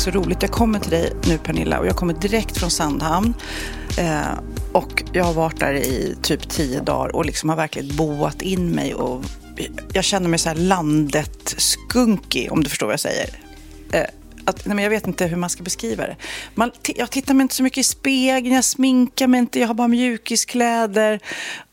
Så 0.00 0.10
roligt. 0.10 0.42
Jag 0.42 0.50
kommer 0.50 0.78
till 0.78 0.90
dig 0.90 1.12
nu 1.26 1.38
Pernilla 1.38 1.78
och 1.78 1.86
jag 1.86 1.96
kommer 1.96 2.14
direkt 2.14 2.58
från 2.58 2.70
Sandhamn. 2.70 3.34
Eh, 3.98 4.38
och 4.72 5.02
jag 5.12 5.24
har 5.24 5.32
varit 5.32 5.60
där 5.60 5.74
i 5.74 6.16
typ 6.22 6.48
tio 6.48 6.80
dagar 6.80 7.16
och 7.16 7.24
liksom 7.24 7.48
har 7.48 7.56
verkligen 7.56 7.96
boat 7.96 8.42
in 8.42 8.70
mig. 8.70 8.94
Och 8.94 9.24
jag 9.92 10.04
känner 10.04 10.28
mig 10.28 10.38
så 10.38 10.48
här 10.48 10.56
landet 10.56 11.54
skunkig 11.56 12.52
om 12.52 12.62
du 12.62 12.70
förstår 12.70 12.86
vad 12.86 12.92
jag 12.92 13.00
säger. 13.00 13.28
Eh, 13.92 14.04
att, 14.44 14.66
nej 14.66 14.74
men 14.74 14.82
jag 14.82 14.90
vet 14.90 15.06
inte 15.06 15.26
hur 15.26 15.36
man 15.36 15.50
ska 15.50 15.62
beskriva 15.62 16.06
det. 16.06 16.16
Man, 16.54 16.70
jag 16.96 17.10
tittar 17.10 17.34
mig 17.34 17.42
inte 17.42 17.54
så 17.54 17.62
mycket 17.62 17.78
i 17.78 17.84
spegeln, 17.84 18.54
jag 18.54 18.64
sminkar 18.64 19.26
mig 19.26 19.38
inte, 19.38 19.60
jag 19.60 19.66
har 19.66 19.74
bara 19.74 19.88
mjukiskläder. 19.88 21.20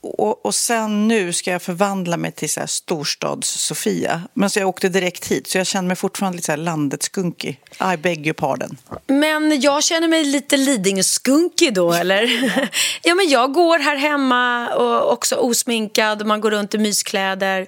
Och, 0.02 0.46
och 0.46 0.56
sen 0.56 1.08
nu 1.08 1.34
ska 1.34 1.52
jag 1.52 1.62
förvandla 1.62 2.18
mig 2.18 2.32
till 2.32 2.50
så 2.50 2.60
här 2.60 2.68
storstads-Sofia. 2.68 4.22
Men 4.34 4.50
så 4.50 4.60
jag 4.60 4.70
åkte 4.70 4.90
direkt 4.90 5.32
hit, 5.32 5.48
så 5.48 5.58
jag 5.58 5.68
känner 5.68 5.88
mig 5.88 5.96
fortfarande 5.96 6.36
lite 6.36 6.46
så 6.46 6.52
här 6.52 6.58
landet-skunkig. 6.58 7.60
I 7.94 7.98
beg 7.98 8.28
your 8.28 8.34
pardon. 8.34 8.78
Men 9.08 9.62
jag 9.62 9.84
känner 9.84 10.08
mig 10.08 10.24
lite 10.24 10.58
Lidingö-skunkig 10.58 11.74
då, 11.74 11.94
eller? 11.94 12.22
ja, 13.04 13.16
men 13.16 13.30
jag 13.30 13.54
går 13.54 13.80
här 13.80 13.96
hemma 13.96 14.70
och 14.76 15.12
också 15.14 15.36
osminkad. 15.36 16.26
Man 16.26 16.42
går 16.42 16.52
runt 16.52 16.76
i 16.76 16.78
myskläder. 16.78 17.68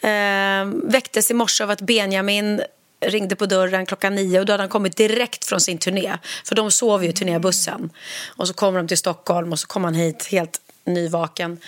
Eh, 0.00 0.66
väcktes 0.84 1.30
i 1.30 1.34
morse 1.34 1.64
av 1.64 1.70
att 1.70 1.80
Benjamin 1.80 2.62
ringde 3.08 3.36
på 3.36 3.46
dörren 3.46 3.86
klockan 3.86 4.14
nio 4.14 4.40
och 4.40 4.46
då 4.46 4.52
hade 4.52 4.62
han 4.62 4.70
kommit 4.70 4.96
direkt 4.96 5.44
från 5.44 5.60
sin 5.60 5.78
turné. 5.78 6.18
För 6.44 6.54
de 6.54 6.70
sov 6.70 7.04
ju 7.04 7.10
i 7.10 7.12
turnébussen. 7.12 7.90
Och 8.26 8.48
så 8.48 8.54
kommer 8.54 8.78
de 8.78 8.88
till 8.88 8.98
Stockholm 8.98 9.52
och 9.52 9.58
så 9.58 9.66
kom 9.66 9.84
han 9.84 9.94
hit 9.94 10.26
helt 10.26 10.60
nyvaken. 10.84 11.58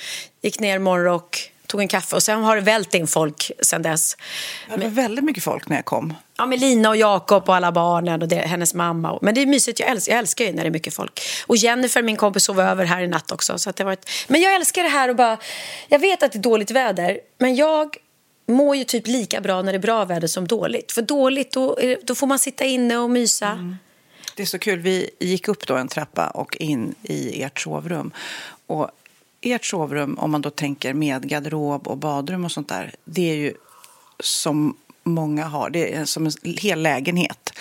Gick 0.43 0.61
ner 0.61 0.79
morgonrock, 0.79 1.53
tog 1.67 1.81
en 1.81 1.89
kaffe 1.89 2.17
och 2.17 2.23
sen 2.23 2.43
har 2.43 2.57
det 2.57 2.63
vält 2.63 2.95
in 2.95 3.07
folk 3.07 3.51
sen 3.61 3.83
dess. 3.83 4.17
Det 4.75 4.77
var 4.77 4.89
väldigt 4.89 5.25
mycket 5.25 5.45
folk 5.45 5.69
när 5.69 5.77
jag 5.77 5.85
kom. 5.85 6.15
Ja, 6.37 6.47
med 6.47 6.61
Lina 6.61 6.89
och 6.89 6.97
Jakob 6.97 7.49
och 7.49 7.57
alla 7.57 7.73
barnen 7.73 8.23
och 8.23 8.29
det, 8.29 8.37
hennes 8.37 8.75
mamma. 8.75 9.19
Men 9.23 9.35
det 9.35 9.43
är 9.43 9.47
mysigt, 9.47 9.81
jag 9.81 9.89
älskar, 9.89 10.13
jag 10.13 10.19
älskar 10.19 10.45
ju 10.45 10.53
när 10.53 10.63
det 10.63 10.69
är 10.69 10.71
mycket 10.71 10.95
folk. 10.95 11.21
Och 11.47 11.57
Jennifer, 11.57 12.03
min 12.03 12.17
kompis, 12.17 12.45
sov 12.45 12.61
över 12.61 12.85
här 12.85 13.03
i 13.03 13.07
natt 13.07 13.33
också. 13.33 13.59
Så 13.59 13.71
det 13.71 13.85
varit... 13.85 14.11
Men 14.29 14.41
jag 14.41 14.55
älskar 14.55 14.83
det 14.83 14.89
här 14.89 15.09
och 15.09 15.17
bara... 15.17 15.39
Jag 15.89 15.99
vet 15.99 16.23
att 16.23 16.33
det 16.33 16.39
är 16.39 16.43
dåligt 16.43 16.71
väder, 16.71 17.21
men 17.39 17.57
jag 17.57 17.97
mår 18.49 18.77
ju 18.77 18.85
typ 18.85 19.07
lika 19.07 19.41
bra 19.41 19.63
när 19.63 19.73
det 19.73 19.79
är 19.79 19.83
bra 19.83 20.05
väder 20.05 20.29
som 20.29 20.47
dåligt. 20.47 20.93
För 20.93 21.03
dåligt, 21.03 21.53
då, 21.53 21.79
då 22.03 22.15
får 22.15 22.27
man 22.27 22.39
sitta 22.39 22.65
inne 22.65 22.99
och 22.99 23.11
mysa. 23.11 23.49
Mm. 23.49 23.77
Det 24.37 24.43
är 24.43 24.47
så 24.47 24.59
kul. 24.59 24.79
Vi 24.79 25.11
gick 25.19 25.49
upp 25.49 25.67
då 25.67 25.77
en 25.77 25.89
trappa 25.89 26.27
och 26.27 26.57
in 26.57 26.95
i 27.03 27.43
ert 27.43 27.61
sovrum. 27.61 28.11
Och 28.67 28.91
ert 29.41 29.65
sovrum, 29.65 30.19
om 30.19 30.31
man 30.31 30.43
då 30.43 30.51
tänker 30.51 30.95
med 30.95 31.29
garderob 31.29 31.89
och 31.89 31.99
badrum 31.99 32.45
och 32.45 32.53
sånt 32.53 32.69
där, 32.69 32.95
det 33.05 33.31
är 33.31 33.35
ju 33.35 33.55
som 34.21 34.77
många 35.09 35.45
har. 35.45 35.71
Det 35.71 35.95
är 35.95 36.05
som 36.05 36.27
en 36.27 36.33
hel 36.43 36.83
lägenhet. 36.83 37.53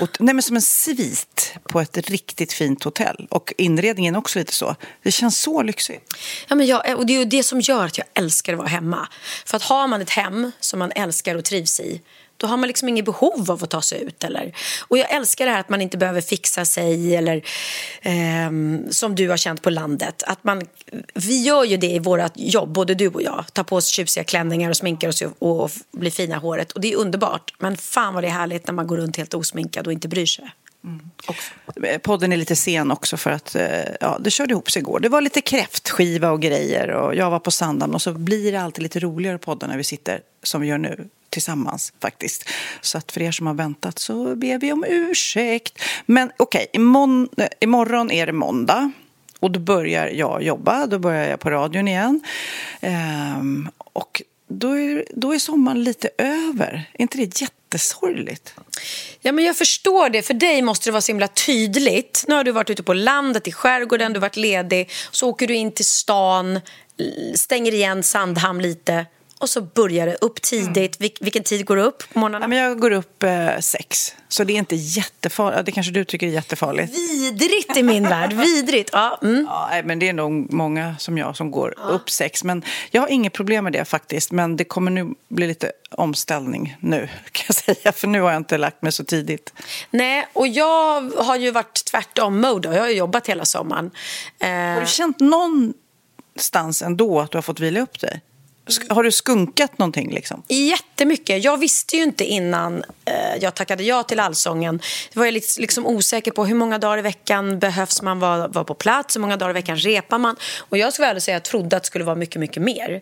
Och, 0.00 0.16
nej, 0.20 0.34
men 0.34 0.42
som 0.42 0.56
en 0.56 0.62
svit 0.62 1.54
på 1.68 1.80
ett 1.80 2.10
riktigt 2.10 2.52
fint 2.52 2.84
hotell. 2.84 3.26
Och 3.30 3.54
inredningen 3.58 4.16
också 4.16 4.38
lite 4.38 4.52
så. 4.52 4.76
Det 5.02 5.12
känns 5.12 5.40
så 5.40 5.62
lyxigt. 5.62 6.14
Ja, 6.48 6.54
men 6.54 6.66
jag, 6.66 6.98
och 6.98 7.06
det 7.06 7.16
är 7.16 7.24
det 7.24 7.42
som 7.42 7.60
gör 7.60 7.84
att 7.84 7.98
jag 7.98 8.06
älskar 8.14 8.52
att 8.52 8.58
vara 8.58 8.68
hemma. 8.68 9.08
För 9.44 9.56
att 9.56 9.62
har 9.62 9.88
man 9.88 10.02
ett 10.02 10.10
hem 10.10 10.52
som 10.60 10.78
man 10.78 10.92
älskar 10.92 11.34
och 11.34 11.44
trivs 11.44 11.80
i 11.80 12.00
då 12.36 12.46
har 12.46 12.56
man 12.56 12.66
liksom 12.66 12.88
inget 12.88 13.04
behov 13.04 13.50
av 13.50 13.64
att 13.64 13.70
ta 13.70 13.82
sig 13.82 14.02
ut. 14.02 14.24
Eller. 14.24 14.52
Och 14.88 14.98
jag 14.98 15.10
älskar 15.10 15.46
det 15.46 15.52
här 15.52 15.60
att 15.60 15.68
man 15.68 15.82
inte 15.82 15.98
behöver 15.98 16.20
fixa 16.20 16.64
sig 16.64 17.16
eller 17.16 17.36
eh, 18.02 18.50
som 18.90 19.14
du 19.14 19.28
har 19.28 19.36
känt 19.36 19.62
på 19.62 19.70
landet. 19.70 20.22
Att 20.26 20.44
man, 20.44 20.62
vi 21.14 21.42
gör 21.42 21.64
ju 21.64 21.76
det 21.76 21.90
i 21.90 21.98
vårt 21.98 22.32
jobb, 22.34 22.68
både 22.68 22.94
du 22.94 23.08
och 23.08 23.22
jag. 23.22 23.44
Tar 23.52 23.64
på 23.64 23.76
oss 23.76 23.86
tjusiga 23.86 24.24
klänningar 24.24 24.70
och 24.70 24.76
sminkar 24.76 25.08
oss 25.08 25.22
och, 25.22 25.62
och 25.62 25.70
blir 25.92 26.10
fina 26.10 26.36
i 26.36 26.38
håret. 26.38 26.72
Och 26.72 26.80
det 26.80 26.92
är 26.92 26.96
underbart. 26.96 27.54
Men 27.58 27.76
fan 27.76 28.14
vad 28.14 28.22
det 28.22 28.28
är 28.28 28.32
härligt 28.32 28.66
när 28.66 28.74
man 28.74 28.86
går 28.86 28.96
runt 28.96 29.16
helt 29.16 29.34
osminkad 29.34 29.86
och 29.86 29.92
inte 29.92 30.08
bryr 30.08 30.26
sig. 30.26 30.50
Mm. 30.86 32.00
Podden 32.00 32.32
är 32.32 32.36
lite 32.36 32.56
sen 32.56 32.90
också 32.90 33.16
för 33.16 33.30
att 33.30 33.54
eh, 33.54 33.68
ja, 34.00 34.18
det 34.20 34.30
körde 34.30 34.52
ihop 34.52 34.70
sig 34.70 34.80
igår. 34.80 35.00
Det 35.00 35.08
var 35.08 35.20
lite 35.20 35.40
kräftskiva 35.40 36.30
och 36.30 36.42
grejer 36.42 36.88
och 36.88 37.14
jag 37.14 37.30
var 37.30 37.38
på 37.38 37.50
Sandhamn 37.50 37.94
och 37.94 38.02
så 38.02 38.12
blir 38.12 38.52
det 38.52 38.60
alltid 38.60 38.82
lite 38.82 39.00
roligare 39.00 39.38
podden 39.38 39.70
när 39.70 39.76
vi 39.76 39.84
sitter 39.84 40.20
som 40.42 40.60
vi 40.60 40.66
gör 40.66 40.78
nu 40.78 41.08
tillsammans 41.30 41.92
faktiskt. 42.00 42.48
Så 42.80 42.98
att 42.98 43.12
för 43.12 43.22
er 43.22 43.32
som 43.32 43.46
har 43.46 43.54
väntat 43.54 43.98
så 43.98 44.36
ber 44.36 44.58
vi 44.58 44.72
om 44.72 44.84
ursäkt. 44.88 45.82
Men 46.06 46.30
okej, 46.36 46.66
okay, 46.70 46.80
imorgon, 46.80 47.28
eh, 47.36 47.48
imorgon 47.60 48.10
är 48.10 48.26
det 48.26 48.32
måndag. 48.32 48.92
Och 49.40 49.50
då 49.50 49.60
börjar 49.60 50.06
jag 50.06 50.42
jobba, 50.42 50.86
då 50.86 50.98
börjar 50.98 51.28
jag 51.28 51.40
på 51.40 51.50
radion 51.50 51.88
igen. 51.88 52.20
Ehm, 52.80 53.68
och 53.78 54.22
då 54.48 54.78
är, 54.78 55.04
då 55.10 55.34
är 55.34 55.38
sommaren 55.38 55.84
lite 55.84 56.10
över. 56.18 56.90
Är 56.92 57.02
inte 57.02 57.18
det 57.18 57.40
jättesorgligt? 57.40 58.54
Ja, 59.20 59.32
men 59.32 59.44
jag 59.44 59.56
förstår 59.56 60.08
det. 60.08 60.22
För 60.22 60.34
dig 60.34 60.62
måste 60.62 60.88
det 60.88 60.92
vara 60.92 61.00
så 61.00 61.12
himla 61.12 61.28
tydligt. 61.28 62.24
Nu 62.28 62.34
har 62.34 62.44
du 62.44 62.52
varit 62.52 62.70
ute 62.70 62.82
på 62.82 62.94
landet, 62.94 63.48
i 63.48 63.52
skärgården, 63.52 64.12
du 64.12 64.18
har 64.18 64.22
varit 64.22 64.36
ledig. 64.36 64.90
Så 65.10 65.28
åker 65.28 65.46
du 65.46 65.54
in 65.54 65.72
till 65.72 65.86
stan, 65.86 66.60
stänger 67.34 67.74
igen 67.74 68.02
Sandhamn 68.02 68.62
lite 68.62 69.06
och 69.38 69.50
så 69.50 69.60
börjar 69.60 70.06
det 70.06 70.14
upp 70.14 70.42
tidigt. 70.42 71.00
Mm. 71.00 71.10
vilken 71.20 71.42
tid 71.42 71.66
går 71.66 71.76
du 71.76 71.82
upp 71.82 72.12
på 72.12 72.18
morgonen? 72.18 72.42
Ja, 72.42 72.48
men 72.48 72.58
jag 72.58 72.80
går 72.80 72.90
upp 72.90 73.22
eh, 73.22 73.58
sex. 73.60 74.14
Så 74.28 74.44
det 74.44 74.52
är 74.52 74.58
inte 74.58 74.76
jättefarligt. 74.76 75.66
Det 75.66 75.72
kanske 75.72 75.92
du 75.92 76.04
tycker 76.04 76.26
är 76.26 76.30
jättefarligt. 76.30 76.98
Vidrigt 76.98 77.76
i 77.76 77.82
min 77.82 78.02
värld. 78.02 78.32
Vidrigt. 78.32 78.90
Ja, 78.92 79.18
mm. 79.22 79.46
ja, 79.50 79.82
men 79.84 79.98
det 79.98 80.08
är 80.08 80.12
nog 80.12 80.52
många 80.52 80.96
som 80.98 81.18
jag 81.18 81.36
som 81.36 81.50
går 81.50 81.74
ja. 81.76 81.82
upp 81.82 82.10
sex. 82.10 82.44
Men 82.44 82.62
jag 82.90 83.02
har 83.02 83.08
inget 83.08 83.32
problem 83.32 83.64
med 83.64 83.72
det 83.72 83.84
faktiskt. 83.84 84.32
Men 84.32 84.56
det 84.56 84.64
kommer 84.64 84.90
nu 84.90 85.14
bli 85.28 85.46
lite 85.46 85.72
omställning 85.90 86.76
nu 86.80 87.08
kan 87.32 87.44
jag 87.48 87.56
säga. 87.56 87.92
För 87.92 88.08
nu 88.08 88.20
har 88.20 88.30
jag 88.30 88.40
inte 88.40 88.58
lagt 88.58 88.82
mig 88.82 88.92
så 88.92 89.04
tidigt. 89.04 89.52
Nej, 89.90 90.28
och 90.32 90.48
jag 90.48 91.10
har 91.16 91.36
ju 91.36 91.50
varit 91.50 91.84
tvärtom 91.84 92.40
mode. 92.40 92.74
Jag 92.74 92.82
har 92.82 92.88
jobbat 92.88 93.26
hela 93.26 93.44
sommaren. 93.44 93.90
Eh... 94.38 94.48
Har 94.48 94.80
du 94.80 94.86
känt 94.86 95.20
någonstans 95.20 96.82
ändå 96.82 97.20
att 97.20 97.30
du 97.30 97.36
har 97.36 97.42
fått 97.42 97.60
vila 97.60 97.80
upp 97.80 98.00
dig? 98.00 98.20
Har 98.88 99.02
du 99.02 99.12
skunkat 99.12 99.78
någonting? 99.78 100.14
Liksom? 100.14 100.42
Jättemycket. 100.48 101.44
Jag 101.44 101.56
visste 101.56 101.96
ju 101.96 102.02
inte 102.02 102.24
innan 102.24 102.84
eh, 103.04 103.36
jag 103.40 103.54
tackade 103.54 103.82
ja 103.82 104.02
till 104.02 104.20
Allsången. 104.20 104.80
Jag 105.12 105.20
var 105.20 105.30
liksom, 105.30 105.60
liksom 105.60 105.86
osäker 105.86 106.30
på 106.30 106.44
hur 106.44 106.54
många 106.54 106.78
dagar 106.78 106.98
i 106.98 107.02
veckan 107.02 107.58
behövs 107.58 108.02
man 108.02 108.18
vara, 108.18 108.48
vara 108.48 108.64
på 108.64 108.74
plats, 108.74 109.16
hur 109.16 109.20
många 109.20 109.36
dagar 109.36 109.50
i 109.50 109.52
veckan 109.52 109.76
repar 109.76 110.18
man. 110.18 110.36
Och 110.58 110.78
jag 110.78 110.92
väl 110.98 111.20
säga 111.20 111.36
att 111.36 111.42
jag 111.44 111.50
trodde 111.50 111.76
att 111.76 111.82
det 111.82 111.86
skulle 111.86 112.04
vara 112.04 112.16
mycket, 112.16 112.40
mycket 112.40 112.62
mer. 112.62 113.00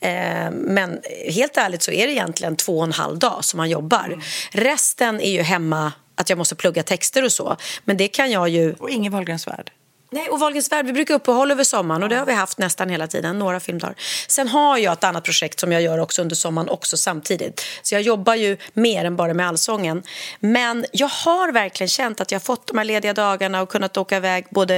Eh, 0.00 0.50
men 0.50 1.00
helt 1.28 1.56
ärligt 1.56 1.82
så 1.82 1.90
är 1.90 2.06
det 2.06 2.12
egentligen 2.12 2.56
två 2.56 2.78
och 2.78 2.84
en 2.84 2.92
halv 2.92 3.18
dag 3.18 3.44
som 3.44 3.56
man 3.56 3.70
jobbar. 3.70 4.04
Mm. 4.06 4.20
Resten 4.52 5.20
är 5.20 5.30
ju 5.30 5.42
hemma, 5.42 5.92
att 6.14 6.30
jag 6.30 6.38
måste 6.38 6.54
plugga 6.54 6.82
texter 6.82 7.24
och 7.24 7.32
så. 7.32 7.56
Men 7.84 7.96
det 7.96 8.08
kan 8.08 8.30
jag 8.30 8.48
ju... 8.48 8.72
Och 8.72 8.90
ingen 8.90 9.12
Wahlgrens 9.12 9.46
värld? 9.46 9.70
Nej, 10.12 10.28
och 10.28 10.40
Wahlgrens 10.40 10.72
värld, 10.72 10.86
vi 10.86 10.92
brukar 10.92 11.14
uppehålla 11.14 11.54
över 11.54 11.64
sommaren 11.64 12.02
och 12.02 12.08
det 12.08 12.16
har 12.16 12.26
vi 12.26 12.32
haft 12.32 12.58
nästan 12.58 12.88
hela 12.88 13.06
tiden, 13.06 13.38
några 13.38 13.60
filmdagar. 13.60 13.96
Sen 14.28 14.48
har 14.48 14.78
jag 14.78 14.92
ett 14.92 15.04
annat 15.04 15.24
projekt 15.24 15.60
som 15.60 15.72
jag 15.72 15.82
gör 15.82 15.98
också 15.98 16.22
under 16.22 16.36
sommaren 16.36 16.68
också 16.68 16.96
samtidigt. 16.96 17.64
Så 17.82 17.94
jag 17.94 18.02
jobbar 18.02 18.34
ju 18.34 18.56
mer 18.72 19.04
än 19.04 19.16
bara 19.16 19.34
med 19.34 19.48
allsången. 19.48 20.02
Men 20.40 20.86
jag 20.92 21.08
har 21.08 21.52
verkligen 21.52 21.88
känt 21.88 22.20
att 22.20 22.30
jag 22.32 22.38
har 22.38 22.44
fått 22.44 22.66
de 22.66 22.78
här 22.78 22.84
lediga 22.84 23.14
dagarna 23.14 23.62
och 23.62 23.68
kunnat 23.68 23.96
åka 23.96 24.16
iväg 24.16 24.46
både 24.50 24.74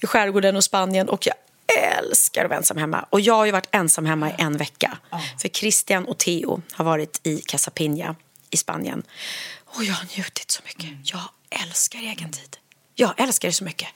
i 0.00 0.06
skärgården 0.06 0.56
och 0.56 0.64
Spanien 0.64 1.08
och 1.08 1.26
jag 1.26 1.34
älskar 1.98 2.44
att 2.44 2.50
vara 2.50 2.58
ensam 2.58 2.76
hemma. 2.76 3.06
Och 3.10 3.20
jag 3.20 3.34
har 3.34 3.44
ju 3.44 3.52
varit 3.52 3.68
ensam 3.70 4.06
hemma 4.06 4.30
i 4.30 4.34
en 4.38 4.56
vecka. 4.56 4.98
För 5.40 5.48
Christian 5.48 6.04
och 6.04 6.18
Theo 6.18 6.62
har 6.72 6.84
varit 6.84 7.20
i 7.22 7.38
Casapinha 7.38 8.14
i 8.50 8.56
Spanien. 8.56 9.02
Och 9.64 9.84
jag 9.84 9.94
har 9.94 10.06
njutit 10.16 10.50
så 10.50 10.62
mycket. 10.64 10.90
Jag 11.02 11.22
älskar 11.50 11.98
egen 11.98 12.32
tid. 12.32 12.56
Jag 13.00 13.20
älskar 13.20 13.48
det 13.48 13.52
så 13.52 13.64
mycket. 13.64 13.88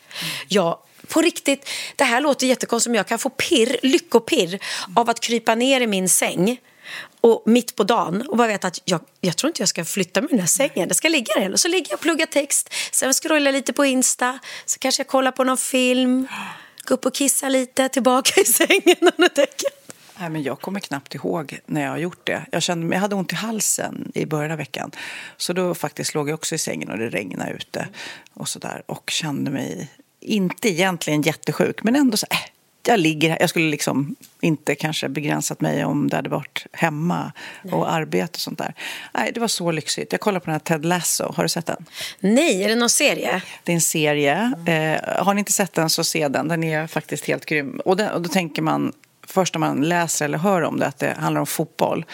Jag, 0.49 0.78
på 1.08 1.22
riktigt, 1.22 1.69
det 1.96 2.04
här 2.04 2.20
låter 2.20 2.46
jättekonstigt 2.46 2.90
men 2.90 2.96
jag 2.96 3.06
kan 3.06 3.19
få 3.19 3.31
pirr, 3.31 3.76
lyckopirr 3.82 4.58
av 4.96 5.10
att 5.10 5.20
krypa 5.20 5.54
ner 5.54 5.81
i 5.81 5.87
min 5.87 6.08
säng 6.08 6.60
och 7.20 7.43
mitt 7.46 7.76
på 7.76 7.84
dagen 7.84 8.22
och 8.28 8.37
bara 8.37 8.49
veta 8.49 8.66
att 8.66 8.81
jag, 8.84 9.00
jag 9.20 9.37
tror 9.37 9.49
inte 9.49 9.62
jag 9.62 9.69
ska 9.69 9.84
flytta 9.84 10.20
mig 10.20 10.31
den 10.31 10.40
här 10.40 10.46
sängen. 10.46 10.88
Det 10.88 10.94
ska 10.94 11.08
ligga 11.08 11.34
där. 11.34 11.52
Och 11.52 11.60
så 11.60 11.69
ligger 11.69 11.90
jag 11.90 11.96
och 11.96 12.00
pluggar 12.02 12.26
text. 12.26 12.75
Sen 12.93 13.12
scrollar 13.12 13.46
jag 13.46 13.52
lite 13.52 13.72
på 13.72 13.84
Insta. 13.84 14.38
Så 14.66 14.78
kanske 14.78 15.00
jag 15.00 15.08
kollar 15.08 15.31
på 15.31 15.44
någon 15.44 15.58
film. 15.58 16.28
går 16.84 16.94
upp 16.94 17.06
och 17.06 17.14
kissar 17.14 17.50
lite, 17.50 17.88
tillbaka 17.88 18.40
i 18.40 18.44
sängen 18.44 18.96
under 19.00 19.28
täcket. 19.28 19.81
Nej, 20.22 20.30
men 20.30 20.42
jag 20.42 20.60
kommer 20.60 20.80
knappt 20.80 21.14
ihåg 21.14 21.58
när 21.66 21.82
jag 21.82 21.90
har 21.90 21.98
gjort 21.98 22.26
det. 22.26 22.46
Jag, 22.50 22.62
kände, 22.62 22.94
jag 22.94 23.00
hade 23.00 23.14
ont 23.14 23.32
i 23.32 23.36
halsen 23.36 24.12
i 24.14 24.26
början 24.26 24.50
av 24.50 24.58
veckan. 24.58 24.90
Så 25.36 25.52
då 25.52 25.74
faktiskt 25.74 26.14
låg 26.14 26.28
jag 26.28 26.34
också 26.34 26.54
i 26.54 26.58
sängen 26.58 26.90
och 26.90 26.98
det 26.98 27.08
regnade 27.08 27.52
ute. 27.52 27.88
Och, 28.34 28.48
så 28.48 28.58
där, 28.58 28.82
och 28.86 29.10
kände 29.10 29.50
mig 29.50 29.88
inte 30.20 30.69
egentligen 30.69 31.22
jättesjuk, 31.22 31.82
men 31.82 31.96
ändå 31.96 32.16
så 32.16 32.26
äh, 32.30 32.36
jag 32.86 33.00
ligger 33.00 33.30
här. 33.30 33.38
Jag 33.40 33.50
skulle 33.50 33.70
liksom 33.70 34.16
inte 34.40 34.74
kanske 34.74 35.08
begränsat 35.08 35.60
mig 35.60 35.84
om 35.84 36.08
det 36.08 36.16
hade 36.16 36.28
varit 36.28 36.66
hemma 36.72 37.32
Nej. 37.62 37.74
och 37.74 37.92
arbete 37.92 38.36
och 38.36 38.40
sånt 38.40 38.58
där. 38.58 38.74
Nej, 39.14 39.32
det 39.32 39.40
var 39.40 39.48
så 39.48 39.70
lyxigt. 39.70 40.12
Jag 40.12 40.20
kollade 40.20 40.40
på 40.40 40.46
den 40.46 40.54
här 40.54 40.60
Ted 40.60 40.84
Lasso. 40.84 41.32
Har 41.32 41.42
du 41.42 41.48
sett 41.48 41.66
den? 41.66 41.84
Nej, 42.20 42.64
är 42.64 42.69
det 42.69 42.74
någon 42.74 42.90
serie? 42.90 43.42
Det 43.64 43.72
är 43.72 43.74
en 43.74 43.80
serie. 43.80 44.52
Eh, 44.66 45.24
har 45.24 45.34
ni 45.34 45.38
inte 45.38 45.52
sett 45.52 45.72
den 45.72 45.90
så 45.90 46.04
se 46.04 46.28
den. 46.28 46.48
Den 46.48 46.64
är 46.64 46.86
faktiskt 46.86 47.24
helt 47.24 47.46
grym. 47.46 47.80
Och, 47.84 47.96
den, 47.96 48.10
och 48.10 48.22
då 48.22 48.28
tänker 48.28 48.62
man 48.62 48.92
först 49.26 49.54
när 49.54 49.58
man 49.58 49.80
läser 49.80 50.24
eller 50.24 50.38
hör 50.38 50.62
om 50.62 50.78
det 50.78 50.86
att 50.86 50.98
det 50.98 51.16
handlar 51.19 51.40
om 51.40 51.46
fotboll. 51.46 52.04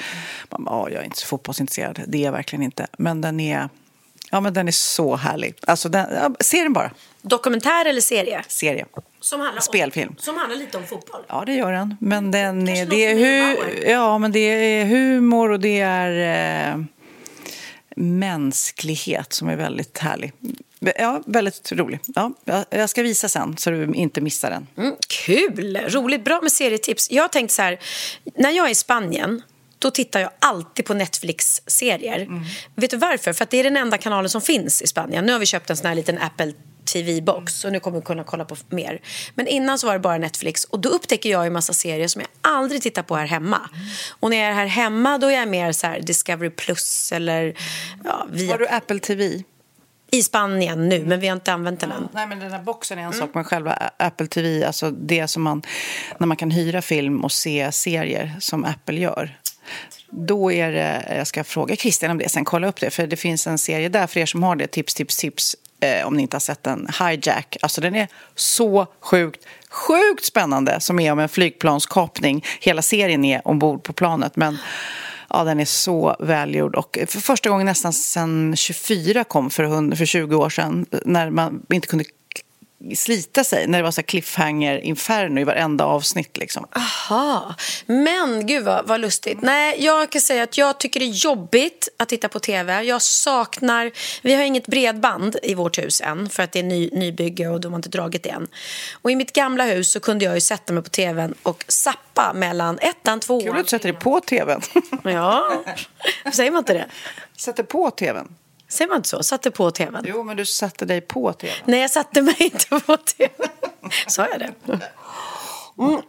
Man 0.50 0.64
bara, 0.64 0.90
jag 0.90 1.00
är 1.00 1.04
inte 1.04 1.18
så 1.20 1.26
fotbollsintresserad. 1.26 2.00
Det 2.06 2.18
är 2.18 2.24
jag 2.24 2.32
verkligen 2.32 2.62
inte. 2.62 2.86
Men 2.98 3.20
den 3.20 3.40
är, 3.40 3.68
ja, 4.30 4.40
men 4.40 4.54
den 4.54 4.68
är 4.68 4.72
så 4.72 5.16
härlig. 5.16 5.54
Alltså, 5.66 5.88
den, 5.88 6.06
ja, 6.14 6.30
se 6.40 6.62
den 6.62 6.72
bara. 6.72 6.90
Dokumentär 7.22 7.84
eller 7.84 8.00
serie? 8.00 8.44
Serie. 8.48 8.86
Som 9.20 9.40
handlar 9.40 9.60
Spelfilm. 9.60 10.10
Om, 10.10 10.16
som 10.18 10.36
handlar 10.36 10.56
lite 10.56 10.78
om 10.78 10.86
fotboll? 10.86 11.20
Ja, 11.28 11.42
det 11.46 11.54
gör 11.54 11.72
den. 11.72 11.96
Men 12.00 12.30
den 12.30 12.68
är, 12.68 12.86
det, 12.86 13.04
är 13.04 13.14
hu, 13.14 13.90
ja, 13.90 14.18
men 14.18 14.32
det 14.32 14.38
är 14.40 14.84
humor 14.84 15.50
och 15.50 15.60
det 15.60 15.80
är 15.80 16.72
eh, 16.72 16.84
mänsklighet 17.96 19.32
som 19.32 19.48
är 19.48 19.56
väldigt 19.56 19.98
härlig. 19.98 20.32
Ja, 20.80 21.22
väldigt 21.26 21.72
rolig. 21.72 22.00
Ja, 22.06 22.32
jag 22.70 22.90
ska 22.90 23.02
visa 23.02 23.28
sen 23.28 23.56
så 23.56 23.70
du 23.70 23.94
inte 23.94 24.20
missar 24.20 24.50
den. 24.50 24.66
Mm, 24.76 24.96
kul! 25.08 25.76
Roligt. 25.76 26.24
Bra 26.24 26.40
med 26.42 26.52
serietips. 26.52 27.10
Jag 27.10 27.22
har 27.22 27.28
tänkt 27.28 27.50
så 27.50 27.62
här, 27.62 27.78
när 28.34 28.50
jag 28.50 28.66
är 28.66 28.70
i 28.70 28.74
Spanien 28.74 29.42
då 29.78 29.90
tittar 29.90 30.20
jag 30.20 30.30
alltid 30.38 30.84
på 30.84 30.94
Netflix-serier. 30.94 32.20
Mm. 32.20 32.44
Vet 32.74 32.90
du 32.90 32.96
varför? 32.96 33.32
För 33.32 33.44
att 33.44 33.50
det 33.50 33.56
är 33.56 33.64
den 33.64 33.76
enda 33.76 33.98
kanalen 33.98 34.30
som 34.30 34.40
finns 34.40 34.82
i 34.82 34.86
Spanien. 34.86 35.26
Nu 35.26 35.32
har 35.32 35.38
vi 35.38 35.46
köpt 35.46 35.70
en 35.70 35.76
sån 35.76 35.86
här 35.86 35.94
liten 35.94 36.18
Apple 36.18 36.52
TV-box 36.92 37.64
och 37.64 37.72
nu 37.72 37.80
kommer 37.80 37.98
vi 37.98 38.04
kunna 38.04 38.24
kolla 38.24 38.44
på 38.44 38.56
mer. 38.68 39.00
Men 39.34 39.46
innan 39.46 39.78
så 39.78 39.86
var 39.86 39.94
det 39.94 40.00
bara 40.00 40.18
Netflix 40.18 40.64
och 40.64 40.80
då 40.80 40.88
upptäcker 40.88 41.30
jag 41.30 41.46
en 41.46 41.52
massa 41.52 41.72
serier 41.72 42.08
som 42.08 42.20
jag 42.20 42.28
aldrig 42.52 42.82
tittar 42.82 43.02
på 43.02 43.16
här 43.16 43.26
hemma. 43.26 43.60
Och 44.10 44.30
när 44.30 44.36
jag 44.36 44.46
är 44.46 44.52
här 44.54 44.66
hemma 44.66 45.18
då 45.18 45.26
är 45.26 45.32
jag 45.32 45.48
mer 45.48 45.72
så 45.72 45.96
Discovery 46.02 46.50
Plus 46.50 47.12
eller 47.12 47.54
ja, 48.04 48.26
via... 48.32 48.52
Har 48.52 48.58
du 48.58 48.68
Apple 48.68 48.98
TV? 48.98 49.42
I 50.10 50.22
Spanien 50.22 50.88
nu, 50.88 51.04
men 51.04 51.20
vi 51.20 51.28
har 51.28 51.36
inte 51.36 51.52
använt 51.52 51.80
den 51.80 51.92
än. 51.92 52.08
Nej, 52.12 52.26
men 52.26 52.38
den 52.38 52.52
här 52.52 52.62
boxen 52.62 52.98
är 52.98 53.02
en 53.02 53.08
mm. 53.08 53.18
sak, 53.18 53.30
men 53.34 53.44
själva 53.44 53.90
Apple 53.96 54.26
TV, 54.26 54.64
alltså 54.64 54.90
det 54.90 55.28
som 55.28 55.42
man, 55.42 55.62
när 56.18 56.26
man 56.26 56.36
kan 56.36 56.50
hyra 56.50 56.82
film 56.82 57.24
och 57.24 57.32
se 57.32 57.72
serier 57.72 58.36
som 58.40 58.64
Apple 58.64 59.00
gör. 59.00 59.38
Då 60.10 60.52
är 60.52 60.72
det, 60.72 61.14
jag 61.16 61.26
ska 61.26 61.44
fråga 61.44 61.76
Christian 61.76 62.10
om 62.10 62.18
det 62.18 62.28
sen, 62.28 62.44
kolla 62.44 62.68
upp 62.68 62.80
det, 62.80 62.90
för 62.90 63.06
det 63.06 63.16
finns 63.16 63.46
en 63.46 63.58
serie 63.58 63.88
där 63.88 64.06
för 64.06 64.20
er 64.20 64.26
som 64.26 64.42
har 64.42 64.56
det, 64.56 64.66
tips, 64.66 64.94
tips, 64.94 65.16
tips, 65.16 65.56
eh, 65.80 66.06
om 66.06 66.14
ni 66.14 66.22
inte 66.22 66.34
har 66.34 66.40
sett 66.40 66.62
den, 66.62 66.88
Hijack. 67.00 67.56
Alltså 67.62 67.80
den 67.80 67.94
är 67.94 68.08
så 68.34 68.86
sjukt, 69.00 69.46
sjukt 69.70 70.24
spännande, 70.24 70.80
som 70.80 71.00
är 71.00 71.12
om 71.12 71.18
en 71.18 71.28
flygplanskapning. 71.28 72.44
Hela 72.60 72.82
serien 72.82 73.24
är 73.24 73.48
ombord 73.48 73.82
på 73.82 73.92
planet, 73.92 74.36
men 74.36 74.58
Ja, 75.30 75.44
den 75.44 75.60
är 75.60 75.64
så 75.64 76.16
välgjord. 76.18 76.74
Och 76.74 76.98
för 77.06 77.20
första 77.20 77.50
gången 77.50 77.66
nästan 77.66 77.92
sedan 77.92 78.56
24 78.56 79.24
kom 79.24 79.50
för, 79.50 79.96
för 79.96 80.04
20 80.04 80.36
år 80.36 80.50
sedan 80.50 80.86
när 81.04 81.30
man 81.30 81.62
inte 81.72 81.88
kunde 81.88 82.04
slita 82.96 83.44
sig 83.44 83.66
när 83.66 83.78
det 83.78 83.84
var 83.84 83.90
så 83.90 84.02
cliffhanger 84.02 84.78
inferno 84.78 85.40
i 85.40 85.44
varenda 85.44 85.84
avsnitt. 85.84 86.36
Liksom. 86.36 86.66
Aha. 86.72 87.54
Men 87.86 88.46
gud 88.46 88.64
vad, 88.64 88.86
vad 88.86 89.00
lustigt. 89.00 89.38
Nej, 89.42 89.84
jag 89.84 90.10
kan 90.10 90.20
säga 90.20 90.42
att 90.42 90.58
jag 90.58 90.80
tycker 90.80 91.00
det 91.00 91.06
är 91.06 91.24
jobbigt 91.24 91.88
att 91.96 92.08
titta 92.08 92.28
på 92.28 92.40
tv. 92.40 92.82
Jag 92.82 93.02
saknar... 93.02 93.90
Vi 94.22 94.34
har 94.34 94.42
inget 94.42 94.66
bredband 94.66 95.36
i 95.42 95.54
vårt 95.54 95.78
hus 95.78 96.00
än 96.00 96.28
för 96.28 96.42
att 96.42 96.52
det 96.52 96.58
är 96.58 96.62
ny, 96.62 96.90
nybygge 96.92 97.48
och 97.48 97.60
de 97.60 97.72
har 97.72 97.78
inte 97.78 97.88
dragit 97.88 98.22
det 98.22 98.30
än. 98.30 98.46
Och 98.92 99.10
i 99.10 99.16
mitt 99.16 99.32
gamla 99.32 99.64
hus 99.64 99.90
så 99.90 100.00
kunde 100.00 100.24
jag 100.24 100.34
ju 100.34 100.40
sätta 100.40 100.72
mig 100.72 100.82
på 100.82 100.90
tvn 100.90 101.34
och 101.42 101.64
sappa 101.68 102.32
mellan 102.34 102.78
ettan, 102.78 103.20
tvåan... 103.20 103.42
Kul 103.42 103.56
att 103.56 103.64
du 103.64 103.68
sätter 103.68 103.92
dig 103.92 104.00
på 104.00 104.20
tvn. 104.20 104.60
ja, 105.02 105.64
säger 106.32 106.50
man 106.50 106.58
inte 106.58 106.72
det? 106.72 106.86
Sätter 107.36 107.62
på 107.62 107.90
tvn. 107.90 108.28
Säger 108.68 108.88
man 108.88 108.96
inte 108.96 109.08
så? 109.08 109.22
Satte 109.22 109.50
på 109.50 109.70
tvn? 109.70 110.04
Jo, 110.04 110.22
men 110.22 110.36
du 110.36 110.46
satte 110.46 110.84
dig 110.84 111.00
på 111.00 111.32
tvn. 111.32 111.54
Nej, 111.64 111.80
jag 111.80 111.90
satte 111.90 112.22
mig 112.22 112.36
inte 112.38 112.80
på 112.80 112.96
tvn. 112.96 113.48
Sa 114.06 114.26
jag 114.28 114.40
det? 114.40 114.52
Mm. 115.78 116.02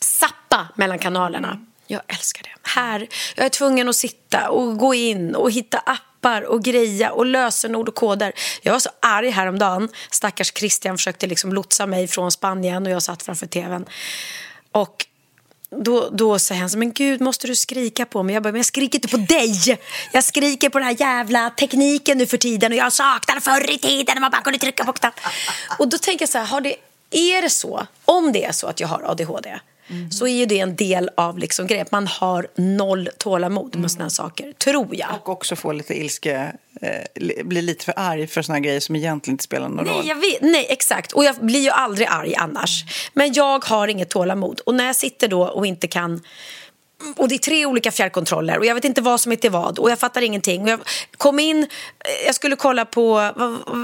Sappa 0.00 0.68
mellan 0.74 0.98
kanalerna. 0.98 1.66
Jag 1.86 2.00
älskar 2.08 2.42
det. 2.42 2.68
Här, 2.68 3.08
jag 3.36 3.46
är 3.46 3.50
tvungen 3.50 3.88
att 3.88 3.96
sitta 3.96 4.50
och 4.50 4.78
gå 4.78 4.94
in 4.94 5.34
och 5.34 5.50
hitta 5.50 5.78
appar 5.78 6.42
och 6.42 6.62
greja 6.62 7.12
och 7.12 7.26
lösenord 7.26 7.88
och 7.88 7.94
koder. 7.94 8.32
Jag 8.62 8.72
var 8.72 8.80
så 8.80 8.90
arg 9.00 9.30
häromdagen. 9.30 9.88
Stackars 10.10 10.52
Christian 10.54 10.96
försökte 10.96 11.26
liksom 11.26 11.52
lotsa 11.52 11.86
mig 11.86 12.08
från 12.08 12.32
Spanien 12.32 12.86
och 12.86 12.92
jag 12.92 13.02
satt 13.02 13.22
framför 13.22 13.46
tvn. 13.46 13.84
Och 14.72 15.06
då, 15.70 16.08
då 16.12 16.38
säger 16.38 16.60
han 16.60 16.70
så, 16.70 16.78
men 16.78 16.92
gud 16.92 17.20
måste 17.20 17.46
du 17.46 17.54
skrika 17.54 18.06
på 18.06 18.22
mig? 18.22 18.34
Jag 18.34 18.42
bara, 18.42 18.52
men 18.52 18.58
jag 18.58 18.66
skriker 18.66 18.98
inte 18.98 19.08
på 19.08 19.16
dig. 19.16 19.78
Jag 20.12 20.24
skriker 20.24 20.68
på 20.68 20.78
den 20.78 20.88
här 20.88 20.96
jävla 21.00 21.50
tekniken 21.50 22.18
nu 22.18 22.26
för 22.26 22.36
tiden 22.36 22.72
och 22.72 22.78
jag 22.78 22.92
saknar 22.92 23.40
förr 23.40 23.70
i 23.70 23.78
tiden 23.78 24.14
när 24.14 24.20
man 24.20 24.30
bara 24.30 24.42
kunde 24.42 24.58
trycka 24.58 24.84
på 24.84 24.92
knapp. 24.92 25.14
Och 25.78 25.88
då 25.88 25.98
tänker 25.98 26.22
jag 26.22 26.28
så 26.28 26.38
här, 26.38 26.46
har 26.46 26.60
det, 26.60 26.76
är 27.10 27.42
det 27.42 27.50
så, 27.50 27.86
om 28.04 28.32
det 28.32 28.44
är 28.44 28.52
så 28.52 28.66
att 28.66 28.80
jag 28.80 28.88
har 28.88 29.02
ADHD, 29.10 29.58
Mm. 29.88 30.10
så 30.10 30.26
är 30.26 30.32
ju 30.32 30.46
det 30.46 30.60
en 30.60 30.76
del 30.76 31.10
av 31.16 31.38
liksom 31.38 31.66
grejen. 31.66 31.86
Man 31.90 32.06
har 32.06 32.46
noll 32.54 33.08
tålamod 33.18 33.66
med 33.66 33.76
mm. 33.76 33.88
sådana 33.88 34.10
saker, 34.10 34.52
tror 34.52 34.88
jag. 34.96 35.08
Och 35.14 35.28
också 35.28 35.56
få 35.56 35.72
lite 35.72 36.00
ilske, 36.00 36.52
eh, 36.80 37.44
bli 37.44 37.62
lite 37.62 37.84
för 37.84 37.94
arg 37.96 38.26
för 38.26 38.42
sådana 38.42 38.60
grejer 38.60 38.80
som 38.80 38.96
egentligen 38.96 39.34
inte 39.34 39.44
spelar 39.44 39.68
någon 39.68 39.84
nej, 39.84 39.94
roll. 39.94 40.08
Jag 40.08 40.16
vet, 40.16 40.42
nej, 40.42 40.66
exakt. 40.68 41.12
Och 41.12 41.24
jag 41.24 41.36
blir 41.36 41.60
ju 41.60 41.70
aldrig 41.70 42.08
arg 42.10 42.34
annars. 42.34 42.82
Mm. 42.82 42.92
Men 43.12 43.32
jag 43.32 43.64
har 43.64 43.88
inget 43.88 44.08
tålamod. 44.08 44.60
Och 44.60 44.74
när 44.74 44.86
jag 44.86 44.96
sitter 44.96 45.28
då 45.28 45.42
och 45.42 45.66
inte 45.66 45.88
kan 45.88 46.22
och 47.16 47.28
det 47.28 47.34
är 47.34 47.38
tre 47.38 47.66
olika 47.66 47.92
fjärrkontroller 47.92 48.58
och 48.58 48.66
jag 48.66 48.74
vet 48.74 48.84
inte 48.84 49.00
vad 49.00 49.20
som 49.20 49.32
är 49.32 49.36
till 49.36 49.50
vad 49.50 49.78
och 49.78 49.90
jag 49.90 49.98
fattar 49.98 50.22
ingenting. 50.22 50.62
Och 50.62 50.68
jag 50.68 50.80
kom 51.16 51.38
in, 51.38 51.66
jag 52.26 52.34
skulle 52.34 52.56
kolla 52.56 52.84
på, 52.84 53.32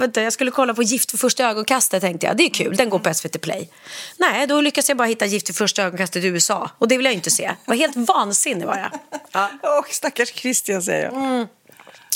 vänta, 0.01 0.23
jag 0.23 0.33
skulle 0.33 0.51
kolla 0.51 0.75
på 0.75 0.83
Gift 0.83 1.11
för 1.11 1.19
första 1.19 1.49
ögonkastet 1.49 2.01
tänkte 2.01 2.27
jag. 2.27 2.37
Det 2.37 2.45
är 2.45 2.51
kul, 2.51 2.77
den 2.77 2.91
går 2.91 2.99
på 2.99 3.15
SVT 3.15 3.41
Play. 3.41 3.69
Nej, 4.17 4.47
då 4.47 4.61
lyckas 4.61 4.89
jag 4.89 4.99
bara 4.99 5.09
hitta 5.09 5.27
Gift 5.27 5.47
för 5.47 5.55
första 5.55 5.83
ögonkastet 5.83 6.25
i 6.25 6.27
USA 6.27 6.71
och 6.79 6.89
det 6.89 6.97
vill 6.97 7.07
jag 7.07 7.15
inte 7.15 7.31
se. 7.31 7.47
Det 7.47 7.57
var 7.71 7.77
helt 7.77 7.97
vansinnig 7.97 8.67
var 8.67 8.77
jag. 8.77 9.21
Ja. 9.33 9.79
Och 9.79 9.89
stackars 9.89 10.33
Christian 10.35 10.83
säger 10.83 11.05
jag. 11.05 11.15
Mm. 11.15 11.47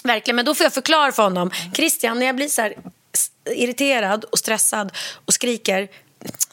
Verkligen, 0.04 0.36
men 0.36 0.44
då 0.44 0.54
får 0.54 0.64
jag 0.64 0.72
förklara 0.72 1.12
för 1.12 1.22
honom. 1.22 1.50
Christian, 1.74 2.18
när 2.18 2.26
jag 2.26 2.36
blir 2.36 2.48
så 2.48 2.62
här 2.62 2.74
irriterad 3.50 4.24
och 4.24 4.38
stressad 4.38 4.92
och 5.24 5.34
skriker 5.34 5.88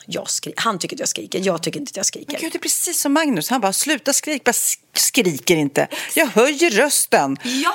jag 0.06 0.30
skri 0.30 0.54
han 0.58 0.80
tycker 0.80 0.96
att 0.96 1.00
jag 1.00 1.10
skriker, 1.10 1.42
jag 1.44 1.64
tycker 1.64 1.80
inte 1.80 1.90
att 1.90 1.98
jag 1.98 2.06
skriker. 2.06 2.32
Men 2.32 2.42
gud, 2.42 2.52
det 2.52 2.58
är 2.58 2.60
precis 2.60 3.02
som 3.02 3.14
Magnus. 3.14 3.50
Han 3.50 3.62
bara, 3.62 3.74
sluta 3.74 4.14
skrik, 4.14 4.44
bara 4.44 4.54
skriker 4.94 5.56
inte. 5.56 5.88
Jag 6.16 6.26
höjer 6.26 6.70
rösten. 6.70 7.38
Ja. 7.44 7.74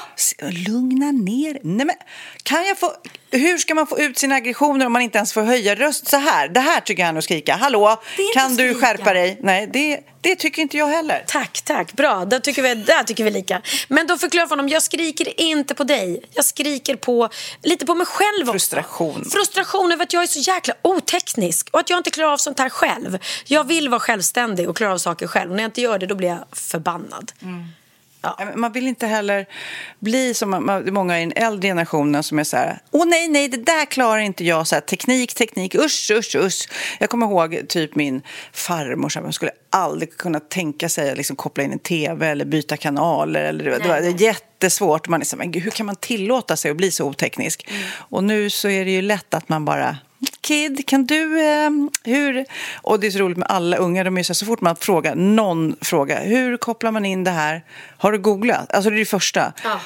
Lugna 0.51 1.13
ner. 1.13 1.59
Nej, 1.63 1.87
men, 1.87 1.97
kan 2.43 2.67
jag 2.67 2.79
få, 2.79 2.93
hur 3.31 3.59
ska 3.59 3.75
man 3.75 3.87
få 3.87 3.99
ut 3.99 4.19
sina 4.19 4.35
aggressioner 4.35 4.87
om 4.87 4.93
man 4.93 5.03
inte 5.03 5.19
ens 5.19 5.33
får 5.33 5.43
höja 5.43 5.75
röst 5.75 6.09
så 6.09 6.17
här? 6.17 6.49
Det 6.49 6.61
här 6.61 6.81
tycker 6.81 7.03
jag 7.03 7.15
är 7.15 7.19
att 7.19 7.25
skrika. 7.25 7.57
Hallå, 7.57 8.03
kan 8.35 8.57
du 8.57 8.57
skrika. 8.57 8.87
skärpa 8.87 9.13
dig? 9.13 9.39
Nej, 9.43 9.71
det, 9.73 10.01
det 10.21 10.37
tycker 10.37 10.63
inte 10.63 10.77
jag 10.77 10.87
heller. 10.87 11.25
Tack, 11.27 11.61
tack. 11.65 11.93
Bra, 11.93 12.25
där 12.25 12.41
tycker, 12.41 12.63
vi, 12.63 12.75
där 12.75 13.03
tycker 13.03 13.25
vi 13.25 13.31
lika. 13.31 13.63
Men 13.89 14.07
då 14.07 14.19
förklarar 14.19 14.43
jag 14.43 14.49
för 14.49 14.57
honom, 14.57 14.69
jag 14.69 14.83
skriker 14.83 15.41
inte 15.41 15.75
på 15.75 15.85
dig. 15.85 16.25
Jag 16.33 16.45
skriker 16.45 16.97
på, 16.97 17.29
lite 17.63 17.87
på 17.87 17.95
mig 17.95 18.07
själv 18.07 18.49
också. 18.49 18.53
Frustration. 18.53 19.25
Frustration 19.31 19.93
över 19.93 20.03
att 20.03 20.13
jag 20.13 20.23
är 20.23 20.27
så 20.27 20.39
jäkla 20.39 20.75
oteknisk 20.83 21.69
och 21.73 21.81
att 21.81 21.91
jag 21.91 21.99
inte 21.99 22.11
klarar 22.11 22.33
av 22.33 22.37
sånt 22.37 22.59
här 22.59 22.69
själv. 22.69 23.19
Jag 23.45 23.65
vill 23.65 23.89
vara 23.89 24.01
självständig 24.01 24.69
och 24.69 24.77
klara 24.77 24.93
av 24.93 24.99
saker 24.99 25.27
själv. 25.27 25.51
Och 25.51 25.57
när 25.57 25.63
jag 25.63 25.69
inte 25.69 25.81
gör 25.81 25.99
det, 25.99 26.07
då 26.07 26.15
blir 26.15 26.29
jag 26.29 26.45
förbannad. 26.53 27.08
Nej, 28.21 28.47
men 28.47 28.61
Man 28.61 28.73
vill 28.73 28.87
inte 28.87 29.07
heller 29.07 29.47
bli 29.99 30.35
som 30.35 30.83
många 30.91 31.19
i 31.19 31.21
den 31.21 31.33
äldre 31.45 31.69
generationen 31.69 32.23
som 32.23 32.39
är 32.39 32.45
så 32.45 32.57
här, 32.57 32.79
åh 32.91 33.07
nej, 33.07 33.29
nej, 33.29 33.49
det 33.49 33.57
där 33.57 33.85
klarar 33.85 34.19
inte 34.19 34.45
jag, 34.45 34.67
så 34.67 34.75
här, 34.75 34.81
teknik, 34.81 35.35
teknik, 35.35 35.75
usch, 35.75 36.11
usch, 36.11 36.37
usch. 36.37 36.69
Jag 37.01 37.11
kommer 37.11 37.27
ihåg 37.27 37.69
typ 37.69 37.95
min 37.95 38.23
farmor 38.53 39.09
som 39.09 39.33
skulle 39.33 39.51
aldrig 39.71 40.17
kunna 40.17 40.41
tänka 40.41 40.89
sig 40.89 41.11
att 41.11 41.17
liksom 41.17 41.37
koppla 41.37 41.65
in 41.65 41.73
en 41.73 41.79
tv 41.79 42.29
eller 42.29 42.45
byta 42.45 42.77
kanaler. 42.77 43.45
Eller, 43.45 43.65
det 43.65 43.89
var 43.89 44.21
jättesvårt. 44.23 45.09
Man 45.09 45.21
är 45.21 45.25
så, 45.25 45.37
här, 45.37 45.45
men 45.45 45.63
hur 45.63 45.71
kan 45.71 45.87
man 45.87 45.97
tillåta 45.97 46.57
sig 46.57 46.71
att 46.71 46.77
bli 46.77 46.91
så 46.91 47.05
oteknisk? 47.05 47.69
Och 47.91 48.25
nu 48.25 48.51
så 48.51 48.69
är 48.69 48.85
det 48.85 48.91
ju 48.91 49.03
lätt 49.03 49.35
att 49.35 49.49
man 49.49 49.65
bara 49.65 49.97
Kid, 50.49 50.87
kan 50.87 51.07
du... 51.07 51.41
Eh, 51.41 51.71
hur... 52.05 52.45
Och 52.75 53.01
det 53.01 53.07
är 53.07 53.11
så 53.11 53.19
roligt 53.19 53.37
med 53.37 53.51
alla 53.51 53.77
unga. 53.77 54.05
De 54.05 54.19
är 54.19 54.23
så, 54.23 54.31
här, 54.31 54.35
så 54.35 54.47
fort 54.47 54.61
man 54.61 54.77
frågar 54.77 55.15
någon 55.15 55.77
fråga, 55.81 56.21
hur 56.21 56.57
kopplar 56.57 56.93
man 56.93 57.05
in 57.05 57.25
det 57.25 57.31
här? 57.31 57.65
Har 57.99 58.13
du 58.13 58.19
googlat? 58.19 58.73
Alltså 58.73 58.91
det 58.91 58.97
är 58.97 58.99
det 58.99 59.05
första. 59.05 59.53
Ja. 59.65 59.81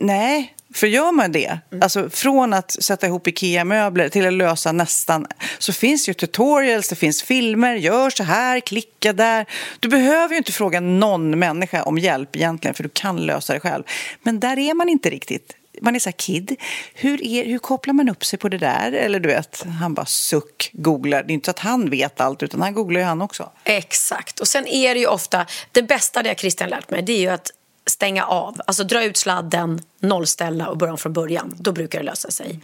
Nej, 0.00 0.54
för 0.74 0.86
gör 0.86 1.12
man 1.12 1.32
det, 1.32 1.58
alltså 1.80 2.10
från 2.10 2.52
att 2.52 2.70
sätta 2.70 3.06
ihop 3.06 3.26
IKEA-möbler 3.26 4.08
till 4.08 4.26
att 4.26 4.32
lösa 4.32 4.72
nästan, 4.72 5.26
så 5.58 5.72
finns 5.72 6.08
ju 6.08 6.14
tutorials, 6.14 6.88
det 6.88 6.96
finns 6.96 7.22
filmer, 7.22 7.74
gör 7.74 8.10
så 8.10 8.22
här, 8.22 8.60
klicka 8.60 9.12
där. 9.12 9.46
Du 9.80 9.88
behöver 9.88 10.34
ju 10.34 10.38
inte 10.38 10.52
fråga 10.52 10.80
någon 10.80 11.38
människa 11.38 11.82
om 11.82 11.98
hjälp 11.98 12.36
egentligen, 12.36 12.74
för 12.74 12.82
du 12.82 12.88
kan 12.88 13.16
lösa 13.26 13.52
det 13.52 13.60
själv. 13.60 13.84
Men 14.22 14.40
där 14.40 14.58
är 14.58 14.74
man 14.74 14.88
inte 14.88 15.10
riktigt. 15.10 15.56
Man 15.82 15.94
är 15.94 15.98
så 15.98 16.08
här, 16.08 16.14
kid, 16.18 16.56
hur, 16.94 17.22
är, 17.22 17.44
hur 17.44 17.58
kopplar 17.58 17.94
man 17.94 18.08
upp 18.08 18.24
sig 18.24 18.38
på 18.38 18.48
det 18.48 18.58
där? 18.58 18.92
Eller 18.92 19.20
du 19.20 19.28
vet, 19.28 19.64
han 19.80 19.94
bara 19.94 20.06
suck, 20.06 20.70
googlar. 20.72 21.22
Det 21.22 21.32
är 21.32 21.34
inte 21.34 21.44
så 21.44 21.50
att 21.50 21.58
han 21.58 21.90
vet 21.90 22.20
allt, 22.20 22.42
utan 22.42 22.62
han 22.62 22.74
googlar 22.74 23.00
ju 23.00 23.06
han 23.06 23.22
också. 23.22 23.50
Exakt. 23.64 24.40
Och 24.40 24.48
sen 24.48 24.66
är 24.66 24.94
det 24.94 25.00
ju 25.00 25.06
ofta, 25.06 25.46
det 25.72 25.82
bästa 25.82 26.22
det 26.22 26.38
Christian 26.38 26.70
lärt 26.70 26.90
mig, 26.90 27.02
det 27.02 27.12
är 27.12 27.20
ju 27.20 27.28
att 27.28 27.50
stänga 27.86 28.24
av. 28.24 28.60
Alltså 28.66 28.84
dra 28.84 29.04
ut 29.04 29.16
sladden, 29.16 29.80
nollställa 30.00 30.68
och 30.68 30.76
börja 30.76 30.92
om 30.92 30.98
från 30.98 31.12
början. 31.12 31.54
Då 31.58 31.72
brukar 31.72 31.98
det 31.98 32.04
lösa 32.04 32.30
sig. 32.30 32.60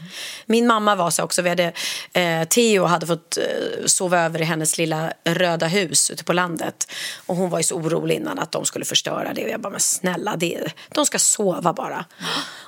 Min 0.47 0.67
mamma 0.67 0.95
var 0.95 1.11
så 1.11 1.23
också. 1.23 1.43
Vi 1.43 1.49
hade, 1.49 1.73
eh, 2.13 2.45
Theo 2.45 2.85
hade 2.85 3.07
fått 3.07 3.37
eh, 3.37 3.45
sova 3.87 4.21
över 4.21 4.41
i 4.41 4.45
hennes 4.45 4.79
lilla 4.79 5.13
röda 5.25 5.67
hus 5.67 6.11
ute 6.11 6.25
på 6.25 6.33
landet. 6.33 6.93
Och 7.27 7.37
hon 7.37 7.51
var 7.51 7.59
ju 7.59 7.63
så 7.63 7.75
orolig 7.75 8.15
innan 8.15 8.39
att 8.39 8.53
de 8.53 8.65
skulle 8.65 8.85
förstöra 8.85 9.33
det. 9.35 9.45
Och 9.45 9.51
jag 9.51 9.61
bara, 9.61 9.71
men 9.71 9.81
snälla, 9.81 10.37
det, 10.37 10.73
de 10.89 11.07
ska 11.07 11.19
sova 11.19 11.73
bara. 11.73 12.05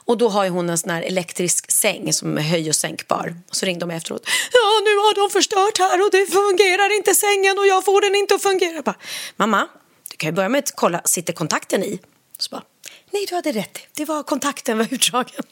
Och 0.04 0.18
då 0.18 0.28
har 0.28 0.44
ju 0.44 0.50
hon 0.50 0.71
en 0.71 0.78
sån 0.78 0.90
här 0.90 1.02
elektrisk 1.02 1.71
säng 1.71 2.12
som 2.12 2.38
är 2.38 2.42
höj 2.42 2.68
och 2.68 2.76
sänkbar. 2.76 3.37
Och 3.49 3.56
så 3.56 3.66
ringde 3.66 3.87
de 3.87 3.90
efteråt. 3.90 4.23
Ja, 4.52 4.80
nu 4.85 4.97
har 4.97 5.14
de 5.14 5.32
förstört 5.32 5.78
här 5.78 6.04
och 6.04 6.11
det 6.12 6.26
fungerar 6.26 6.97
inte 6.97 7.14
sängen 7.14 7.59
och 7.59 7.66
jag 7.66 7.85
får 7.85 8.00
den 8.00 8.14
inte 8.14 8.35
att 8.35 8.42
fungera. 8.42 8.82
Bara, 8.82 8.97
Mamma, 9.37 9.68
du 10.11 10.16
kan 10.16 10.28
ju 10.28 10.32
börja 10.32 10.49
med 10.49 10.59
att 10.59 10.73
kolla, 10.76 11.00
sitter 11.04 11.32
kontakten 11.32 11.85
i? 11.85 12.00
Så 12.42 12.50
bara, 12.50 12.62
nej 13.11 13.26
du 13.28 13.34
hade 13.34 13.52
rätt, 13.52 13.78
det 13.92 14.04
var 14.04 14.22
kontakten 14.22 14.78
var 14.78 14.87
utdragen. 14.90 15.42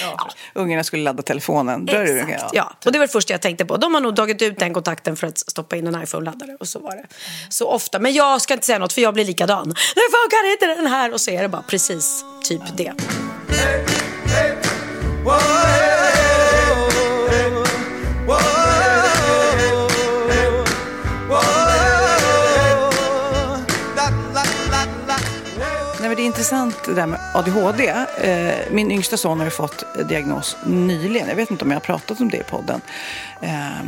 Ja, 0.00 0.30
Ungarna 0.54 0.84
skulle 0.84 1.02
ladda 1.02 1.22
telefonen. 1.22 1.86
Den? 1.86 2.18
exakt. 2.18 2.54
Ja, 2.54 2.72
och 2.84 2.92
det 2.92 2.98
var 2.98 3.06
det 3.06 3.12
första 3.12 3.32
jag 3.34 3.42
tänkte 3.42 3.64
på. 3.64 3.76
De 3.76 3.94
har 3.94 4.00
nog 4.00 4.16
tagit 4.16 4.42
ut 4.42 4.58
den 4.58 4.74
kontakten 4.74 5.16
för 5.16 5.26
att 5.26 5.38
stoppa 5.38 5.76
in 5.76 5.86
en 5.86 6.02
iPhone-laddare 6.02 6.56
och 6.60 6.68
så 6.68 6.78
var 6.78 6.96
det. 6.96 7.06
Så 7.48 7.68
ofta, 7.68 7.98
men 7.98 8.12
jag 8.12 8.40
ska 8.40 8.54
inte 8.54 8.66
säga 8.66 8.78
något 8.78 8.92
för 8.92 9.00
jag 9.00 9.14
blir 9.14 9.24
likadan. 9.24 9.66
Nu 9.68 10.02
funkar 10.12 10.52
inte 10.52 10.66
den 10.82 10.86
här 10.86 11.12
och 11.12 11.20
så 11.20 11.30
är 11.30 11.42
det 11.42 11.48
bara 11.48 11.62
precis 11.62 12.24
typ 12.44 12.62
det. 12.76 12.92
Nej, 13.48 13.84
men 15.24 15.99
intressant 26.30 26.84
det 26.84 26.94
där 26.94 27.06
med 27.06 27.20
ADHD. 27.34 27.88
Eh, 28.22 28.54
min 28.70 28.90
yngsta 28.90 29.16
son 29.16 29.38
har 29.38 29.44
ju 29.44 29.50
fått 29.50 29.84
diagnos 30.08 30.56
nyligen. 30.66 31.28
Jag 31.28 31.36
vet 31.36 31.50
inte 31.50 31.64
om 31.64 31.70
jag 31.70 31.76
har 31.76 31.80
pratat 31.80 32.20
om 32.20 32.28
det 32.28 32.36
i 32.36 32.42
podden. 32.42 32.80
Eh, 33.42 33.82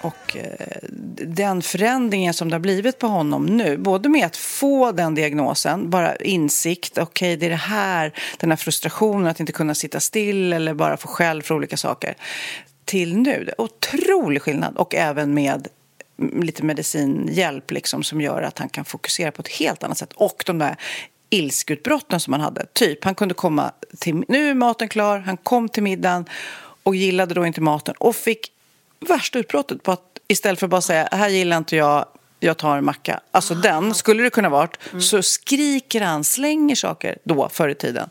och 0.00 0.36
eh, 0.36 0.88
den 1.26 1.62
förändringen 1.62 2.34
som 2.34 2.48
det 2.48 2.54
har 2.54 2.60
blivit 2.60 2.98
på 2.98 3.06
honom 3.06 3.46
nu, 3.46 3.76
både 3.76 4.08
med 4.08 4.26
att 4.26 4.36
få 4.36 4.92
den 4.92 5.14
diagnosen, 5.14 5.90
bara 5.90 6.16
insikt, 6.16 6.98
okej 6.98 7.36
det 7.36 7.46
är 7.46 7.50
det 7.50 7.56
här, 7.56 8.12
den 8.36 8.50
här 8.50 8.56
frustrationen 8.56 9.26
att 9.26 9.40
inte 9.40 9.52
kunna 9.52 9.74
sitta 9.74 10.00
still 10.00 10.52
eller 10.52 10.74
bara 10.74 10.96
få 10.96 11.08
skäll 11.08 11.42
för 11.42 11.54
olika 11.54 11.76
saker, 11.76 12.16
till 12.84 13.16
nu. 13.16 13.44
Det 13.44 13.52
är 13.52 13.60
otrolig 13.60 14.42
skillnad 14.42 14.76
och 14.76 14.94
även 14.94 15.34
med 15.34 15.68
lite 16.16 16.64
medicinhjälp 16.64 17.70
liksom, 17.70 18.02
som 18.02 18.20
gör 18.20 18.42
att 18.42 18.58
han 18.58 18.68
kan 18.68 18.84
fokusera 18.84 19.32
på 19.32 19.42
ett 19.42 19.48
helt 19.48 19.82
annat 19.82 19.98
sätt. 19.98 20.12
Och 20.12 20.42
de 20.46 20.58
där 20.58 20.76
ilskutbrotten 21.32 22.20
som 22.20 22.32
han 22.32 22.42
hade. 22.42 22.66
Typ, 22.72 23.04
han 23.04 23.14
kunde 23.14 23.34
komma 23.34 23.72
till... 23.98 24.24
Nu 24.28 24.50
är 24.50 24.54
maten 24.54 24.88
klar, 24.88 25.18
han 25.18 25.36
kom 25.36 25.68
till 25.68 25.82
middagen 25.82 26.24
och 26.82 26.96
gillade 26.96 27.34
då 27.34 27.46
inte 27.46 27.60
maten 27.60 27.94
och 27.98 28.16
fick 28.16 28.52
värsta 29.00 29.38
utbrottet 29.38 29.82
på 29.82 29.92
att 29.92 30.18
istället 30.28 30.58
för 30.58 30.66
att 30.66 30.70
bara 30.70 30.80
säga 30.80 31.08
här 31.12 31.28
gillar 31.28 31.56
inte 31.56 31.76
jag, 31.76 32.06
jag 32.40 32.56
tar 32.56 32.78
en 32.78 32.84
macka. 32.84 33.20
Alltså 33.30 33.54
den, 33.54 33.94
skulle 33.94 34.22
det 34.22 34.30
kunna 34.30 34.48
varit, 34.48 34.78
så 35.00 35.22
skriker 35.22 36.00
han, 36.00 36.24
slänger 36.24 36.74
saker 36.74 37.18
då 37.24 37.48
förr 37.48 37.68
i 37.68 37.74
tiden. 37.74 38.08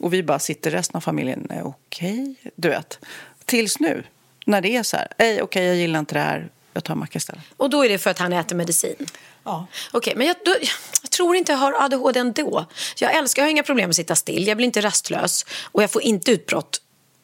Och 0.00 0.12
vi 0.12 0.22
bara 0.22 0.38
sitter 0.38 0.70
resten 0.70 0.96
av 0.96 1.00
familjen, 1.00 1.48
okej, 1.62 2.34
du 2.56 2.68
vet. 2.68 2.98
Tills 3.44 3.80
nu, 3.80 4.04
när 4.46 4.60
det 4.60 4.76
är 4.76 4.82
så 4.82 4.96
här, 4.96 5.08
"Ej, 5.18 5.42
okej 5.42 5.66
jag 5.66 5.76
gillar 5.76 5.98
inte 5.98 6.14
det 6.14 6.20
här, 6.20 6.48
jag 6.72 6.84
tar 6.84 6.94
en 6.94 6.98
macka 6.98 7.16
istället. 7.16 7.44
Och 7.56 7.70
då 7.70 7.84
är 7.84 7.88
det 7.88 7.98
för 7.98 8.10
att 8.10 8.18
han 8.18 8.32
äter 8.32 8.56
medicin. 8.56 9.06
Ja. 9.44 9.66
Okej, 9.92 10.14
men 10.16 10.26
jag, 10.26 10.36
då, 10.44 10.54
jag 11.02 11.07
tror 11.18 11.36
inte 11.36 11.52
jag 11.52 11.58
har 11.58 11.84
ADHD 11.84 12.20
ändå. 12.20 12.66
Jag 12.98 13.16
älskar, 13.16 13.42
jag 13.42 13.46
har 13.46 13.50
inga 13.50 13.62
problem 13.62 13.84
med 13.84 13.90
att 13.90 13.96
sitta 13.96 14.16
still, 14.16 14.46
jag 14.46 14.56
blir 14.56 14.66
inte 14.66 14.80
rastlös 14.80 15.46
och 15.62 15.82
jag 15.82 15.90
får 15.90 16.02
inte 16.02 16.30
utbrott 16.30 16.80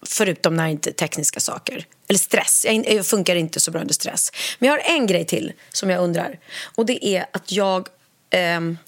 förutom 0.07 0.57
när 0.57 0.65
det 0.65 0.71
inte 0.71 0.91
är 0.91 0.95
tekniska 0.95 1.41
saker. 1.41 1.87
Eller 2.09 2.19
stress, 2.19 2.67
jag, 2.87 3.07
funkar 3.07 3.37
inte 3.37 3.61
så 3.61 3.71
bra 3.71 3.81
under 3.81 3.95
stress. 3.95 4.33
Men 4.59 4.69
jag 4.69 4.75
har 4.75 4.97
en 4.97 5.07
grej 5.07 5.25
till 5.25 5.53
som 5.73 5.91
jag 5.91 6.03
undrar 6.03 6.39
och 6.75 6.87
det 6.87 7.07
är 7.07 7.27
att 7.33 7.53
jag 7.53 7.89
ehm, 8.31 8.79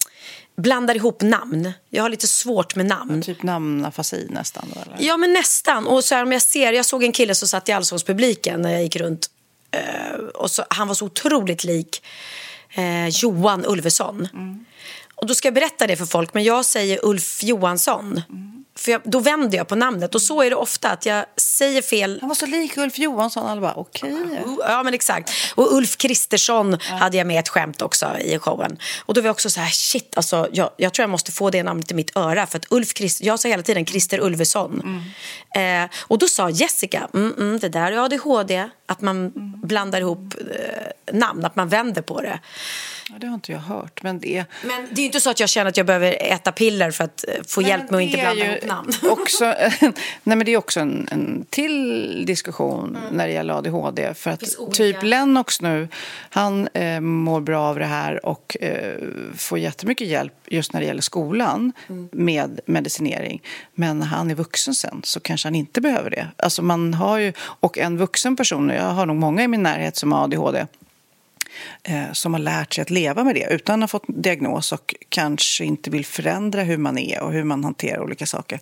blandar 0.57 0.95
ihop 0.95 1.23
namn. 1.23 1.73
Jag 1.91 2.03
har 2.03 2.09
lite 2.09 2.27
svårt 2.27 2.77
med 2.77 2.87
namn. 2.87 3.23
Typ 3.23 3.43
namnafasi 3.43 4.27
nästan. 4.31 4.73
Eller? 4.73 4.97
Ja, 5.01 5.17
men 5.17 5.33
nästan. 5.33 5.87
Och 5.87 6.05
så 6.05 6.15
här, 6.15 6.23
om 6.23 6.33
jag 6.33 6.43
ser, 6.43 6.73
jag 6.73 6.87
såg 6.87 7.05
en 7.05 7.13
kille 7.13 7.35
som 7.35 7.49
satt 7.49 7.69
i 7.69 7.73
Allsångspubliken 7.73 8.63
när 8.63 8.73
jag 8.73 8.83
gick 8.83 8.97
runt. 8.97 9.31
Eh, 9.71 10.17
och 10.35 10.51
så, 10.51 10.65
han 10.71 10.89
var 10.89 10.95
så 10.95 11.05
otroligt 11.05 11.65
lik 11.65 12.03
eh, 12.77 13.09
Johan 13.09 13.65
Ulveson. 13.67 14.29
Och 15.15 15.27
då 15.27 15.35
ska 15.35 15.47
jag 15.47 15.55
berätta 15.55 15.87
det 15.87 15.97
för 15.97 16.07
folk, 16.07 16.35
men 16.35 16.45
jag 16.45 16.65
säger 16.65 16.99
Ulf 17.03 17.43
Johansson. 17.45 18.23
För 18.77 18.93
jag, 18.93 19.01
då 19.05 19.19
vänder 19.19 19.59
jag 19.59 19.69
på 19.69 19.75
namnet. 19.75 20.15
Och 20.15 20.23
så 20.23 20.43
är 20.43 20.51
det 20.51 20.57
ofta, 20.57 20.91
att 20.91 21.07
jag 21.07 21.25
säger 21.37 21.83
fel 21.83 22.19
Han 22.21 22.29
var 22.29 22.35
så 22.35 22.47
lik 22.47 22.77
Ulf 22.77 22.99
Johansson. 22.99 23.47
Alla 23.47 23.61
bara, 23.61 23.75
okej. 23.75 24.15
Ja, 24.59 24.83
men 24.83 24.95
exakt. 24.95 25.31
Och 25.55 25.75
Ulf 25.77 25.97
Kristersson 25.97 26.79
hade 26.81 27.17
jag 27.17 27.27
med 27.27 27.41
ett 27.41 27.49
skämt 27.49 27.83
också 27.83 28.19
i 28.19 28.39
showen. 28.39 28.79
Och 29.07 29.15
då 29.15 29.21
var 29.21 29.27
jag 29.27 29.35
också 29.35 29.51
så 29.51 29.61
här, 29.61 29.71
shit, 29.71 30.17
alltså, 30.17 30.49
jag, 30.53 30.71
jag 30.77 30.95
tror 30.95 31.03
jag 31.03 31.11
måste 31.11 31.33
få 31.33 31.51
det 31.51 31.63
namnet 31.63 31.91
i 31.91 31.95
mitt 31.95 32.17
öra. 32.17 32.47
För 32.47 32.59
att 32.59 32.67
Ulf 32.71 32.95
Christ, 32.97 33.21
jag 33.21 33.41
sa 33.41 33.49
hela 33.49 33.63
tiden 33.63 33.87
Christer 33.87 34.21
Ulveson. 34.21 35.03
Eh, 35.57 35.91
och 36.01 36.19
då 36.19 36.29
sa 36.29 36.51
Jessica, 36.51 37.09
mm, 37.15 37.35
mm, 37.39 37.59
det 37.59 37.69
där 37.69 37.93
är 37.93 38.05
ADHD. 38.05 38.69
Att 38.87 39.01
man 39.01 39.33
blandar 39.63 40.01
ihop 40.01 40.35
eh, 40.41 41.15
namn, 41.15 41.45
att 41.45 41.57
man 41.57 41.69
vänder 41.69 42.03
på 42.03 42.21
det. 42.21 42.41
Ja, 43.11 43.19
det 43.19 43.27
har 43.27 43.35
inte 43.35 43.53
jag 43.53 43.59
hört. 43.59 44.03
Men 44.03 44.21
det, 44.21 44.45
Men 44.65 44.89
det 44.91 45.01
är 45.01 45.07
inte 45.07 45.21
så 45.21 45.31
att 45.31 45.41
jag 45.41 45.49
känner 45.49 45.69
att 45.69 45.77
jag 45.77 45.87
behöver 45.87 46.23
äta 46.23 46.53
piller 46.53 46.91
för 46.91 47.05
att 47.05 47.25
eh, 47.29 47.35
få 47.49 47.61
Nej, 47.61 47.71
hjälp 47.71 47.91
med 47.91 47.99
att 47.99 48.03
inte 48.03 48.19
blanda 48.19 48.47
ihop 48.47 48.67
namn. 48.67 48.93
Också, 49.11 49.45
nej, 49.81 49.93
men 50.23 50.39
det 50.39 50.53
är 50.53 50.57
också 50.57 50.81
en, 50.81 51.09
en 51.11 51.47
till 51.51 52.27
diskussion 52.27 52.99
när 53.11 53.27
det 53.27 53.33
gäller 53.33 53.55
ADHD. 53.55 54.15
För 54.15 54.31
att 54.31 54.43
typ 54.73 55.03
Lennox 55.03 55.61
nu, 55.61 55.89
han 56.31 56.69
eh, 56.69 57.01
mår 57.01 57.41
bra 57.41 57.63
av 57.63 57.79
det 57.79 57.85
här 57.85 58.27
och 58.27 58.57
eh, 58.61 59.03
får 59.37 59.59
jättemycket 59.59 60.09
hjälp 60.09 60.35
just 60.47 60.73
när 60.73 60.81
det 60.81 60.87
gäller 60.87 61.03
skolan 61.03 61.73
med 62.13 62.61
medicinering. 62.67 63.43
Men 63.75 63.99
när 63.99 64.07
han 64.07 64.31
är 64.31 64.35
vuxen 64.35 64.75
sen 64.75 65.01
så 65.05 65.21
kanske 65.21 65.49
han 65.49 65.55
inte 65.55 65.81
behöver 65.81 66.11
det. 66.11 66.29
Alltså 66.37 66.63
man 66.63 66.95
har 66.95 67.19
ju, 67.19 67.33
och 67.39 67.79
en 67.79 67.99
vuxen 67.99 68.37
person, 68.37 68.69
jag 68.69 68.83
har 68.83 69.07
nog 69.07 69.17
många 69.17 69.43
i 69.43 69.49
min 69.49 69.63
närhet 69.63 69.97
som 69.97 70.13
har 70.13 70.25
ADHD 70.25 70.67
eh, 71.83 72.13
som 72.13 72.35
har 72.35 72.41
lärt 72.41 72.75
sig 72.75 72.83
att 72.83 72.91
leva 72.91 73.25
med 73.25 73.35
det 73.35 73.47
utan 73.51 73.83
att 73.83 73.93
ha 73.93 73.99
fått 74.01 74.23
diagnos 74.23 74.73
och 74.73 74.95
kanske 75.09 75.65
inte 75.65 75.91
vill 75.91 76.07
förändra 76.07 76.63
hur 76.63 76.77
man 76.77 76.99
är 76.99 77.23
och 77.23 77.33
hur 77.33 77.45
man 77.45 77.65
hanterar 77.65 78.03
olika 78.03 78.27
saker. 78.27 78.61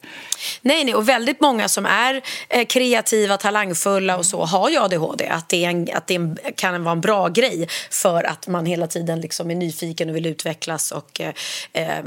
Nej, 0.62 0.84
nej, 0.84 0.94
och 0.94 1.08
väldigt 1.08 1.40
många 1.40 1.68
som 1.68 1.86
är 1.86 2.22
eh, 2.48 2.66
kreativa, 2.66 3.36
talangfulla 3.36 4.16
och 4.16 4.26
så 4.26 4.44
har 4.44 4.70
ju 4.70 4.78
ADHD. 4.78 5.28
Att 5.28 5.48
det, 5.48 5.64
en, 5.64 5.88
att 5.94 6.06
det 6.06 6.14
en, 6.14 6.38
kan 6.56 6.84
vara 6.84 6.92
en 6.92 7.00
bra 7.00 7.28
grej 7.28 7.68
för 7.90 8.24
att 8.24 8.48
man 8.48 8.66
hela 8.66 8.86
tiden 8.86 9.20
liksom 9.20 9.50
är 9.50 9.54
nyfiken 9.54 10.10
och 10.10 10.16
vill 10.16 10.26
utvecklas 10.26 10.92
och 10.92 11.20
eh, 11.20 11.32
eh 11.72 12.04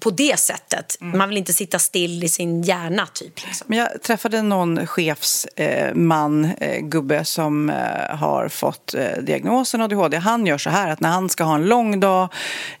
på 0.00 0.10
det 0.10 0.38
sättet. 0.38 0.96
Mm. 1.00 1.18
Man 1.18 1.28
vill 1.28 1.38
inte 1.38 1.52
sitta 1.52 1.78
still 1.78 2.24
i 2.24 2.28
sin 2.28 2.62
hjärna 2.62 3.06
typ. 3.06 3.46
Liksom. 3.46 3.66
Men 3.68 3.78
jag 3.78 4.02
träffade 4.02 4.42
någon 4.42 4.86
chefsman, 4.86 6.44
eh, 6.44 6.80
gubbe 6.80 7.24
som 7.24 7.70
eh, 7.70 8.16
har 8.16 8.48
fått 8.48 8.94
eh, 8.94 9.22
diagnosen 9.22 9.80
ADHD. 9.80 10.16
Han 10.24 10.46
gör 10.46 10.58
så 10.58 10.70
här 10.70 10.90
att 10.90 11.00
när 11.00 11.08
han 11.08 11.28
ska 11.28 11.44
ha 11.44 11.54
en 11.54 11.66
lång 11.66 12.00
dag 12.00 12.28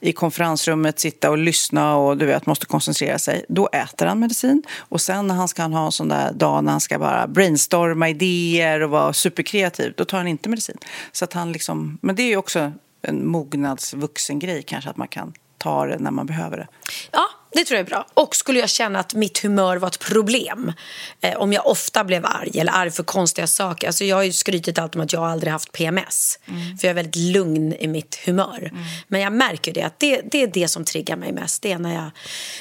i 0.00 0.12
konferensrummet, 0.12 1.00
sitta 1.00 1.30
och 1.30 1.38
lyssna 1.38 1.96
och 1.96 2.16
du 2.16 2.26
vet, 2.26 2.46
måste 2.46 2.66
koncentrera 2.66 3.18
sig, 3.18 3.44
då 3.48 3.68
äter 3.72 4.06
han 4.06 4.20
medicin. 4.20 4.62
Och 4.78 5.00
sen 5.00 5.26
när 5.26 5.34
han 5.34 5.48
ska 5.48 5.62
ha 5.62 5.86
en 5.86 5.92
sån 5.92 6.08
där 6.08 6.32
dag 6.32 6.64
när 6.64 6.70
han 6.70 6.80
ska 6.80 6.98
bara 6.98 7.26
brainstorma 7.26 8.08
idéer 8.08 8.82
och 8.82 8.90
vara 8.90 9.12
superkreativ, 9.12 9.92
då 9.96 10.04
tar 10.04 10.18
han 10.18 10.28
inte 10.28 10.48
medicin. 10.48 10.78
Så 11.12 11.24
att 11.24 11.32
han 11.32 11.52
liksom, 11.52 11.98
men 12.02 12.16
det 12.16 12.22
är 12.22 12.28
ju 12.28 12.36
också 12.36 12.72
en 13.02 13.26
mognadsvuxen 13.26 14.38
grej 14.38 14.62
kanske 14.62 14.90
att 14.90 14.96
man 14.96 15.08
kan 15.08 15.32
ta 15.64 15.86
det 15.86 15.98
när 15.98 16.10
man 16.10 16.26
behöver 16.26 16.56
det. 16.56 16.68
Ja, 17.10 17.30
det 17.52 17.64
tror 17.64 17.76
jag 17.76 17.86
är 17.86 17.90
bra. 17.90 18.06
Och 18.14 18.36
skulle 18.36 18.58
jag 18.58 18.68
känna 18.68 18.98
att 18.98 19.14
mitt 19.14 19.38
humör 19.38 19.76
var 19.76 19.88
ett 19.88 19.98
problem, 19.98 20.72
eh, 21.20 21.36
om 21.36 21.52
jag 21.52 21.66
ofta 21.66 22.04
blev 22.04 22.26
arg 22.26 22.58
eller 22.60 22.72
arg 22.72 22.90
för 22.90 23.02
konstiga 23.02 23.46
saker. 23.46 23.86
Alltså 23.86 24.04
jag 24.04 24.16
har 24.16 24.22
ju 24.22 24.32
skrytit 24.32 24.78
alltid 24.78 24.96
om 25.00 25.04
att 25.04 25.12
jag 25.12 25.22
aldrig 25.22 25.52
haft 25.52 25.72
PMS, 25.72 26.38
mm. 26.46 26.78
för 26.78 26.88
jag 26.88 26.90
är 26.90 26.94
väldigt 26.94 27.16
lugn 27.16 27.72
i 27.72 27.88
mitt 27.88 28.20
humör. 28.26 28.70
Mm. 28.72 28.84
Men 29.08 29.20
jag 29.20 29.32
märker 29.32 29.72
det 29.72 29.82
att 29.82 29.98
det, 29.98 30.20
det 30.30 30.42
är 30.42 30.46
det 30.46 30.68
som 30.68 30.84
triggar 30.84 31.16
mig 31.16 31.32
mest. 31.32 31.62
Det 31.62 31.72
är 31.72 31.78
när 31.78 31.94
jag 31.94 32.10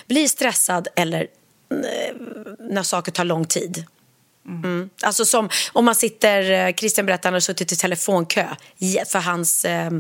blir 0.08 0.28
stressad 0.28 0.88
eller 0.96 1.22
eh, 1.72 2.16
när 2.60 2.84
saker 2.84 3.12
tar 3.12 3.24
lång 3.24 3.46
tid. 3.46 3.86
Mm. 4.48 4.90
Alltså 5.02 5.26
som 5.26 5.50
om 5.74 5.86
man 5.86 5.96
sitter, 5.96 6.68
eh, 6.68 6.74
Christian 6.74 7.06
berättade 7.06 7.28
han 7.28 7.34
har 7.34 7.40
suttit 7.40 7.72
i 7.72 7.76
telefonkö 7.76 8.48
för 9.08 9.20
hans 9.20 9.66
eh, 9.66 9.92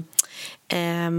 eh, 0.67 1.11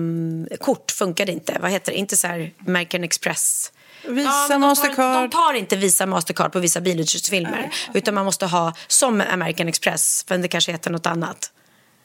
kort 0.60 0.90
funkade 0.90 1.32
inte. 1.32 1.58
Vad 1.60 1.70
heter 1.70 1.92
det? 1.92 1.98
Inte 1.98 2.16
så 2.16 2.26
här 2.26 2.52
American 2.66 3.04
Express. 3.04 3.72
Visa 4.08 4.46
ja, 4.50 4.58
Mastercard. 4.58 4.96
De 4.96 5.14
tar, 5.14 5.22
de 5.22 5.30
tar 5.30 5.54
inte 5.54 5.76
Visa 5.76 6.06
Mastercard 6.06 6.52
på 6.52 6.60
vissa 6.60 6.80
biluthyrningsfilmer. 6.80 7.70
Utan 7.94 8.14
man 8.14 8.24
måste 8.24 8.46
ha 8.46 8.72
som 8.86 9.20
American 9.20 9.68
Express, 9.68 10.24
för 10.28 10.38
det 10.38 10.48
kanske 10.48 10.72
heter 10.72 10.90
något 10.90 11.06
annat. 11.06 11.50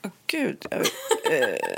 Oh, 0.03 0.11
Gud. 0.27 0.65
Eh, 0.71 0.79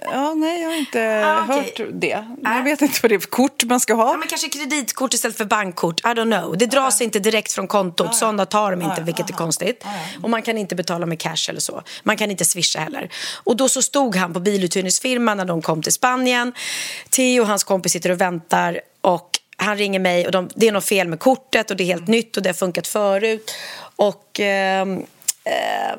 ja, 0.03 0.33
nej, 0.33 0.61
jag 0.61 0.69
har 0.69 0.75
inte 0.75 1.23
ah, 1.25 1.43
okay. 1.43 1.57
hört 1.57 1.91
det. 1.93 2.25
Jag 2.43 2.63
vet 2.63 2.81
inte 2.81 2.99
vad 3.01 3.11
det 3.11 3.15
är 3.15 3.19
för 3.19 3.27
kort 3.27 3.63
man 3.63 3.79
ska 3.79 3.93
ha. 3.93 4.11
Ja, 4.11 4.17
men 4.17 4.27
kanske 4.27 4.49
kreditkort 4.49 5.13
istället 5.13 5.37
för 5.37 5.45
bankkort. 5.45 5.99
I 5.99 6.03
don't 6.03 6.39
know. 6.39 6.57
Det 6.57 6.65
dras 6.65 7.01
ah. 7.01 7.03
inte 7.03 7.19
direkt 7.19 7.51
från 7.51 7.67
kontot. 7.67 8.07
Ah, 8.09 8.13
Sådana 8.13 8.45
tar 8.45 8.71
de 8.71 8.81
inte, 8.81 9.01
vilket 9.01 9.29
är 9.29 9.33
konstigt. 9.33 9.85
Och 10.23 10.29
man 10.29 10.41
kan 10.41 10.57
inte 10.57 10.75
betala 10.75 11.05
med 11.05 11.19
cash 11.19 11.49
eller 11.49 11.59
så. 11.59 11.83
Man 12.03 12.17
kan 12.17 12.31
inte 12.31 12.45
swisha 12.45 12.79
heller. 12.79 13.09
Och 13.43 13.55
då 13.55 13.69
så 13.69 13.81
stod 13.81 14.15
han 14.15 14.33
på 14.33 14.39
biluthyrningsfirman 14.39 15.37
när 15.37 15.45
de 15.45 15.61
kom 15.61 15.81
till 15.81 15.93
Spanien. 15.93 16.53
Theo 17.09 17.41
och 17.41 17.47
hans 17.47 17.63
kompis 17.63 17.91
sitter 17.91 18.11
och 18.11 18.21
väntar. 18.21 18.81
Och 19.01 19.29
han 19.57 19.77
ringer 19.77 19.99
mig 19.99 20.25
och 20.25 20.31
de, 20.31 20.49
det 20.55 20.67
är 20.67 20.71
något 20.71 20.85
fel 20.85 21.07
med 21.07 21.19
kortet 21.19 21.71
och 21.71 21.77
det 21.77 21.83
är 21.83 21.85
helt 21.85 22.07
nytt 22.07 22.37
och 22.37 22.43
det 22.43 22.49
har 22.49 22.53
funkat 22.53 22.87
förut. 22.87 23.51
Och... 23.95 24.39
Eh, 24.39 24.87
eh, 25.43 25.95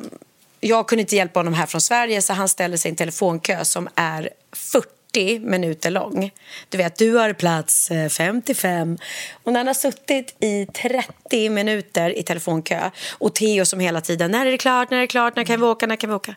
jag 0.65 0.89
kunde 0.89 1.01
inte 1.01 1.17
hjälpa 1.17 1.41
honom 1.41 1.55
här 1.55 1.67
från 1.67 1.81
Sverige 1.81 2.23
så 2.23 2.33
han 2.33 2.49
ställer 2.49 2.77
sig 2.77 2.89
i 2.89 2.91
en 2.91 2.97
telefonkö 2.97 3.65
som 3.65 3.89
är 3.95 4.31
40 4.53 5.39
minuter 5.39 5.91
lång. 5.91 6.31
Du 6.69 6.79
vet, 6.79 6.97
du 6.97 7.15
har 7.15 7.33
plats 7.33 7.91
55. 8.11 8.93
Eh, 8.93 8.99
och 9.43 9.53
när 9.53 9.61
han 9.61 9.67
har 9.67 9.75
suttit 9.75 10.37
i 10.41 10.67
30 10.67 11.49
minuter 11.49 12.19
i 12.19 12.23
telefonkö 12.23 12.91
och 13.19 13.35
Theo 13.35 13.65
som 13.65 13.81
hela 13.81 14.01
tiden, 14.01 14.31
när 14.31 14.47
är 14.47 14.51
det 14.51 14.59
klart, 14.59 14.91
när 14.91 14.99
är 14.99 15.01
det 15.01 15.07
klart, 15.07 15.37
när 15.37 15.45
kan 15.45 15.61
vi 15.61 15.67
åka, 15.67 15.87
när 15.87 15.97
kan 15.97 16.11
vi 16.11 16.17
åka? 16.17 16.35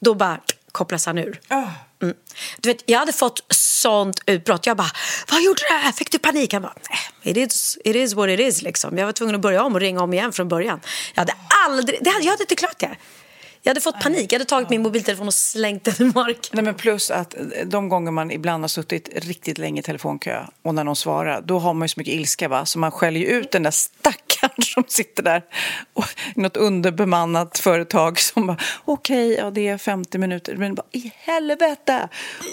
Då 0.00 0.14
bara 0.14 0.40
kopplas 0.72 1.06
han 1.06 1.18
ur. 1.18 1.40
Ah. 1.48 1.66
Mm. 2.02 2.14
Du 2.58 2.68
vet, 2.68 2.82
jag 2.86 2.98
hade 2.98 3.12
fått 3.12 3.44
sånt 3.50 4.20
utbrott. 4.26 4.66
Jag 4.66 4.76
bara, 4.76 4.90
vad 5.30 5.42
gjorde 5.42 5.60
du? 5.86 5.92
Fick 5.92 6.12
du 6.12 6.18
panik? 6.18 6.52
Han 6.52 6.62
bara, 6.62 6.74
it 7.22 7.36
is, 7.36 7.78
it 7.84 7.96
is 7.96 8.14
what 8.14 8.28
it 8.28 8.40
is. 8.40 8.62
Liksom. 8.62 8.98
Jag 8.98 9.06
var 9.06 9.12
tvungen 9.12 9.34
att 9.34 9.40
börja 9.40 9.62
om 9.62 9.74
och 9.74 9.80
ringa 9.80 10.02
om 10.02 10.12
igen 10.12 10.32
från 10.32 10.48
början. 10.48 10.80
Jag 11.14 11.20
hade 11.20 11.34
aldrig, 11.66 11.98
jag 12.02 12.12
hade 12.12 12.42
inte 12.42 12.54
klart 12.54 12.78
det. 12.78 12.96
Jag 13.62 13.70
hade 13.70 13.80
fått 13.80 14.00
panik. 14.00 14.32
Jag 14.32 14.38
hade 14.38 14.48
tagit 14.48 14.70
min 14.70 14.82
mobiltelefon 14.82 15.26
och 15.26 15.34
slängt 15.34 15.84
den 15.84 16.08
i 16.08 16.12
marken. 16.14 16.50
Nej, 16.52 16.64
men 16.64 16.74
plus 16.74 17.10
att 17.10 17.34
eh, 17.34 17.66
de 17.66 17.88
gånger 17.88 18.10
man 18.10 18.30
ibland 18.30 18.62
har 18.62 18.68
suttit 18.68 19.08
riktigt 19.14 19.58
länge 19.58 19.80
i 19.80 19.82
telefonkö 19.82 20.44
och 20.62 20.74
när 20.74 20.84
någon 20.84 20.96
svarar, 20.96 21.40
då 21.40 21.58
har 21.58 21.74
man 21.74 21.84
ju 21.84 21.88
så 21.88 22.00
mycket 22.00 22.14
ilska 22.14 22.48
va? 22.48 22.66
så 22.66 22.78
man 22.78 22.90
skäller 22.90 23.20
ut 23.20 23.50
den 23.50 23.62
där 23.62 23.70
stackaren 24.50 24.62
som 24.62 24.84
sitter 24.88 25.22
där 25.22 25.42
och 25.94 26.04
något 26.34 26.56
underbemannat 26.56 27.58
företag 27.58 28.18
som 28.18 28.46
bara 28.46 28.56
okej, 28.84 29.32
okay, 29.32 29.44
ja 29.44 29.50
det 29.50 29.68
är 29.68 29.78
50 29.78 30.18
minuter, 30.18 30.56
men 30.56 30.74
bara 30.74 30.86
i 30.92 31.12
helvete! 31.16 32.08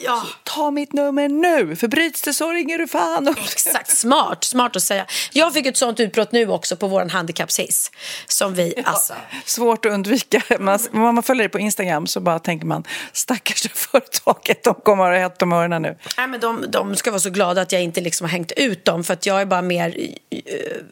Ja. 0.06 0.24
Ta 0.44 0.72
mitt 0.72 0.94
nummer 0.94 1.30
nu, 1.30 1.76
för 1.76 1.88
bryts 1.88 2.22
det 2.22 2.34
så 2.34 2.52
ringer 2.52 2.78
du 2.78 2.88
fan 2.88 3.28
upp. 3.28 3.38
Exakt, 3.38 3.98
smart, 3.98 4.44
smart 4.44 4.76
att 4.76 4.84
säga. 4.84 5.06
Jag 5.32 5.54
fick 5.54 5.66
ett 5.66 5.78
sånt 5.78 6.00
utbrott 6.00 6.32
nu 6.32 6.50
också 6.50 6.76
på 6.76 6.88
vår 6.88 7.10
handikappshiss 7.10 7.92
som 8.28 8.54
vi, 8.54 8.74
ja, 8.78 8.84
alltså. 8.86 9.14
Svårt 9.46 9.86
att 9.86 9.92
undvika. 9.92 10.42
Man, 10.60 10.80
om 10.94 11.16
man 11.16 11.24
följer 11.24 11.44
det 11.44 11.50
på 11.50 11.60
Instagram 11.60 12.08
så 12.08 12.20
bara 12.20 12.40
tänker 12.40 12.66
man 12.66 12.84
stackars 13.12 13.72
företaget, 13.74 14.64
de 14.64 14.74
kommer 14.74 15.04
att 15.04 15.18
ha 15.18 15.30
hett 15.30 15.42
om 15.42 15.54
öronen 15.54 15.82
nu. 15.82 15.98
Nej, 16.18 16.28
men 16.28 16.40
de, 16.40 16.66
de 16.70 16.96
ska 16.96 17.12
vara 17.12 17.20
så 17.20 17.30
glada 17.30 17.62
att 17.62 17.72
jag 17.72 17.82
inte 17.82 18.02
liksom 18.02 18.26
har 18.26 18.32
hängt 18.32 18.52
ut 18.52 18.86
dem 18.86 19.04
för 19.04 19.14
att 19.14 19.26
jag 19.26 19.42
är 19.42 19.46
bara 19.46 19.62
mer 19.62 19.90
uh, 19.90 20.84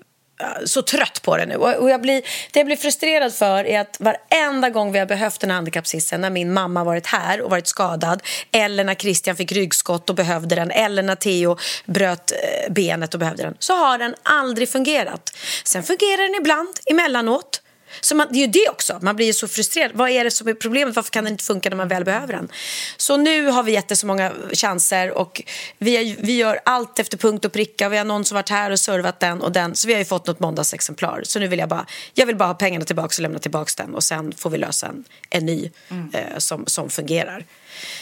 Eh, 0.42 0.66
så 0.66 0.82
trött 0.82 1.22
på 1.22 1.38
det 1.38 1.46
nu. 1.46 1.56
Och 1.56 1.90
jag 1.90 2.02
blir, 2.02 2.22
det 2.52 2.60
jag 2.60 2.66
blir 2.66 2.76
frustrerad 2.76 3.34
för 3.34 3.66
är 3.66 3.80
att 3.80 3.98
varenda 4.00 4.70
gång 4.70 4.92
vi 4.92 5.00
har 5.00 5.06
behövt 5.06 5.40
den 5.40 5.52
handikappsissen 5.52 6.22
när 6.22 6.30
min 6.30 6.54
mamma 6.54 6.84
varit 6.84 7.08
här 7.08 7.42
och 7.42 7.50
varit 7.50 7.68
skadad 7.68 8.24
eller 8.52 8.84
när 8.84 8.96
Christian 8.96 9.36
fick 9.36 9.52
ryggskott 9.52 10.10
och 10.10 10.16
behövde 10.16 10.56
den 10.56 10.72
eller 10.72 11.04
när 11.04 11.16
Theo 11.16 11.58
bröt 11.86 12.32
eh, 12.32 12.74
benet 12.74 13.14
och 13.14 13.20
behövde 13.20 13.44
den 13.44 13.56
så 13.60 13.74
har 13.74 13.98
den 13.98 14.16
aldrig 14.24 14.70
fungerat. 14.70 15.38
Sen 15.64 15.84
fungerar 15.84 16.30
den 16.30 16.42
ibland, 16.42 16.70
emellanåt. 16.86 17.62
Så 18.06 18.16
man, 18.16 18.28
det 18.32 18.38
är 18.38 18.42
ju 18.42 18.48
det 18.48 18.70
också. 18.70 19.00
Man 19.02 19.16
blir 19.16 19.34
så 19.34 19.48
frustrerad. 19.48 19.92
Vad 19.94 20.10
är 20.10 20.24
det 20.24 20.32
som 20.32 20.48
är 20.48 20.54
problemet? 20.54 20.96
Varför 20.96 21.12
kan 21.12 21.24
den 21.24 21.34
inte 21.34 21.44
funka 21.44 21.70
när 21.70 21.78
man 21.78 21.88
väl 21.88 22.06
behöver 22.06 22.34
den? 22.34 22.50
Så 22.98 23.18
nu 23.18 23.48
har 23.48 23.64
vi 23.64 23.72
gett 23.72 23.98
så 23.98 24.08
många 24.08 24.32
chanser 24.54 25.12
och 25.12 25.42
vi, 25.78 26.16
vi 26.20 26.38
gör 26.38 26.60
allt 26.66 27.00
efter 27.00 27.18
punkt 27.18 27.46
och 27.46 27.54
pricka. 27.54 27.90
Vi 27.90 27.98
har 27.98 28.06
någon 28.06 28.26
som 28.26 28.36
varit 28.36 28.50
här 28.50 28.72
och 28.72 28.80
servat 28.80 29.20
den 29.20 29.42
och 29.42 29.52
den. 29.52 29.76
Så 29.76 29.88
vi 29.88 29.94
har 29.94 30.00
ju 30.00 30.06
fått 30.06 30.28
något 30.28 30.40
måndagsexemplar. 30.40 31.22
Så 31.24 31.40
nu 31.40 31.48
vill 31.48 31.60
jag 31.60 31.70
bara, 31.70 31.86
jag 32.14 32.26
vill 32.26 32.36
bara 32.36 32.48
ha 32.48 32.54
pengarna 32.54 32.86
tillbaka 32.86 33.16
och 33.18 33.20
lämna 33.20 33.40
tillbaka 33.40 33.84
den 33.84 33.96
och 33.96 34.04
sen 34.04 34.34
får 34.38 34.50
vi 34.50 34.58
lösa 34.58 34.88
en, 34.88 35.04
en 35.30 35.46
ny 35.46 35.72
mm. 35.90 36.10
eh, 36.14 36.38
som, 36.38 36.64
som 36.68 36.90
fungerar. 36.90 37.46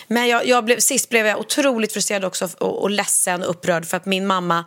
Men 0.08 0.28
jag, 0.28 0.48
jag 0.48 0.66
blev, 0.66 0.80
sist 0.80 1.10
blev 1.10 1.28
jag 1.28 1.40
otroligt 1.40 1.94
frustrerad 1.94 2.26
också 2.26 2.50
och, 2.58 2.82
och 2.82 2.90
ledsen 2.90 3.44
och 3.44 3.50
upprörd 3.50 3.86
för 3.86 3.98
att 3.98 4.06
min 4.06 4.28
mamma 4.28 4.66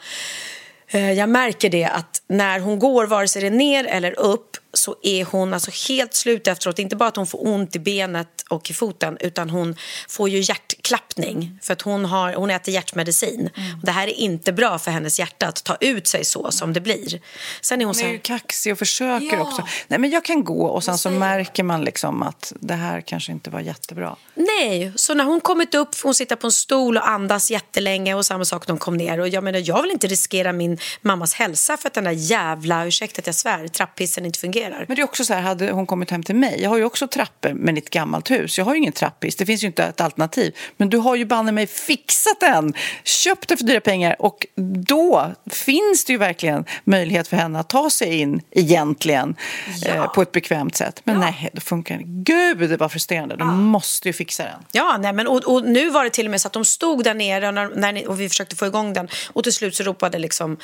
eh, 0.89 1.13
jag 1.13 1.29
märker 1.29 1.71
det 1.71 1.85
att 1.85 2.23
när 2.29 2.61
hon 2.61 2.79
går, 2.79 3.07
vare 3.07 3.29
sig 3.29 3.43
det 3.43 3.49
är 3.49 3.51
ner 3.51 3.85
eller 3.85 4.19
upp 4.19 4.57
så 4.79 4.97
är 5.03 5.25
hon 5.25 5.55
alltså 5.55 5.71
helt 5.89 6.15
slut 6.15 6.47
efteråt. 6.47 6.79
Inte 6.79 6.97
bara 6.97 7.09
att 7.09 7.17
hon 7.17 7.27
får 7.27 7.47
ont 7.47 7.77
i 7.77 7.79
benet 7.79 8.45
och 8.49 8.71
i 8.71 8.75
foten 8.75 9.17
utan 9.21 9.51
hon 9.51 9.77
får 10.09 10.29
ju 10.29 10.41
hjärtklappning 10.41 11.59
för 11.63 11.73
att 11.73 11.83
hon, 11.83 12.05
har, 12.05 12.35
hon 12.35 12.51
äter 12.51 12.75
hjärtmedicin. 12.75 13.51
Mm. 13.57 13.81
Det 13.83 13.91
här 13.91 14.07
är 14.07 14.13
inte 14.13 14.53
bra 14.53 14.79
för 14.79 14.91
hennes 14.91 15.19
hjärta 15.19 15.47
att 15.47 15.65
ta 15.65 15.77
ut 15.81 16.07
sig 16.07 16.25
så 16.25 16.51
som 16.51 16.73
det 16.73 16.81
blir. 16.81 17.21
Sen 17.61 17.81
är 17.81 17.85
hon, 17.85 17.95
hon 17.97 18.05
är 18.05 18.13
ju 18.13 18.19
kaxig 18.19 18.73
och 18.73 18.79
försöker 18.79 19.37
ja. 19.37 19.43
också. 19.43 19.63
Nej 19.89 19.99
men 19.99 20.11
jag 20.11 20.25
kan 20.25 20.45
gå 20.45 20.67
och 20.67 20.85
sen 20.85 20.99
så 20.99 21.11
märker 21.11 21.63
man 21.63 21.85
liksom 21.85 22.23
att 22.23 22.53
det 22.61 22.75
här 22.75 23.01
kanske 23.01 23.33
inte 23.33 23.51
var 23.51 23.61
jättebra. 23.61 24.17
Nej, 24.35 24.93
så 24.97 25.15
när 25.15 25.25
hon 25.25 25.41
kommit 25.41 25.75
upp 25.75 25.95
får 25.95 26.09
hon 26.09 26.15
sitta 26.15 26.37
på 26.37 26.47
en 26.47 26.53
stol 26.53 26.97
och 26.97 27.09
andas 27.09 27.51
jättelänge 27.51 28.15
och 28.15 28.27
samma 28.27 28.45
sak 28.45 28.69
när 28.69 28.73
hon 28.73 28.79
kom 28.79 28.97
ner. 28.97 29.21
Och 29.21 29.29
jag 29.29 29.45
menar 29.45 29.63
jag 29.65 29.83
vill 29.83 29.91
inte 29.91 30.07
riskera 30.07 30.53
min 30.53 30.79
mammas 31.01 31.35
hälsa 31.35 31.77
för 31.77 31.89
att 31.89 31.95
den 31.95 32.05
där 32.05 32.11
jävla, 32.11 32.87
ursäkta 32.87 33.21
att 33.21 33.27
jag 33.27 33.35
svär, 33.35 33.69
trapphissen 33.69 34.27
inte 34.27 34.39
fungerar 34.39 34.66
fungerar. 34.67 34.85
Men 34.89 34.97
det 34.97 35.03
är 35.03 35.05
också 35.05 35.25
så 35.25 35.35
här, 35.35 35.43
hade 35.43 35.71
hon 35.71 35.87
kommit 35.87 36.11
hem 36.11 36.23
till 36.23 36.35
mig, 36.35 36.63
jag 36.63 36.71
har 36.71 36.77
ju 36.77 36.85
också 36.85 37.09
trappor 37.09 37.53
med 37.53 37.79
ett 37.79 37.91
gammalt 37.91 38.31
hus, 38.31 38.59
jag 38.59 38.65
har 38.65 38.75
ju 38.75 38.79
ingen 38.79 38.93
trapphiss, 38.93 39.37
det 39.37 39.47
finns 39.47 39.63
ju 39.63 39.67
inte 39.67 39.85
ett 39.85 40.01
alternativ. 40.01 40.57
Men 40.77 40.91
du 40.91 40.99
har 40.99 41.17
ju 41.17 41.25
banne 41.25 41.53
mig 41.53 41.67
fixat 41.67 42.41
den, 42.41 42.75
köpt 43.05 43.49
den 43.49 43.59
för 43.59 43.65
dyra 43.65 43.81
pengar 43.81 44.17
och 44.19 44.47
då 44.87 45.33
finns 45.51 46.05
det 46.05 46.13
ju 46.13 46.19
verkligen 46.19 46.65
möjlighet 46.85 47.29
för 47.29 47.37
henne 47.37 47.59
att 47.59 47.69
ta 47.69 47.91
sig 47.91 48.21
in 48.21 48.41
egentligen 48.51 49.37
ja. 49.83 49.95
eh, 49.95 50.13
på 50.13 50.23
ett 50.23 50.33
bekvämt 50.33 50.77
sätt. 50.77 51.01
Men 51.05 51.15
ja. 51.15 51.21
nej, 51.21 51.51
det 51.53 51.61
funkar 51.61 51.95
inte. 51.95 52.33
Gud, 52.33 52.71
det 52.71 52.77
var 52.77 52.89
frustrerande. 52.89 53.37
De 53.37 53.49
ja. 53.49 53.55
måste 53.55 54.09
ju 54.09 54.13
fixa 54.13 54.43
den. 54.43 54.65
Ja, 54.73 54.99
nej, 55.01 55.13
men, 55.13 55.27
och, 55.27 55.45
och, 55.45 55.65
nu 55.65 55.91
var 55.91 56.05
det 56.05 56.11
till 56.11 56.27
och 56.27 56.31
med 56.31 56.41
så 56.41 56.49
att 56.49 56.53
de 56.53 56.65
stod 56.65 57.05
där 57.05 57.15
nere 57.15 57.49
och, 57.49 57.55
när, 57.55 57.71
när, 57.75 58.09
och 58.09 58.21
vi 58.21 58.29
försökte 58.29 58.57
få 58.57 58.67
igång 58.67 58.93
den 58.93 59.09
och 59.33 59.45
till 59.45 59.53
slut 59.53 59.75
så 59.75 59.83
ropade 59.83 60.19
liksom 60.19 60.59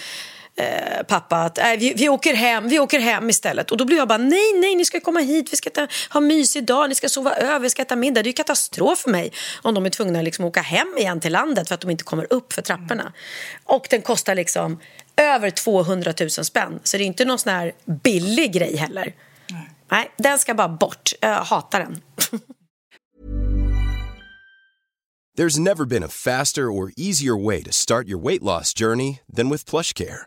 eh, 0.56 1.02
pappa 1.02 1.36
att 1.36 1.58
äh, 1.58 1.64
vi, 1.78 1.92
vi, 1.96 2.08
åker 2.08 2.34
hem, 2.34 2.68
vi 2.68 2.78
åker 2.78 3.00
hem 3.00 3.30
istället. 3.30 3.70
Och 3.70 3.76
då 3.76 3.84
blir 3.84 3.96
jag 3.96 4.08
bara 4.08 4.18
nej, 4.18 4.52
nej, 4.60 4.74
ni 4.74 4.84
ska 4.84 5.00
komma 5.00 5.20
hit, 5.20 5.52
vi 5.52 5.56
ska 5.56 5.70
ta, 5.70 5.86
ha 6.10 6.20
mys 6.20 6.56
idag, 6.56 6.88
ni 6.88 6.94
ska 6.94 7.08
sova 7.08 7.34
över, 7.34 7.58
vi 7.58 7.70
ska 7.70 7.82
äta 7.82 7.96
middag. 7.96 8.22
Det 8.22 8.26
är 8.26 8.30
ju 8.30 8.32
katastrof 8.32 8.98
för 8.98 9.10
mig 9.10 9.32
om 9.62 9.74
de 9.74 9.86
är 9.86 9.90
tvungna 9.90 10.18
att 10.18 10.24
liksom 10.24 10.44
åka 10.44 10.60
hem 10.60 10.94
igen 10.98 11.20
till 11.20 11.32
landet 11.32 11.68
för 11.68 11.74
att 11.74 11.80
de 11.80 11.90
inte 11.90 12.04
kommer 12.04 12.32
upp 12.32 12.52
för 12.52 12.62
trapporna. 12.62 13.12
Och 13.64 13.86
den 13.90 14.02
kostar 14.02 14.34
liksom 14.34 14.80
över 15.16 15.50
200 15.50 16.14
000 16.20 16.30
spänn, 16.30 16.80
så 16.84 16.96
det 16.96 17.04
är 17.04 17.06
inte 17.06 17.24
någon 17.24 17.38
sån 17.38 17.52
här 17.52 17.72
billig 18.02 18.52
grej 18.52 18.76
heller. 18.76 19.14
Nej, 19.50 19.70
nej 19.90 20.10
den 20.16 20.38
ska 20.38 20.54
bara 20.54 20.68
bort. 20.68 21.12
Jag 21.20 21.44
hatar 21.44 21.80
den. 21.80 22.00
There's 25.38 25.58
never 25.58 25.86
been 25.86 26.02
a 26.02 26.08
faster 26.08 26.70
or 26.70 26.92
easier 26.94 27.34
way 27.34 27.62
to 27.62 27.72
start 27.72 28.06
your 28.06 28.18
weight 28.18 28.42
loss 28.42 28.74
journey 28.74 29.20
than 29.36 29.48
with 29.48 29.64
PlushCare. 29.64 30.26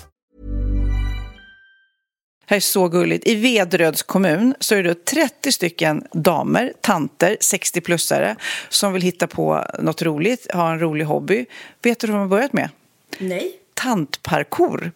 Här 2.51 2.55
är 2.55 2.61
så 2.61 2.87
gulligt. 2.87 3.27
I 3.27 3.35
Vedröds 3.35 4.03
kommun 4.03 4.55
så 4.59 4.75
är 4.75 4.83
det 4.83 5.05
30 5.05 5.51
stycken 5.51 6.07
damer, 6.11 6.73
tanter, 6.81 7.37
60-plussare 7.39 8.35
som 8.69 8.93
vill 8.93 9.01
hitta 9.01 9.27
på 9.27 9.65
något 9.79 10.01
roligt, 10.01 10.51
ha 10.51 10.71
en 10.71 10.79
rolig 10.79 11.05
hobby. 11.05 11.45
Vet 11.81 11.99
du 11.99 12.07
vad 12.07 12.15
de 12.15 12.19
har 12.19 12.27
börjat 12.27 12.53
med? 12.53 12.69
Nej. 13.17 13.59
Tantparkour. 13.73 14.91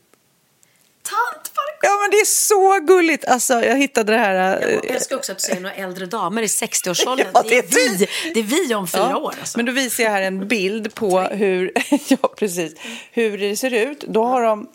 Tantparkour? 1.02 1.55
Ja, 1.82 1.90
men 2.02 2.12
det 2.12 2.18
är 2.18 2.26
så 2.26 2.80
gulligt. 2.80 3.26
Alltså, 3.26 3.54
jag 3.54 3.78
hittade 3.78 4.14
det 4.14 4.20
här... 4.20 4.62
Jag 4.62 4.86
eh, 4.86 4.96
älskar 4.96 5.16
också 5.16 5.32
att 5.32 5.38
du 5.38 5.42
säger 5.42 5.62
några 5.62 5.76
äldre 5.76 6.06
damer 6.06 6.42
i 6.42 6.46
60-årsåldern. 6.46 7.28
Ja, 7.34 7.44
det, 7.50 7.58
är 7.58 7.64
vi. 7.64 8.08
det 8.34 8.40
är 8.40 8.44
vi 8.68 8.76
om 8.76 8.88
fyra 8.88 9.08
ja, 9.10 9.18
år. 9.18 9.34
Alltså. 9.40 9.58
Men 9.58 9.66
då 9.66 9.72
visar 9.72 10.04
jag 10.04 10.12
här 10.12 10.22
en 10.22 10.48
bild 10.48 10.96
på 10.96 11.22
hur, 11.22 11.72
ja, 12.08 12.34
precis, 12.38 12.74
hur 13.12 13.38
det 13.38 13.58
ser 13.58 13.74
ut. 13.74 14.04
Då 14.08 14.24
har 14.24 14.42
de 14.42 14.68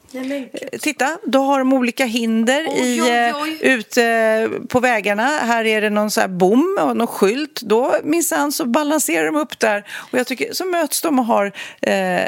Titta, 0.80 1.18
då 1.22 1.42
har 1.42 1.58
de 1.58 1.72
olika 1.72 2.04
hinder 2.04 2.78
i, 2.78 3.00
oj, 3.00 3.10
eh, 3.10 3.42
oj. 3.42 3.58
ute 3.60 4.50
på 4.68 4.80
vägarna. 4.80 5.22
Här 5.22 5.64
är 5.64 5.80
det 5.80 5.90
någon 5.90 6.10
så 6.10 6.20
här 6.20 6.28
bom 6.28 6.78
och 6.80 6.96
någon 6.96 7.06
skylt. 7.06 7.60
Då 7.62 7.94
minsann 8.02 8.52
så 8.52 8.64
balanserar 8.64 9.26
de 9.26 9.36
upp 9.36 9.58
där. 9.58 9.84
Och 10.12 10.18
jag 10.18 10.26
tycker, 10.26 10.52
så 10.52 10.64
möts 10.64 11.02
de 11.02 11.18
och 11.18 11.24
har 11.24 11.52
eh, 11.82 12.20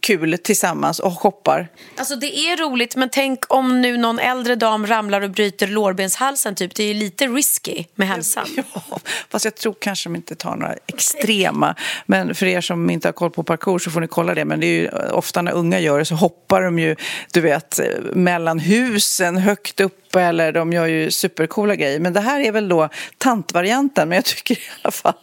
kul 0.00 0.38
tillsammans 0.38 0.98
och 0.98 1.12
hoppar. 1.12 1.68
Alltså 1.96 2.16
det 2.16 2.36
är 2.36 2.56
roligt, 2.56 2.96
men 2.96 3.08
tänk 3.08 3.54
om 3.54 3.80
nu 3.80 3.96
någon 3.96 4.07
äldre 4.18 4.54
dam 4.54 4.86
ramlar 4.86 5.20
och 5.20 5.30
bryter 5.30 5.66
lårbenshalsen. 5.66 6.54
Typ. 6.54 6.74
Det 6.74 6.84
är 6.84 6.94
lite 6.94 7.26
risky 7.26 7.84
med 7.94 8.08
hälsan. 8.08 8.46
Ja, 8.90 9.00
fast 9.30 9.44
jag 9.44 9.54
tror 9.54 9.74
kanske 9.80 10.08
de 10.08 10.16
inte 10.16 10.34
tar 10.34 10.56
några 10.56 10.74
extrema. 10.86 11.74
Men 12.06 12.34
för 12.34 12.46
er 12.46 12.60
som 12.60 12.90
inte 12.90 13.08
har 13.08 13.12
koll 13.12 13.30
på 13.30 13.42
parkour 13.42 13.78
så 13.78 13.90
får 13.90 14.00
ni 14.00 14.06
kolla 14.06 14.34
det. 14.34 14.44
Men 14.44 14.60
det 14.60 14.66
är 14.66 14.80
ju 14.80 14.88
ofta 15.10 15.42
när 15.42 15.52
unga 15.52 15.78
gör 15.78 15.98
det 15.98 16.04
så 16.04 16.14
hoppar 16.14 16.62
de 16.62 16.78
ju 16.78 16.96
du 17.32 17.40
vet, 17.40 17.80
mellan 18.12 18.58
husen 18.58 19.36
högt 19.36 19.80
uppe 19.80 20.20
eller 20.20 20.52
de 20.52 20.72
gör 20.72 20.86
ju 20.86 21.10
supercoola 21.10 21.76
grejer. 21.76 22.00
Men 22.00 22.12
det 22.12 22.20
här 22.20 22.40
är 22.40 22.52
väl 22.52 22.68
då 22.68 22.88
tantvarianten, 23.18 24.08
men 24.08 24.16
jag 24.16 24.24
tycker 24.24 24.54
i 24.54 24.60
alla 24.82 24.92
fall... 24.92 25.14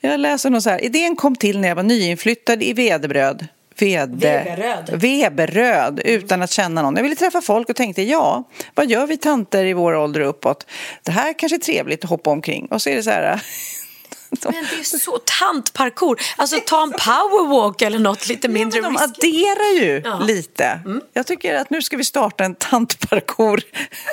Jag 0.00 0.20
läser 0.20 0.50
något 0.50 0.62
så 0.62 0.70
här, 0.70 0.84
idén 0.84 1.16
kom 1.16 1.36
till 1.36 1.60
när 1.60 1.68
jag 1.68 1.76
var 1.76 1.82
nyinflyttad 1.82 2.62
i 2.62 2.72
Vedebröd. 2.72 3.48
Vede, 3.78 4.06
Veberöd. 4.16 5.00
Veberöd, 5.00 6.00
utan 6.04 6.42
att 6.42 6.50
känna 6.50 6.82
någon. 6.82 6.96
Jag 6.96 7.02
ville 7.02 7.16
träffa 7.16 7.40
folk 7.40 7.68
och 7.68 7.76
tänkte, 7.76 8.02
ja, 8.02 8.44
vad 8.74 8.90
gör 8.90 9.06
vi 9.06 9.16
tanter 9.16 9.64
i 9.64 9.72
vår 9.72 9.94
ålder 9.94 10.20
uppåt? 10.20 10.66
Det 11.02 11.12
här 11.12 11.38
kanske 11.38 11.56
är 11.56 11.60
trevligt 11.60 12.04
att 12.04 12.10
hoppa 12.10 12.30
omkring. 12.30 12.66
Och 12.66 12.82
så 12.82 12.90
är 12.90 12.96
det 12.96 13.02
så 13.02 13.10
här 13.10 13.42
men 14.44 14.52
det 14.70 14.80
är 14.80 14.98
så 14.98 15.18
tantparkour. 15.18 16.20
Alltså 16.36 16.60
ta 16.66 16.82
en 16.82 16.90
powerwalk 16.90 17.82
eller 17.82 17.98
något 17.98 18.28
lite 18.28 18.48
mindre 18.48 18.78
ja, 18.78 18.82
men 18.82 18.92
De 18.92 19.04
adderar 19.04 19.80
ju 19.80 20.02
ja. 20.04 20.18
lite. 20.18 20.64
Mm. 20.64 21.00
Jag 21.12 21.26
tycker 21.26 21.54
att 21.54 21.70
nu 21.70 21.82
ska 21.82 21.96
vi 21.96 22.04
starta 22.04 22.44
en 22.44 22.54
tantparkour. 22.54 23.62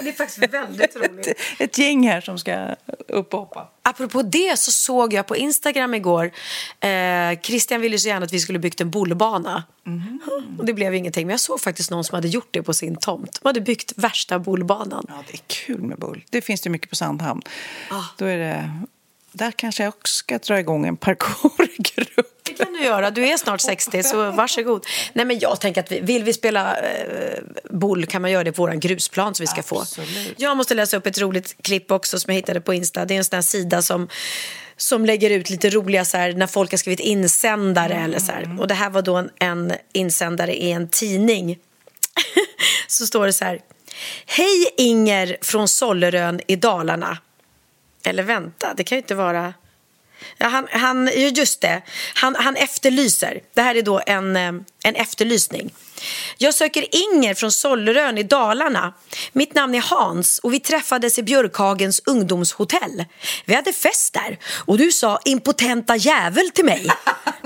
Det 0.04 0.10
är 0.10 0.14
faktiskt 0.14 0.54
väldigt 0.54 0.96
roligt. 0.96 1.28
ett, 1.28 1.38
ett 1.58 1.78
gäng 1.78 2.08
här 2.08 2.22
som 2.22 2.40
ska 2.40 2.76
upp 3.08 3.34
och 3.34 3.40
hoppa. 3.40 3.68
Apropå 3.82 4.22
det 4.22 4.60
så 4.60 4.72
såg 4.72 5.14
jag 5.14 5.28
på 5.28 5.36
Instagram 5.36 5.94
igår. 5.94 6.32
Eh, 6.80 7.40
Christian 7.42 7.82
ville 7.82 8.00
så 8.00 8.08
gärna 8.08 8.26
att 8.26 8.34
vi 8.34 8.40
skulle 8.40 8.60
byggt 8.60 8.82
en 8.82 8.92
bollbana. 8.92 9.64
Mm. 9.88 10.20
Och 10.58 10.66
det 10.66 10.74
blev 10.74 10.96
ingenting. 10.96 11.28
Men 11.28 11.34
jag 11.34 11.40
såg 11.40 11.62
faktiskt 11.62 11.92
någon 11.92 12.04
som 12.04 12.16
hade 12.16 12.28
gjort 12.28 12.48
det 12.52 12.64
på 12.64 12.74
sin 12.74 12.96
tomt. 12.96 13.40
De 13.42 13.50
hade 13.50 13.62
byggt 13.62 13.94
värsta 13.96 14.40
bollbanan. 14.40 15.06
Ja, 15.08 15.24
det 15.28 15.34
är 15.34 15.42
kul 15.48 15.82
med 15.82 15.98
bull. 15.98 16.24
Det 16.30 16.42
finns 16.42 16.62
det 16.62 16.70
mycket 16.70 16.90
på 16.90 16.96
Sandhamn. 16.96 17.42
Ah. 17.90 18.04
Då 18.18 18.26
är 18.26 18.38
det 18.38 18.72
där 19.40 19.52
kanske 19.52 19.84
jag 19.84 19.90
också 19.90 20.14
ska 20.14 20.38
dra 20.38 20.60
igång 20.60 20.88
en 20.88 20.98
parkourgrupp. 20.98 22.40
Det 22.44 22.54
kan 22.54 22.74
du 22.74 22.84
göra. 22.84 23.12
Du 23.12 23.28
är 23.28 23.38
snart 23.38 23.62
60, 23.62 24.04
så 24.04 24.32
varsågod. 24.32 24.86
Nej, 25.14 25.26
men 25.26 25.40
jag 25.40 25.62
tänker 25.62 25.82
att 25.82 25.92
vi, 25.92 26.00
vill 26.00 26.24
vi 26.24 26.34
spela 26.34 26.78
eh, 26.78 27.40
boll 27.70 28.06
kan 28.06 28.22
man 28.22 28.32
göra 28.32 28.44
det 28.44 28.52
på 28.52 28.62
vår 28.62 28.72
grusplan 28.72 29.36
som 29.36 29.44
vi 29.44 29.48
ska 29.48 29.60
Absolut. 29.60 30.10
få. 30.10 30.34
Jag 30.38 30.58
måste 30.58 30.74
läsa 30.74 30.98
upp 30.98 31.06
ett 31.06 31.20
roligt 31.20 31.56
klipp 31.62 31.92
också 31.92 32.20
som 32.20 32.34
jag 32.34 32.36
hittade 32.36 32.62
på 32.62 32.74
Insta. 32.74 33.06
Det 33.06 33.14
är 33.14 33.18
en 33.18 33.24
sån 33.24 33.44
sida 33.44 33.82
som 33.82 34.08
som 34.78 35.06
lägger 35.06 35.30
ut 35.30 35.50
lite 35.50 35.70
roliga 35.70 36.06
så 36.06 36.18
här, 36.18 36.34
när 36.34 36.48
folk 36.48 36.72
har 36.72 36.78
skrivit 36.78 37.00
insändare. 37.00 37.94
Mm. 37.94 38.06
Eller 38.06 38.20
så 38.20 38.32
här. 38.32 38.58
Och 38.60 38.68
det 38.68 38.74
här 38.74 38.90
var 38.90 39.02
då 39.02 39.16
en, 39.16 39.30
en 39.40 39.74
insändare 39.94 40.56
i 40.56 40.72
en 40.72 40.90
tidning. 40.90 41.58
så 42.88 43.06
står 43.06 43.26
det 43.26 43.34
så 43.34 43.46
här. 43.46 43.60
Hej 44.26 44.74
Inger 44.78 45.38
från 45.42 45.68
Sollerön 45.68 46.42
i 46.48 46.56
Dalarna. 46.56 47.18
Eller 48.10 48.24
vänta, 48.24 48.74
det 48.74 48.84
kan 48.84 48.96
ju 48.96 49.02
inte 49.02 49.16
vara... 49.16 49.54
Ja, 50.38 50.48
han, 50.48 50.68
han, 50.72 51.10
just 51.16 51.62
det, 51.62 51.82
han, 52.14 52.36
han 52.36 52.56
efterlyser. 52.56 53.42
Det 53.54 53.62
här 53.62 53.76
är 53.76 53.82
då 53.82 54.02
en, 54.06 54.36
eh, 54.36 54.52
en 54.84 54.96
efterlysning. 54.96 55.74
Jag 56.38 56.54
söker 56.54 56.86
Inger 56.96 57.34
från 57.34 57.52
Sollerön 57.52 58.18
i 58.18 58.24
Dalarna. 58.24 58.94
Mitt 59.34 59.56
namn 59.56 59.76
är 59.76 59.82
Hans 59.82 60.40
och 60.40 60.54
vi 60.54 60.60
träffades 60.60 61.20
i 61.20 61.24
Björkhagens 61.24 62.02
ungdomshotell. 62.06 63.06
Vi 63.46 63.56
hade 63.56 63.74
fest 63.74 64.14
där 64.14 64.38
och 64.66 64.78
du 64.78 64.92
sa 64.92 65.20
impotenta 65.26 65.96
jävel 65.96 66.50
till 66.50 66.66
mig. 66.66 66.88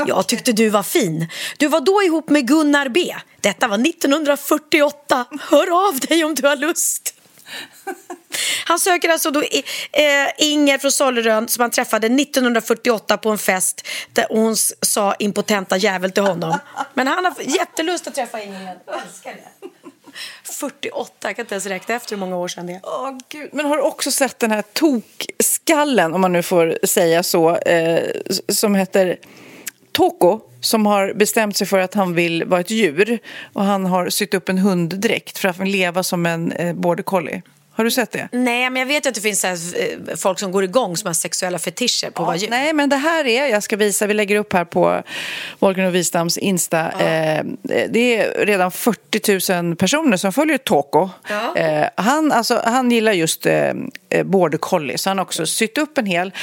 Jag 0.08 0.28
tyckte 0.28 0.52
du 0.52 0.69
var 0.69 0.84
fin. 0.84 1.28
Du 1.58 1.67
var 1.67 1.82
då 1.82 2.04
ihop 2.04 2.30
med 2.30 2.47
Gunnar 2.47 2.89
B. 2.89 3.15
Detta 3.41 3.67
var 3.67 3.89
1948. 3.89 5.26
Hör 5.49 5.88
av 5.88 5.99
dig 5.99 6.23
om 6.23 6.36
du 6.36 6.47
har 6.47 6.56
lust. 6.56 7.12
Han 8.65 8.79
söker 8.79 9.09
alltså 9.09 9.31
då 9.31 9.41
eh, 9.41 10.29
Inger 10.37 10.77
från 10.77 10.91
Sollerön 10.91 11.47
som 11.47 11.61
han 11.61 11.71
träffade 11.71 12.07
1948 12.07 13.17
på 13.17 13.29
en 13.29 13.37
fest 13.37 13.87
där 14.13 14.25
hon 14.29 14.55
sa 14.81 15.15
impotenta 15.19 15.77
jävel 15.77 16.11
till 16.11 16.23
honom. 16.23 16.59
Men 16.93 17.07
han 17.07 17.25
har 17.25 17.33
jättelust 17.41 18.07
att 18.07 18.15
träffa 18.15 18.41
Inger. 18.41 18.77
Jag 18.85 19.01
älskar 19.01 19.33
det. 19.33 19.67
48, 20.43 21.11
jag 21.19 21.35
kan 21.35 21.43
inte 21.43 21.55
ens 21.55 21.65
räkna 21.65 21.95
efter 21.95 22.15
hur 22.15 22.19
många 22.19 22.37
år 22.37 22.47
sedan 22.47 22.67
det 22.67 22.73
är. 22.73 22.79
Oh, 22.79 23.17
Gud. 23.29 23.49
Men 23.53 23.65
har 23.65 23.77
du 23.77 23.83
också 23.83 24.11
sett 24.11 24.39
den 24.39 24.51
här 24.51 24.61
tokskallen, 24.73 26.13
om 26.13 26.21
man 26.21 26.33
nu 26.33 26.43
får 26.43 26.85
säga 26.85 27.23
så, 27.23 27.55
eh, 27.55 28.11
som 28.49 28.75
heter 28.75 29.17
Toko? 29.93 30.39
som 30.63 30.86
har 30.86 31.13
bestämt 31.13 31.58
sig 31.58 31.67
för 31.67 31.79
att 31.79 31.93
han 31.93 32.13
vill 32.13 32.45
vara 32.45 32.60
ett 32.62 32.71
djur. 32.71 33.19
Och 33.53 33.63
han 33.63 33.86
har 33.86 34.10
sytt 34.10 34.34
upp 34.34 34.49
en 34.49 34.58
hunddräkt 34.58 35.38
för 35.38 35.49
att 35.49 35.67
leva 35.67 36.03
som 36.03 36.25
en 36.25 36.51
eh, 36.51 36.73
border 36.73 37.03
collie. 37.03 37.41
Har 37.75 37.84
du 37.84 37.91
sett 37.91 38.12
det? 38.12 38.27
Nej, 38.32 38.69
men 38.69 38.79
jag 38.79 38.88
vet 38.88 39.08
att 39.08 39.15
det 39.15 39.21
finns 39.21 39.43
här, 39.43 39.53
eh, 39.53 40.15
folk 40.15 40.39
som 40.39 40.51
går 40.51 40.63
igång 40.63 40.97
som 40.97 41.08
har 41.08 41.13
sexuella 41.13 41.60
fetischer 41.60 42.10
på 42.10 42.23
att 42.23 42.27
vara 42.27 42.38
djur. 42.38 42.49
Nej, 42.49 42.73
men 42.73 42.89
det 42.89 42.95
här 42.95 43.27
är, 43.27 43.47
jag 43.47 43.63
ska 43.63 43.77
visa, 43.77 44.08
vi 44.08 44.13
lägger 44.13 44.36
upp 44.36 44.53
här 44.53 44.65
på 44.65 45.03
Morgan 45.60 45.86
och 45.86 45.95
Wistams 45.95 46.38
Insta. 46.38 46.91
Eh, 46.91 47.43
det 47.89 48.17
är 48.17 48.45
redan 48.45 48.71
40 48.71 49.63
000 49.63 49.75
personer 49.75 50.17
som 50.17 50.34
följer 50.34 50.58
Toko. 50.58 51.10
Ja. 51.29 51.56
Eh, 51.56 51.88
han, 51.95 52.32
alltså, 52.32 52.62
han 52.65 52.91
gillar 52.91 53.12
just 53.12 53.45
eh, 53.45 53.73
eh, 54.10 54.23
border 54.23 54.58
collie, 54.58 54.97
så 54.97 55.10
han 55.10 55.17
har 55.17 55.25
också 55.25 55.45
sytt 55.45 55.77
upp 55.77 55.97
en 55.97 56.06
hel 56.06 56.27
eh, 56.27 56.34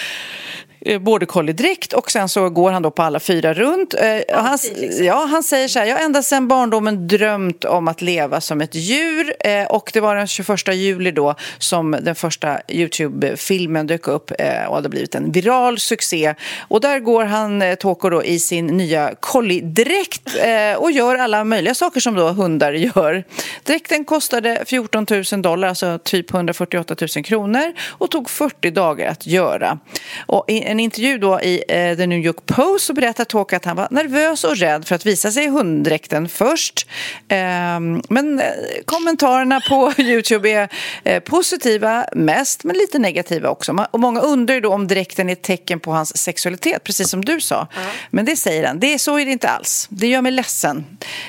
border 1.00 1.26
collie-dräkt 1.26 1.92
och 1.92 2.10
sen 2.10 2.28
så 2.28 2.50
går 2.50 2.70
han 2.70 2.82
då 2.82 2.90
på 2.90 3.02
alla 3.02 3.20
fyra 3.20 3.54
runt. 3.54 3.94
Eh, 3.94 4.36
och 4.36 4.44
han, 4.44 4.58
liksom. 4.76 5.04
ja, 5.04 5.24
han 5.24 5.42
säger 5.42 5.68
så 5.68 5.78
här, 5.78 5.86
jag 5.86 5.96
har 5.96 6.04
ända 6.04 6.22
sedan 6.22 6.48
barndomen 6.48 7.08
drömt 7.08 7.64
om 7.64 7.88
att 7.88 8.02
leva 8.02 8.40
som 8.40 8.60
ett 8.60 8.74
djur 8.74 9.34
eh, 9.40 9.64
och 9.64 9.90
det 9.92 10.00
var 10.00 10.16
den 10.16 10.26
21 10.26 10.74
juli 10.74 11.10
då 11.10 11.34
som 11.58 11.96
den 12.02 12.14
första 12.14 12.60
Youtube-filmen 12.68 13.86
dök 13.86 14.08
upp 14.08 14.32
eh, 14.38 14.64
och 14.68 14.74
hade 14.74 14.88
blivit 14.88 15.14
en 15.14 15.32
viral 15.32 15.78
succé. 15.78 16.34
Och 16.68 16.80
där 16.80 16.98
går 16.98 17.24
han, 17.24 17.62
eh, 17.62 17.74
Toko, 17.74 18.10
då, 18.10 18.24
i 18.24 18.38
sin 18.38 18.66
nya 18.66 19.14
collie-dräkt 19.20 20.36
eh, 20.42 20.82
och 20.82 20.92
gör 20.92 21.14
alla 21.14 21.44
möjliga 21.44 21.74
saker 21.74 22.00
som 22.00 22.14
då 22.14 22.28
hundar 22.28 22.72
gör. 22.72 23.24
Dräkten 23.62 24.04
kostade 24.04 24.64
14 24.66 25.06
000 25.32 25.42
dollar, 25.42 25.68
alltså 25.68 25.98
typ 26.04 26.34
148 26.34 26.94
000 27.16 27.24
kronor 27.24 27.72
och 27.88 28.10
tog 28.10 28.30
40 28.30 28.70
dagar 28.70 29.10
att 29.10 29.26
göra. 29.26 29.78
Och 30.26 30.44
en 30.70 30.80
intervju 30.80 31.18
då 31.18 31.40
i 31.40 31.64
eh, 31.68 31.96
The 31.96 32.06
New 32.06 32.18
York 32.18 32.46
Post 32.46 32.85
så 32.85 32.92
berättar 32.92 33.24
Toko 33.24 33.56
att 33.56 33.64
han 33.64 33.76
var 33.76 33.88
nervös 33.90 34.44
och 34.44 34.56
rädd 34.56 34.87
för 34.87 34.94
att 34.94 35.06
visa 35.06 35.30
sig 35.30 35.44
i 35.44 35.48
hunddräkten 35.48 36.28
först. 36.28 36.87
Ehm, 37.28 38.02
men 38.09 38.40
eh, 38.40 38.46
kommentarerna 38.85 39.61
på 39.68 39.92
Youtube 39.98 40.50
är 40.50 40.68
eh, 41.04 41.20
positiva 41.20 42.06
mest, 42.12 42.64
men 42.64 42.76
lite 42.76 42.98
negativa 42.98 43.48
också. 43.48 43.87
Och 43.90 44.00
många 44.00 44.20
undrar 44.20 44.54
ju 44.54 44.61
då 44.61 44.72
om 44.72 44.88
dräkten 44.88 45.28
är 45.28 45.33
ett 45.33 45.42
tecken 45.42 45.80
på 45.80 45.92
hans 45.92 46.18
sexualitet, 46.18 46.85
precis 46.85 47.11
som 47.11 47.24
du 47.24 47.40
sa. 47.40 47.66
Men 48.11 48.24
det 48.24 48.37
säger 48.37 48.66
han, 48.66 48.80
det, 48.80 48.98
så 48.98 49.18
är 49.18 49.26
det 49.26 49.33
inte 49.33 49.48
alls. 49.48 49.87
Det 49.90 50.06
gör 50.06 50.22
mig 50.22 50.33
ledsen. 50.33 50.87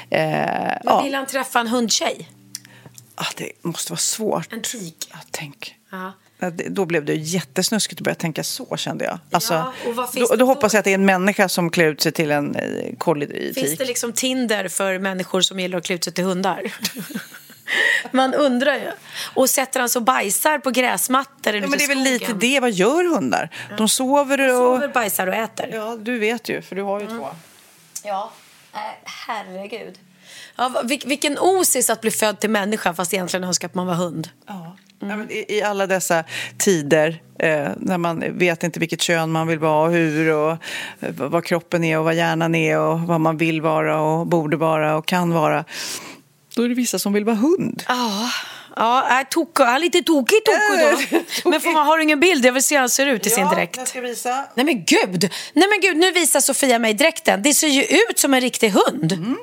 Eh, 0.09 0.19
Men 0.19 0.79
ja. 0.83 1.01
vill 1.01 1.15
han 1.15 1.25
träffa 1.25 1.59
en 1.59 1.67
hundtjej? 1.67 2.29
ah, 3.15 3.25
det 3.37 3.51
måste 3.61 3.91
vara 3.91 3.99
svårt. 3.99 4.53
En 4.53 4.61
tik? 4.61 5.09
Ja, 5.11 5.17
tänk. 5.31 5.75
Ja. 5.91 6.11
Det- 6.49 6.69
Då 6.69 6.85
blev 6.85 7.05
det 7.05 7.13
jättesnuskigt 7.15 8.01
att 8.01 8.03
börja 8.03 8.15
tänka 8.15 8.43
så, 8.43 8.77
kände 8.77 9.05
jag. 9.05 9.19
Alltså, 9.31 9.53
Ja, 9.53 9.73
och 9.87 9.95
vad 9.95 10.11
finns 10.11 10.29
då, 10.29 10.35
det 10.35 10.39
då 10.39 10.45
hoppas 10.45 10.73
jag 10.73 10.79
att 10.79 10.85
det 10.85 10.91
är 10.91 10.95
en 10.95 11.05
människa 11.05 11.49
som 11.49 11.69
klär 11.69 11.85
ut 11.85 12.01
sig 12.01 12.11
till 12.11 12.31
en 12.31 12.55
eh, 12.55 12.61
Finns 12.83 12.95
kollitik. 12.97 13.77
det 13.77 13.85
liksom 13.85 14.13
Tinder 14.13 14.67
för 14.67 14.99
människor 14.99 15.41
som 15.41 15.59
gillar 15.59 15.77
att 15.77 15.85
klä 15.85 15.95
ut 15.95 16.03
sig 16.03 16.13
till 16.13 16.23
hundar? 16.23 16.61
Man 18.11 18.33
undrar 18.33 18.75
ju. 18.75 18.91
Och 19.33 19.49
sätter 19.49 19.79
han 19.79 19.89
så 19.89 19.99
bajsar 20.01 20.59
på 20.59 20.71
gräsmattor 20.71 21.53
Ja, 21.55 21.61
men 21.61 21.71
det 21.71 21.83
är 21.83 21.87
väl 21.87 22.03
lite 22.03 22.33
det. 22.33 22.59
Vad 22.59 22.71
gör 22.71 23.15
hundar? 23.15 23.49
De 23.77 23.89
sover 23.89 24.39
och... 24.49 24.57
Sover, 24.57 24.87
bajsar 24.87 25.27
och 25.27 25.33
äter. 25.35 25.69
Ja, 25.73 25.95
du 25.99 26.19
vet 26.19 26.49
ju, 26.49 26.61
för 26.61 26.75
du 26.75 26.81
har 26.81 26.99
ju 27.01 27.07
två. 27.07 27.27
Ja, 28.03 28.31
äh, 28.73 28.79
herregud. 29.03 29.99
Ja, 30.55 30.83
vilken 31.05 31.39
osis 31.39 31.89
att 31.89 32.01
bli 32.01 32.11
född 32.11 32.39
till 32.39 32.49
människa 32.49 32.93
fast 32.93 33.13
egentligen 33.13 33.43
önskar 33.43 33.67
att 33.67 33.75
man 33.75 33.87
var 33.87 33.95
hund. 33.95 34.29
Ja. 34.47 34.77
Ja, 35.01 35.17
men 35.17 35.31
i, 35.31 35.61
alla 35.61 35.87
dessa 35.87 36.23
tider 36.57 37.21
eh, 37.39 37.69
när 37.77 37.97
man 37.97 38.37
vet 38.37 38.63
inte 38.63 38.79
vilket 38.79 39.01
kön 39.01 39.31
man 39.31 39.47
vill 39.47 39.59
vara 39.59 39.87
och 39.87 39.91
hur 39.91 40.33
och 40.33 40.51
eh, 40.99 41.09
vad 41.09 41.45
kroppen 41.45 41.83
är 41.83 41.99
och 41.99 42.05
vad 42.05 42.15
hjärnan 42.15 42.55
är 42.55 42.79
och 42.79 42.99
vad 42.99 43.21
man 43.21 43.37
vill 43.37 43.61
vara 43.61 44.01
och 44.01 44.27
borde 44.27 44.57
vara 44.57 44.97
och 44.97 45.05
kan 45.05 45.33
vara. 45.33 45.65
Då 46.55 46.63
är 46.63 46.69
det 46.69 46.75
vissa 46.75 46.99
som 46.99 47.13
vill 47.13 47.25
vara 47.25 47.35
hund. 47.35 47.83
Ja, 47.87 48.29
ja 48.75 49.25
ja, 49.57 49.77
lite 49.77 50.03
tokig 50.03 50.39
toko 50.45 50.77
då. 50.81 51.19
Men 51.49 51.61
får 51.61 51.73
man, 51.73 51.85
har 51.85 51.97
du 51.97 52.03
ingen 52.03 52.19
bild? 52.19 52.45
Jag 52.45 52.53
vill 52.53 52.63
se 52.63 52.75
hur 52.75 52.79
han 52.79 52.89
ser 52.89 53.05
ut 53.05 53.25
i 53.25 53.29
sin 53.29 53.47
dräkt. 53.47 53.77
jag 53.77 53.87
ska 53.87 54.01
visa. 54.01 54.45
Nej 54.55 54.65
men 54.65 54.85
gud! 54.85 55.31
Nej 55.53 55.67
men 55.69 55.81
gud, 55.81 55.97
nu 55.97 56.11
visar 56.11 56.39
Sofia 56.39 56.79
mig 56.79 56.93
dräkten. 56.93 57.43
Det 57.43 57.53
ser 57.53 57.67
ju 57.67 57.83
ut 57.83 58.19
som 58.19 58.33
en 58.33 58.41
riktig 58.41 58.69
hund. 58.69 59.37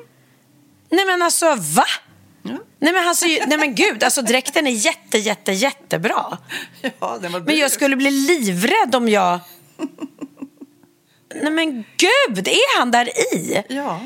Nej 0.89 1.05
men 1.05 1.21
alltså, 1.21 1.55
va? 1.55 1.85
Nej 2.79 2.93
men, 2.93 3.29
ju, 3.29 3.45
nej 3.45 3.57
men 3.57 3.75
gud, 3.75 4.03
alltså 4.03 4.21
dräkten 4.21 4.67
är 4.67 4.71
jätte, 4.71 5.17
jätte, 5.17 5.51
jättebra. 5.51 6.37
Ja, 6.99 7.17
den 7.21 7.31
var 7.31 7.39
Men 7.39 7.57
jag 7.57 7.71
skulle 7.71 7.95
bli 7.95 8.11
livrädd 8.11 8.95
om 8.95 9.09
jag... 9.09 9.39
Nej 11.35 11.51
men 11.51 11.83
gud, 11.97 12.47
är 12.47 12.79
han 12.79 12.91
där 12.91 13.09
i? 13.35 13.63
Ja, 13.69 14.01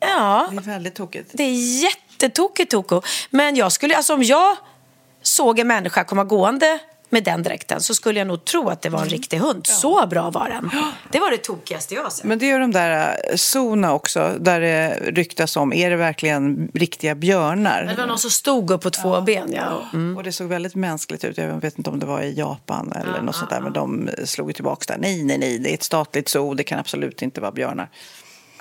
Ja, 0.00 0.48
det 0.50 0.56
är 0.56 0.60
väldigt 0.60 0.94
tokigt. 0.94 1.30
det 1.32 1.42
är 1.42 1.82
jättetokigt 1.82 2.70
Toko. 2.70 3.02
Men 3.30 3.56
jag 3.56 3.72
skulle, 3.72 3.96
alltså 3.96 4.14
om 4.14 4.22
jag 4.22 4.56
såg 5.22 5.58
en 5.58 5.66
människa 5.66 6.04
komma 6.04 6.24
gående 6.24 6.78
med 7.12 7.24
den 7.24 7.42
dräkten 7.42 7.80
så 7.80 7.94
skulle 7.94 8.20
jag 8.20 8.26
nog 8.26 8.44
tro 8.44 8.68
att 8.68 8.82
det 8.82 8.88
var 8.88 9.02
en 9.02 9.08
riktig 9.08 9.38
hund. 9.38 9.66
Så 9.66 10.06
bra 10.06 10.30
var 10.30 10.48
den. 10.48 10.70
Det 11.10 11.20
var 11.20 11.30
det 11.30 11.36
tokigaste 11.36 11.94
jag 11.94 12.12
sett. 12.12 12.24
Men 12.24 12.38
det 12.38 12.46
är 12.46 12.52
ju 12.52 12.58
de 12.58 12.70
där 12.70 13.18
eh, 13.30 13.36
zona 13.36 13.94
också, 13.94 14.36
där 14.40 14.60
det 14.60 14.98
ryktas 15.02 15.56
om, 15.56 15.72
är 15.72 15.90
det 15.90 15.96
verkligen 15.96 16.70
riktiga 16.74 17.14
björnar? 17.14 17.84
Det 17.84 17.94
var 17.94 18.06
någon 18.06 18.18
som 18.18 18.30
stod 18.30 18.70
upp 18.70 18.82
på 18.82 18.90
två 18.90 19.20
ben. 19.20 19.52
Ja. 19.52 19.82
Mm. 19.92 20.16
Och 20.16 20.22
det 20.22 20.32
såg 20.32 20.48
väldigt 20.48 20.74
mänskligt 20.74 21.24
ut. 21.24 21.38
Jag 21.38 21.60
vet 21.60 21.78
inte 21.78 21.90
om 21.90 21.98
det 21.98 22.06
var 22.06 22.20
i 22.20 22.34
Japan 22.34 22.92
eller 22.92 23.22
något 23.22 23.36
sånt 23.36 23.50
där. 23.50 23.60
Men 23.60 23.72
de 23.72 24.10
slog 24.24 24.54
tillbaka 24.54 24.84
där. 24.92 25.00
Nej, 25.00 25.24
nej, 25.24 25.38
nej, 25.38 25.58
det 25.58 25.70
är 25.70 25.74
ett 25.74 25.82
statligt 25.82 26.28
zoo. 26.28 26.54
Det 26.54 26.64
kan 26.64 26.78
absolut 26.78 27.22
inte 27.22 27.40
vara 27.40 27.52
björnar. 27.52 27.88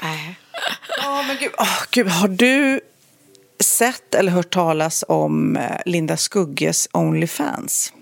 Nej. 0.02 0.40
Ja, 1.04 1.24
men 1.28 1.38
gud. 1.40 1.52
Åh, 1.58 1.84
gud. 1.92 2.08
Har 2.08 2.28
du 2.28 2.82
sett 3.64 4.16
eller 4.16 4.32
hört 4.32 4.54
talas 4.54 5.04
om 5.08 5.58
eh, 5.58 5.78
Linda 5.86 6.18
Skugges 6.18 6.90
Onlyfans? 6.92 7.94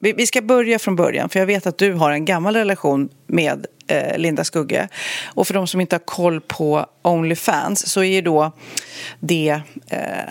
Vi, 0.00 0.12
vi 0.12 0.26
ska 0.26 0.42
börja 0.42 0.78
från 0.78 0.96
början, 0.96 1.28
för 1.28 1.38
jag 1.38 1.46
vet 1.46 1.66
att 1.66 1.78
du 1.78 1.92
har 1.92 2.10
en 2.10 2.24
gammal 2.24 2.56
relation 2.56 3.08
med 3.26 3.66
eh, 3.86 4.18
Linda 4.18 4.44
Skugge. 4.44 4.88
Och 5.26 5.46
för 5.46 5.54
de 5.54 5.66
som 5.66 5.80
inte 5.80 5.94
har 5.94 6.00
koll 6.04 6.40
på 6.40 6.86
Onlyfans 7.02 7.86
så 7.86 8.02
är 8.02 8.22
då 8.22 8.52
det 9.20 9.60
eh, 9.90 10.30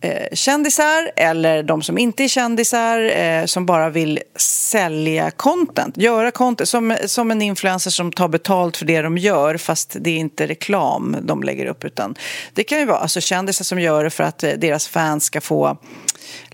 eh, 0.00 0.28
kändisar 0.32 1.12
eller 1.16 1.62
de 1.62 1.82
som 1.82 1.98
inte 1.98 2.24
är 2.24 2.28
kändisar 2.28 3.18
eh, 3.18 3.44
som 3.44 3.66
bara 3.66 3.90
vill 3.90 4.20
sälja 4.36 5.30
content, 5.30 5.96
göra 5.96 6.30
content 6.30 6.68
som, 6.68 6.96
som 7.06 7.30
en 7.30 7.42
influencer 7.42 7.90
som 7.90 8.12
tar 8.12 8.28
betalt 8.28 8.76
för 8.76 8.84
det 8.84 9.02
de 9.02 9.18
gör 9.18 9.56
fast 9.56 9.96
det 10.00 10.10
är 10.10 10.16
inte 10.16 10.46
reklam 10.46 11.16
de 11.22 11.42
lägger 11.42 11.66
upp 11.66 11.84
utan 11.84 12.14
det 12.52 12.64
kan 12.64 12.78
ju 12.78 12.84
vara 12.84 12.98
alltså, 12.98 13.20
kändisar 13.20 13.64
som 13.64 13.80
gör 13.80 14.04
det 14.04 14.10
för 14.10 14.24
att 14.24 14.44
eh, 14.44 14.52
deras 14.52 14.88
fans 14.88 15.24
ska 15.24 15.40
få 15.40 15.78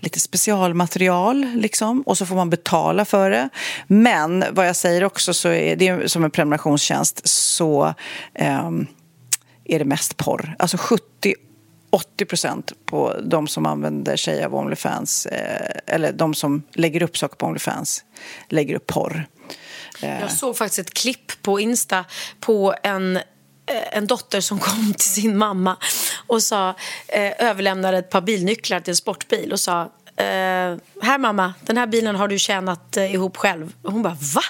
lite 0.01 0.19
specialmaterial 0.19 1.47
liksom 1.55 2.01
och 2.01 2.17
så 2.17 2.25
får 2.25 2.35
man 2.35 2.49
betala 2.49 3.05
för 3.05 3.29
det. 3.29 3.49
Men 3.87 4.43
vad 4.51 4.67
jag 4.67 4.75
säger 4.75 5.03
också 5.03 5.33
så 5.33 5.49
är 5.49 5.75
det 5.75 6.11
som 6.11 6.23
en 6.23 6.31
prenumerationstjänst 6.31 7.27
så 7.27 7.93
ehm, 8.33 8.87
är 9.65 9.79
det 9.79 9.85
mest 9.85 10.17
porr. 10.17 10.55
Alltså 10.59 10.77
70 10.77 11.35
80 11.91 12.25
procent 12.25 12.73
på 12.85 13.15
de 13.23 13.47
som 13.47 13.65
använder 13.65 14.15
sig 14.15 14.43
av 14.43 14.55
Onlyfans 14.55 15.25
eh, 15.25 15.95
eller 15.95 16.11
de 16.11 16.33
som 16.33 16.63
lägger 16.73 17.03
upp 17.03 17.17
saker 17.17 17.35
på 17.35 17.45
Onlyfans 17.45 18.03
lägger 18.49 18.75
upp 18.75 18.87
porr. 18.87 19.25
Eh, 20.01 20.21
Jag 20.21 20.31
såg 20.31 20.57
faktiskt 20.57 20.79
ett 20.79 20.93
klipp 20.93 21.41
på 21.41 21.59
Insta 21.59 22.05
på 22.39 22.75
en 22.83 23.17
eh, 23.17 23.23
Eh, 23.71 23.97
en 23.97 24.07
dotter 24.07 24.41
som 24.41 24.59
kom 24.59 24.93
till 24.93 25.09
sin 25.09 25.37
mamma 25.37 25.77
och 26.27 26.43
sa, 26.43 26.75
eh, 27.07 27.49
överlämnade 27.49 27.97
ett 27.97 28.09
par 28.09 28.21
bilnycklar 28.21 28.79
till 28.79 28.91
en 28.91 28.95
sportbil 28.95 29.51
och 29.51 29.59
sa 29.59 29.91
Uh, 30.11 30.77
här 31.01 31.17
mamma, 31.17 31.53
den 31.65 31.77
här 31.77 31.87
bilen 31.87 32.15
har 32.15 32.27
du 32.27 32.39
tjänat 32.39 32.97
uh, 32.97 33.13
ihop 33.13 33.37
själv. 33.37 33.73
Och 33.81 33.91
hon 33.91 34.01
bara 34.01 34.17
va? 34.35 34.41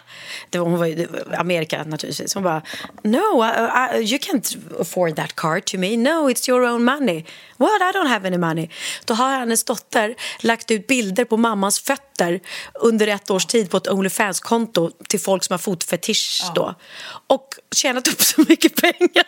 Det 0.50 0.60
var, 0.60 0.66
hon 0.66 0.80
var 0.80 0.86
i 0.86 1.08
Amerika 1.38 1.84
naturligtvis. 1.84 2.34
Hon 2.34 2.44
bara 2.44 2.62
no, 3.04 3.46
I, 3.46 3.98
I, 3.98 4.02
you 4.02 4.20
can't 4.20 4.58
afford 4.82 5.16
that 5.16 5.36
car 5.36 5.60
to 5.60 5.78
me. 5.78 5.98
No, 5.98 6.30
it's 6.30 6.50
your 6.50 6.64
own 6.64 6.84
money. 6.84 7.26
What? 7.62 7.82
I 7.82 7.98
don't 7.98 8.08
have 8.08 8.28
any 8.28 8.38
money. 8.38 8.70
Då 9.06 9.14
har 9.14 9.30
hennes 9.30 9.64
dotter 9.64 10.16
lagt 10.40 10.72
ut 10.72 10.88
bilder 10.88 11.26
på 11.26 11.38
mammas 11.38 11.80
fötter 11.80 12.40
under 12.74 13.08
ett 13.08 13.32
års 13.32 13.46
tid 13.46 13.70
på 13.70 13.78
ett 13.78 13.88
Onlyfans-konto 13.88 14.92
till 15.10 15.20
folk 15.20 15.44
som 15.44 15.54
har 15.54 15.58
fotfetisch 15.58 16.52
då. 16.56 16.76
Och 17.28 17.48
tjänat 17.76 18.08
upp 18.08 18.22
så 18.22 18.42
mycket 18.48 18.82
pengar 18.82 19.26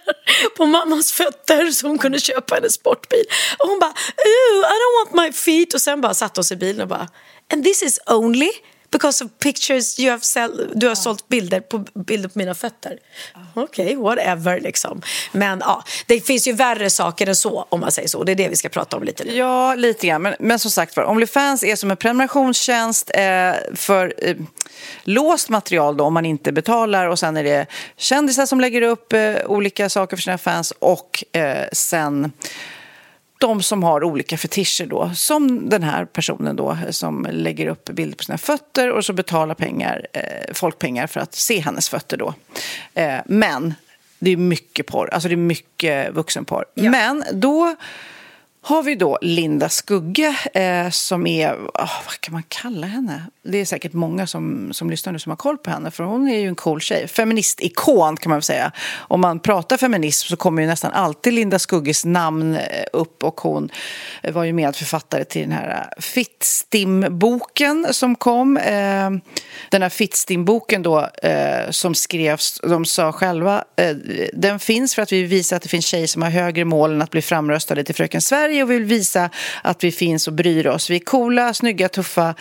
på 0.57 0.65
mammas 0.65 1.11
fötter 1.11 1.71
så 1.71 1.87
hon 1.87 1.97
kunde 1.97 2.19
köpa 2.19 2.57
en 2.57 2.69
sportbil. 2.69 3.25
Och 3.59 3.67
hon 3.69 3.79
bara, 3.79 3.93
I 4.17 4.81
don't 4.81 5.13
want 5.13 5.25
my 5.25 5.33
feet. 5.33 5.73
Och 5.73 5.81
sen 5.81 6.01
bara 6.01 6.13
satt 6.13 6.35
hon 6.35 6.43
sig 6.43 6.57
i 6.57 6.59
bilen 6.59 6.81
och 6.81 6.87
bara, 6.87 7.07
and 7.53 7.63
this 7.63 7.83
is 7.83 7.99
only 8.05 8.49
because 8.93 9.25
of 9.25 9.31
pictures 9.39 9.99
you 9.99 10.11
have 10.11 10.21
sell, 10.21 10.71
du 10.75 10.87
har 10.87 10.95
sålt 10.95 11.27
bilder 11.27 11.59
på, 11.59 11.77
bilder 11.93 12.29
på 12.29 12.39
mina 12.39 12.55
fötter. 12.55 12.99
Okej, 13.53 13.85
okay, 13.85 13.95
whatever 13.95 14.59
liksom. 14.59 15.01
Men 15.31 15.59
ja, 15.59 15.83
det 16.05 16.19
finns 16.19 16.47
ju 16.47 16.53
värre 16.53 16.89
saker 16.89 17.27
än 17.27 17.35
så 17.35 17.65
om 17.69 17.79
man 17.79 17.91
säger 17.91 18.07
så. 18.07 18.23
Det 18.23 18.31
är 18.31 18.35
det 18.35 18.49
vi 18.49 18.55
ska 18.55 18.69
prata 18.69 18.97
om 18.97 19.03
lite 19.03 19.23
nu. 19.23 19.35
Ja, 19.35 19.75
lite 19.75 20.07
grann. 20.07 20.21
Men, 20.21 20.35
men 20.39 20.59
som 20.59 20.71
sagt 20.71 20.97
var, 20.97 21.09
Onlyfans 21.09 21.63
är 21.63 21.75
som 21.75 21.91
en 21.91 21.97
prenumerationstjänst 21.97 23.11
eh, 23.13 23.53
för 23.75 24.13
eh, 24.17 24.35
låst 25.03 25.49
material 25.49 25.97
då, 25.97 26.03
om 26.03 26.13
man 26.13 26.25
inte 26.25 26.51
betalar. 26.51 27.07
Och 27.07 27.19
sen 27.19 27.37
är 27.37 27.43
det 27.43 27.65
kändisar 27.97 28.45
som 28.45 28.61
lägger 28.61 28.81
upp 28.81 29.13
eh, 29.13 29.35
olika 29.45 29.89
saker 29.89 30.17
för 30.17 30.23
sina 30.23 30.37
fans. 30.37 30.73
Och 30.79 31.23
eh, 31.31 31.67
sen 31.71 32.31
de 33.43 33.63
som 33.63 33.83
har 33.83 34.03
olika 34.03 34.37
fetischer 34.37 34.85
då, 34.85 35.11
som 35.15 35.69
den 35.69 35.83
här 35.83 36.05
personen 36.05 36.55
då 36.55 36.77
som 36.89 37.27
lägger 37.31 37.67
upp 37.67 37.85
bilder 37.89 38.17
på 38.17 38.23
sina 38.23 38.37
fötter 38.37 38.91
och 38.91 39.05
så 39.05 39.13
betalar 39.13 39.55
pengar, 39.55 40.07
eh, 40.13 40.53
folk 40.53 40.79
pengar 40.79 41.07
för 41.07 41.19
att 41.19 41.35
se 41.35 41.59
hennes 41.59 41.89
fötter 41.89 42.17
då. 42.17 42.33
Eh, 42.93 43.19
men 43.25 43.73
det 44.19 44.31
är 44.31 44.37
mycket 44.37 44.87
porr, 44.87 45.09
alltså 45.13 45.29
det 45.29 45.35
är 45.35 45.37
mycket 45.37 46.13
vuxenporr. 46.13 46.65
Ja. 46.73 46.91
Men 46.91 47.23
då 47.33 47.75
har 48.65 48.83
vi 48.83 48.95
då 48.95 49.17
Linda 49.21 49.69
Skugge 49.69 50.35
eh, 50.53 50.89
som 50.89 51.27
är, 51.27 51.53
oh, 51.53 52.01
vad 52.05 52.19
kan 52.19 52.33
man 52.33 52.43
kalla 52.47 52.87
henne? 52.87 53.23
Det 53.43 53.57
är 53.57 53.65
säkert 53.65 53.93
många 53.93 54.27
som, 54.27 54.73
som 54.73 54.89
lyssnar 54.89 55.13
nu 55.13 55.19
som 55.19 55.29
har 55.29 55.37
koll 55.37 55.57
på 55.57 55.69
henne 55.69 55.91
för 55.91 56.03
hon 56.03 56.27
är 56.27 56.39
ju 56.39 56.47
en 56.47 56.55
cool 56.55 56.81
tjej. 56.81 57.07
Feministikon 57.07 58.17
kan 58.17 58.29
man 58.29 58.37
väl 58.37 58.43
säga. 58.43 58.71
Om 58.95 59.21
man 59.21 59.39
pratar 59.39 59.77
feminism 59.77 60.27
så 60.27 60.35
kommer 60.35 60.61
ju 60.61 60.67
nästan 60.67 60.91
alltid 60.91 61.33
Linda 61.33 61.59
Skugges 61.59 62.05
namn 62.05 62.55
eh, 62.55 62.83
upp 62.93 63.23
och 63.23 63.41
hon 63.41 63.69
eh, 64.21 64.33
var 64.33 64.43
ju 64.43 64.53
medförfattare 64.53 65.23
till 65.23 65.41
den 65.41 65.51
här 65.51 65.69
eh, 65.69 66.01
Fittstim-boken 66.01 67.87
som 67.91 68.15
kom. 68.15 68.57
Eh, 68.57 69.09
den 69.69 69.81
här 69.81 69.89
Fittstim-boken 69.89 70.83
då 70.83 71.09
eh, 71.23 71.69
som 71.69 71.95
skrevs, 71.95 72.59
de 72.63 72.85
sa 72.85 73.11
själva, 73.11 73.63
eh, 73.75 73.95
den 74.33 74.59
finns 74.59 74.95
för 74.95 75.01
att 75.01 75.11
vi 75.11 75.23
visar 75.23 75.55
att 75.55 75.63
det 75.63 75.69
finns 75.69 75.85
tjejer 75.85 76.07
som 76.07 76.21
har 76.21 76.29
högre 76.29 76.65
mål 76.65 76.91
än 76.91 77.01
att 77.01 77.11
bli 77.11 77.21
framröstade 77.21 77.83
till 77.83 77.95
Fröken 77.95 78.21
Sverige 78.21 78.52
Sverige 78.53 78.63
och 78.63 78.71
vill 78.71 78.83
visa 78.83 79.29
att 79.61 79.83
vi 79.83 79.91
finns 79.91 80.27
och 80.27 80.33
bryr 80.33 80.67
oss. 80.67 80.89
Vi 80.89 80.95
är 80.95 80.99
coola, 80.99 81.53
snygga, 81.53 81.89
tuffa 81.89 82.35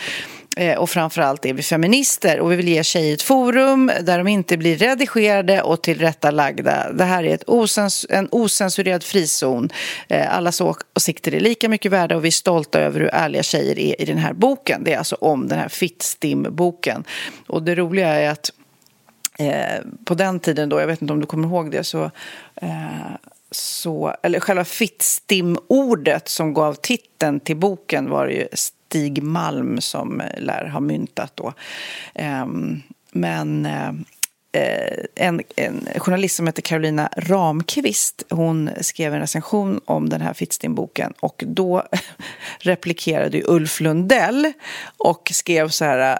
eh, 0.56 0.78
och 0.78 0.90
framförallt 0.90 1.46
är 1.46 1.54
vi 1.54 1.62
feminister 1.62 2.40
och 2.40 2.52
vi 2.52 2.56
vill 2.56 2.68
ge 2.68 2.84
tjejer 2.84 3.14
ett 3.14 3.22
forum 3.22 3.90
där 4.00 4.18
de 4.18 4.28
inte 4.28 4.56
blir 4.56 4.76
redigerade 4.76 5.62
och 5.62 5.82
tillrättalagda. 5.82 6.92
Det 6.92 7.04
här 7.04 7.24
är 7.24 7.34
ett 7.34 7.44
osens 7.46 8.06
en 8.10 8.28
osensurerad 8.30 9.02
frizon. 9.02 9.70
Eh, 10.08 10.36
allas 10.36 10.60
åsikter 10.60 11.34
är 11.34 11.40
lika 11.40 11.68
mycket 11.68 11.92
värda 11.92 12.16
och 12.16 12.24
vi 12.24 12.28
är 12.28 12.32
stolta 12.32 12.80
över 12.80 13.00
hur 13.00 13.10
ärliga 13.12 13.42
tjejer 13.42 13.78
är 13.78 14.00
i 14.00 14.04
den 14.04 14.18
här 14.18 14.32
boken. 14.32 14.84
Det 14.84 14.92
är 14.92 14.98
alltså 14.98 15.16
om 15.20 15.48
den 15.48 15.58
här 15.58 15.68
Fittstim-boken. 15.68 17.04
Och 17.46 17.62
det 17.62 17.74
roliga 17.74 18.08
är 18.08 18.30
att 18.30 18.50
eh, 19.38 19.80
på 20.04 20.14
den 20.14 20.40
tiden 20.40 20.68
då, 20.68 20.80
jag 20.80 20.86
vet 20.86 21.02
inte 21.02 21.12
om 21.12 21.20
du 21.20 21.26
kommer 21.26 21.48
ihåg 21.48 21.70
det, 21.70 21.84
så 21.84 22.10
eh, 22.54 23.16
så, 23.52 24.16
eller 24.22 24.40
själva 24.40 24.64
Fittstim-ordet 24.64 26.28
som 26.28 26.54
gav 26.54 26.74
titeln 26.74 27.40
till 27.40 27.56
boken 27.56 28.10
var 28.10 28.26
det 28.26 28.32
ju 28.32 28.48
Stig 28.52 29.22
Malm 29.22 29.80
som 29.80 30.20
eh, 30.20 30.40
lär 30.40 30.68
ha 30.68 30.80
myntat 30.80 31.32
då. 31.34 31.52
Ehm, 32.14 32.82
men 33.12 33.66
eh, 33.66 33.88
eh, 34.52 35.04
en, 35.14 35.40
en, 35.56 35.88
journalist 35.96 36.36
som 36.36 36.46
heter 36.46 36.62
Carolina 36.62 37.08
Ramqvist 37.16 38.22
hon 38.30 38.70
skrev 38.80 39.14
en 39.14 39.20
recension 39.20 39.80
om 39.84 40.08
den 40.08 40.20
här 40.20 40.34
Fittstim-boken 40.34 41.12
och 41.20 41.44
då 41.46 41.82
replikerade 42.58 43.42
Ulf 43.44 43.80
Lundell 43.80 44.52
och 44.96 45.30
skrev 45.32 45.68
så 45.68 45.84
här 45.84 46.18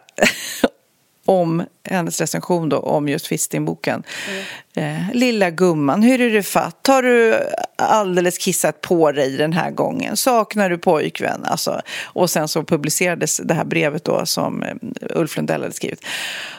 om 1.24 1.64
hennes 1.84 2.20
recension 2.20 2.68
då, 2.68 2.78
om 2.78 3.08
just 3.08 3.26
Fisting-boken. 3.26 4.02
Mm. 4.28 4.44
Eh, 4.74 5.14
Lilla 5.14 5.50
gumman, 5.50 6.02
hur 6.02 6.20
är 6.20 6.30
det 6.30 6.42
fatt? 6.42 6.86
Har 6.86 7.02
du 7.02 7.38
alldeles 7.76 8.38
kissat 8.38 8.80
på 8.80 9.12
dig 9.12 9.36
den 9.36 9.52
här 9.52 9.70
gången? 9.70 10.16
Saknar 10.16 10.70
du 10.70 10.78
pojkvän? 10.78 11.44
Alltså, 11.44 11.80
och 12.04 12.30
sen 12.30 12.48
så 12.48 12.64
publicerades 12.64 13.40
det 13.44 13.54
här 13.54 13.64
brevet 13.64 14.04
då 14.04 14.26
som 14.26 14.62
eh, 14.62 14.74
Ulf 15.00 15.36
Lundell 15.36 15.62
hade 15.62 15.74
skrivit. 15.74 16.04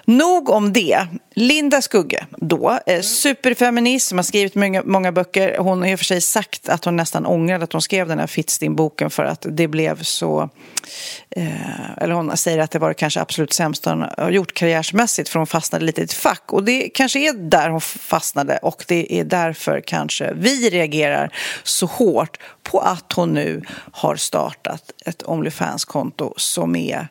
Nog 0.05 0.49
om 0.49 0.73
det. 0.73 1.07
Linda 1.35 1.81
Skugge, 1.81 2.25
då, 2.37 2.79
eh, 2.85 3.01
superfeminist 3.01 4.07
som 4.07 4.17
har 4.17 4.23
skrivit 4.23 4.55
många, 4.55 4.83
många 4.85 5.11
böcker. 5.11 5.57
Hon 5.57 5.81
har 5.81 5.87
i 5.87 5.95
och 5.95 5.99
för 5.99 6.05
sig 6.05 6.21
sagt 6.21 6.69
att 6.69 6.85
hon 6.85 6.95
nästan 6.95 7.25
ångrade 7.25 7.63
att 7.63 7.73
hon 7.73 7.81
skrev 7.81 8.07
den 8.07 8.19
här 8.19 8.27
Fittstim-boken 8.27 9.09
för 9.09 9.25
att 9.25 9.45
det 9.49 9.67
blev 9.67 10.03
så... 10.03 10.49
Eh, 11.29 11.97
eller 11.97 12.13
hon 12.13 12.37
säger 12.37 12.59
att 12.59 12.71
det 12.71 12.79
var 12.79 12.89
det 12.89 12.93
kanske 12.93 13.21
absolut 13.21 13.53
sämsta 13.53 13.89
hon 13.89 14.05
har 14.17 14.29
gjort 14.29 14.53
karriärsmässigt 14.53 15.12
för 15.29 15.39
hon 15.39 15.47
fastnade 15.47 15.85
lite 15.85 16.01
i 16.01 16.03
ett 16.03 16.13
fack. 16.13 16.53
Och 16.53 16.63
det 16.63 16.89
kanske 16.89 17.19
är 17.19 17.33
där 17.33 17.69
hon 17.69 17.81
fastnade 17.81 18.57
och 18.57 18.85
det 18.87 19.19
är 19.19 19.23
därför 19.23 19.81
kanske 19.81 20.33
vi 20.33 20.69
reagerar 20.69 21.35
så 21.63 21.85
hårt 21.85 22.37
på 22.63 22.79
att 22.79 23.13
hon 23.13 23.33
nu 23.33 23.61
har 23.91 24.15
startat 24.15 24.91
ett 25.05 25.23
Onlyfans-konto 25.23 26.33
som 26.37 26.75
är 26.75 27.07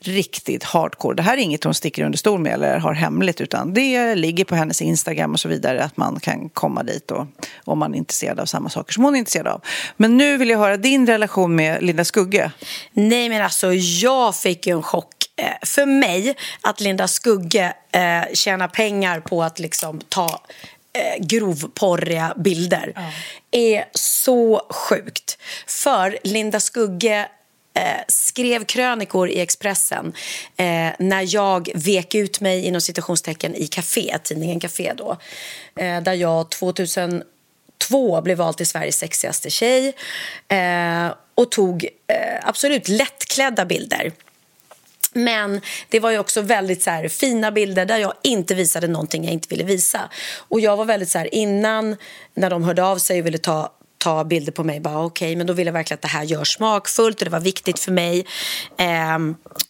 riktigt 0.00 0.64
hardcore. 0.64 1.16
Det 1.16 1.22
här 1.22 1.36
är 1.36 1.40
inget 1.40 1.64
hon 1.64 1.74
sticker 1.74 2.04
under 2.04 2.18
stol 2.18 2.40
med 2.40 2.52
eller 2.52 2.78
har 2.78 2.92
hemligt 2.92 3.40
utan 3.40 3.74
det 3.74 4.14
ligger 4.14 4.44
på 4.44 4.54
hennes 4.54 4.82
Instagram 4.82 5.32
och 5.32 5.40
så 5.40 5.48
vidare 5.48 5.84
att 5.84 5.96
man 5.96 6.20
kan 6.20 6.48
komma 6.48 6.82
dit 6.82 7.10
och, 7.10 7.26
om 7.64 7.78
man 7.78 7.94
är 7.94 7.98
intresserad 7.98 8.40
av 8.40 8.46
samma 8.46 8.68
saker 8.68 8.92
som 8.92 9.04
hon 9.04 9.14
är 9.14 9.18
intresserad 9.18 9.46
av. 9.46 9.60
Men 9.96 10.16
nu 10.16 10.36
vill 10.36 10.48
jag 10.48 10.58
höra 10.58 10.76
din 10.76 11.06
relation 11.06 11.54
med 11.54 11.82
Linda 11.82 12.04
Skugge. 12.04 12.50
Nej 12.92 13.28
men 13.28 13.42
alltså 13.42 13.72
jag 13.74 14.36
fick 14.36 14.66
ju 14.66 14.72
en 14.76 14.82
chock 14.82 15.17
för 15.62 15.86
mig 15.86 16.34
att 16.60 16.80
Linda 16.80 17.08
Skugge 17.08 17.72
eh, 17.92 18.34
tjänar 18.34 18.68
pengar 18.68 19.20
på 19.20 19.42
att 19.42 19.58
liksom 19.58 20.00
ta 20.08 20.40
eh, 20.92 21.24
grovporriga 21.24 22.34
bilder 22.36 22.92
ja. 22.96 23.10
är 23.50 23.84
så 23.92 24.66
sjukt. 24.70 25.38
För 25.66 26.18
Linda 26.24 26.60
Skugge 26.60 27.28
eh, 27.74 28.04
skrev 28.08 28.64
krönikor 28.64 29.28
i 29.28 29.40
Expressen 29.40 30.12
eh, 30.56 30.90
när 30.98 31.34
jag 31.34 31.68
vek 31.74 32.14
ut 32.14 32.40
mig 32.40 32.64
inom 32.66 32.80
citationstecken 32.80 33.54
i 33.54 33.66
Café, 33.66 34.18
tidningen 34.22 34.60
Café 34.60 34.92
då. 34.96 35.16
Eh, 35.76 36.02
där 36.02 36.14
jag 36.14 36.50
2002 36.50 38.20
blev 38.22 38.38
vald 38.38 38.56
till 38.56 38.66
Sveriges 38.66 38.98
sexigaste 38.98 39.50
tjej 39.50 39.94
eh, 40.48 41.14
och 41.34 41.50
tog 41.50 41.84
eh, 41.84 42.48
absolut 42.48 42.88
lättklädda 42.88 43.64
bilder. 43.64 44.12
Men 45.18 45.60
det 45.88 46.00
var 46.00 46.10
ju 46.10 46.18
också 46.18 46.40
väldigt 46.40 46.82
så 46.82 46.90
här, 46.90 47.08
fina 47.08 47.52
bilder 47.52 47.86
där 47.86 47.98
jag 47.98 48.12
inte 48.22 48.54
visade 48.54 48.86
någonting 48.86 49.24
jag 49.24 49.32
inte 49.32 49.48
ville 49.48 49.64
visa. 49.64 50.00
Och 50.48 50.60
jag 50.60 50.76
var 50.76 50.84
väldigt 50.84 51.08
så 51.08 51.18
här, 51.18 51.34
innan 51.34 51.96
när 52.34 52.50
de 52.50 52.62
hörde 52.62 52.84
av 52.84 52.98
sig 52.98 53.20
och 53.20 53.26
ville 53.26 53.38
ta 53.38 53.72
ta 53.98 54.24
bilder 54.24 54.52
på 54.52 54.64
mig. 54.64 54.80
Bara 54.80 55.04
okay, 55.04 55.36
men 55.36 55.46
då 55.46 55.52
ville 55.52 55.68
jag 55.68 55.72
verkligen 55.72 55.96
att 55.96 56.02
det 56.02 56.08
här 56.08 56.24
görs 56.24 56.54
smakfullt 56.54 57.18
och 57.18 57.24
det 57.24 57.30
var 57.30 57.40
viktigt 57.40 57.78
för 57.78 57.92
mig. 57.92 58.26
Eh, 58.78 59.18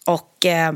och 0.07 0.47
eh, 0.47 0.73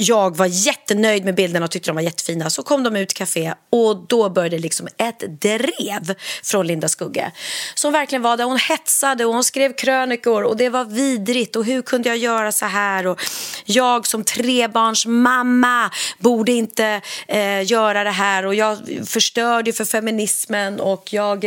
jag 0.00 0.36
var 0.36 0.46
jättenöjd 0.46 1.24
med 1.24 1.34
bilderna 1.34 1.64
och 1.64 1.70
tyckte 1.70 1.90
de 1.90 1.94
var 1.94 2.02
jättefina. 2.02 2.50
Så 2.50 2.62
kom 2.62 2.82
de 2.82 2.96
ut 2.96 3.14
kafé 3.14 3.54
och 3.70 3.96
då 4.08 4.28
började 4.28 4.58
liksom 4.58 4.88
ett 4.96 5.40
drev 5.40 6.14
från 6.42 6.66
Linda 6.66 6.88
Skugge. 6.88 7.32
Som 7.74 7.92
verkligen 7.92 8.22
var 8.22 8.36
där 8.36 8.44
hon 8.44 8.58
hetsade 8.58 9.24
och 9.24 9.34
hon 9.34 9.44
skrev 9.44 9.72
krönikor 9.72 10.42
och 10.42 10.56
det 10.56 10.68
var 10.68 10.84
vidrigt 10.84 11.56
och 11.56 11.64
hur 11.64 11.82
kunde 11.82 12.08
jag 12.08 12.18
göra 12.18 12.52
så 12.52 12.66
här? 12.66 13.06
Och 13.06 13.20
jag 13.64 14.06
som 14.06 14.24
trebarns 14.24 15.06
mamma 15.06 15.90
borde 16.18 16.52
inte 16.52 17.00
eh, 17.28 17.70
göra 17.70 18.04
det 18.04 18.10
här 18.10 18.46
och 18.46 18.54
jag 18.54 18.78
förstörde 19.06 19.72
för 19.72 19.84
feminismen 19.84 20.80
och 20.80 21.12
jag 21.12 21.44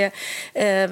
eh, 0.53 0.89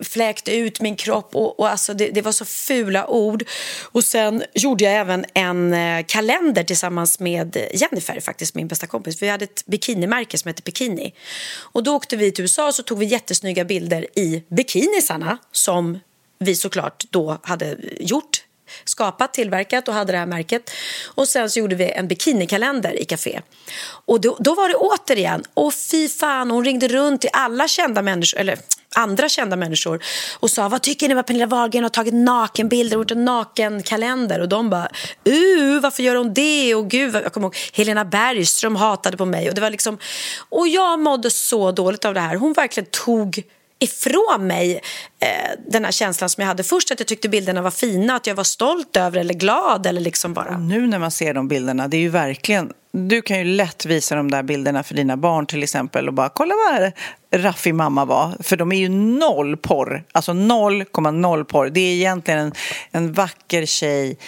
fläkte 0.00 0.56
ut 0.56 0.80
min 0.80 0.96
kropp 0.96 1.36
och, 1.36 1.60
och 1.60 1.68
alltså 1.68 1.94
det, 1.94 2.10
det 2.10 2.22
var 2.22 2.32
så 2.32 2.44
fula 2.44 3.06
ord. 3.06 3.44
Och 3.82 4.04
sen 4.04 4.42
gjorde 4.54 4.84
jag 4.84 4.94
även 4.94 5.24
en 5.34 5.74
eh, 5.74 6.04
kalender 6.06 6.64
tillsammans 6.68 7.20
med 7.20 7.56
Jennifer, 7.74 8.20
faktiskt 8.20 8.54
min 8.54 8.68
bästa 8.68 8.86
kompis. 8.86 9.22
Vi 9.22 9.28
hade 9.28 9.44
ett 9.44 9.66
bikinimärke 9.66 10.38
som 10.38 10.48
hette 10.48 10.62
Bikini. 10.62 11.14
Och 11.58 11.82
då 11.82 11.96
åkte 11.96 12.16
vi 12.16 12.32
till 12.32 12.42
USA 12.42 12.66
och 12.66 12.74
så 12.74 12.82
tog 12.82 12.98
vi 12.98 13.06
jättesnygga 13.06 13.64
bilder 13.64 14.06
i 14.18 14.44
bikinisarna 14.48 15.38
som 15.52 15.98
vi 16.38 16.54
såklart 16.54 17.04
då 17.10 17.38
hade 17.42 17.76
gjort 18.00 18.44
skapat, 18.84 19.34
tillverkat 19.34 19.88
och 19.88 19.94
hade 19.94 20.12
det 20.12 20.18
här 20.18 20.26
märket. 20.26 20.70
Och 21.14 21.28
sen 21.28 21.50
så 21.50 21.58
gjorde 21.58 21.74
vi 21.74 21.90
en 21.90 22.08
bikinikalender 22.08 23.00
i 23.00 23.04
café. 23.04 23.40
Och 24.06 24.20
då, 24.20 24.36
då 24.40 24.54
var 24.54 24.68
det 24.68 24.74
återigen, 24.74 25.44
och 25.54 25.74
fy 25.74 26.08
fan, 26.08 26.50
hon 26.50 26.64
ringde 26.64 26.88
runt 26.88 27.20
till 27.20 27.30
alla 27.32 27.68
kända 27.68 28.02
människor, 28.02 28.40
eller 28.40 28.58
andra 28.94 29.28
kända 29.28 29.56
människor 29.56 30.02
och 30.40 30.50
sa 30.50 30.68
vad 30.68 30.82
tycker 30.82 31.08
ni 31.08 31.14
om 31.14 31.20
att 31.20 31.26
Pernilla 31.26 31.46
Wahlgren 31.46 31.82
har 31.82 31.90
tagit 31.90 32.14
nakenbilder 32.14 32.96
och 32.96 33.00
gjort 33.00 33.10
en 33.10 33.24
nakenkalender? 33.24 34.40
Och 34.40 34.48
de 34.48 34.70
bara 34.70 34.88
uh, 35.28 35.80
varför 35.80 36.02
gör 36.02 36.16
hon 36.16 36.34
det? 36.34 36.74
Och 36.74 36.90
gud 36.90 37.14
jag 37.14 37.32
kommer 37.32 37.46
ihåg 37.46 37.56
Helena 37.72 38.04
Bergström 38.04 38.76
hatade 38.76 39.16
på 39.16 39.24
mig. 39.24 39.48
Och 39.48 39.54
det 39.54 39.60
var 39.60 39.70
liksom 39.70 39.98
och 40.48 40.68
jag 40.68 41.00
mådde 41.00 41.30
så 41.30 41.72
dåligt 41.72 42.04
av 42.04 42.14
det 42.14 42.20
här. 42.20 42.36
Hon 42.36 42.52
verkligen 42.52 42.88
tog 42.90 43.42
ifrån 43.78 44.46
mig 44.46 44.80
eh, 45.20 45.28
den 45.68 45.84
här 45.84 45.92
känslan 45.92 46.30
som 46.30 46.42
jag 46.42 46.48
hade 46.48 46.64
först 46.64 46.90
att 46.90 47.00
jag 47.00 47.06
tyckte 47.06 47.28
bilderna 47.28 47.62
var 47.62 47.70
fina, 47.70 48.16
att 48.16 48.26
jag 48.26 48.34
var 48.34 48.44
stolt 48.44 48.96
över 48.96 49.20
eller 49.20 49.34
glad 49.34 49.86
eller 49.86 50.00
liksom 50.00 50.34
bara. 50.34 50.54
Och 50.54 50.60
nu 50.60 50.86
när 50.86 50.98
man 50.98 51.10
ser 51.10 51.34
de 51.34 51.48
bilderna, 51.48 51.88
det 51.88 51.96
är 51.96 52.00
ju 52.00 52.08
verkligen 52.08 52.72
du 52.92 53.22
kan 53.22 53.38
ju 53.38 53.44
lätt 53.44 53.86
visa 53.86 54.14
de 54.14 54.30
där 54.30 54.42
bilderna 54.42 54.82
för 54.82 54.94
dina 54.94 55.16
barn 55.16 55.46
till 55.46 55.62
exempel 55.62 56.08
och 56.08 56.14
bara 56.14 56.28
kolla 56.28 56.54
vad 56.70 56.92
raffig 57.42 57.74
mamma 57.74 58.04
var. 58.04 58.36
För 58.40 58.56
de 58.56 58.72
är 58.72 58.76
ju 58.76 58.88
noll 58.88 59.56
porr, 59.56 60.04
alltså 60.12 60.32
0,0 60.32 61.44
porr. 61.44 61.70
Det 61.70 61.80
är 61.80 61.94
egentligen 61.94 62.40
en, 62.40 62.52
en 62.90 63.12
vacker 63.12 63.66
tjej 63.66 64.18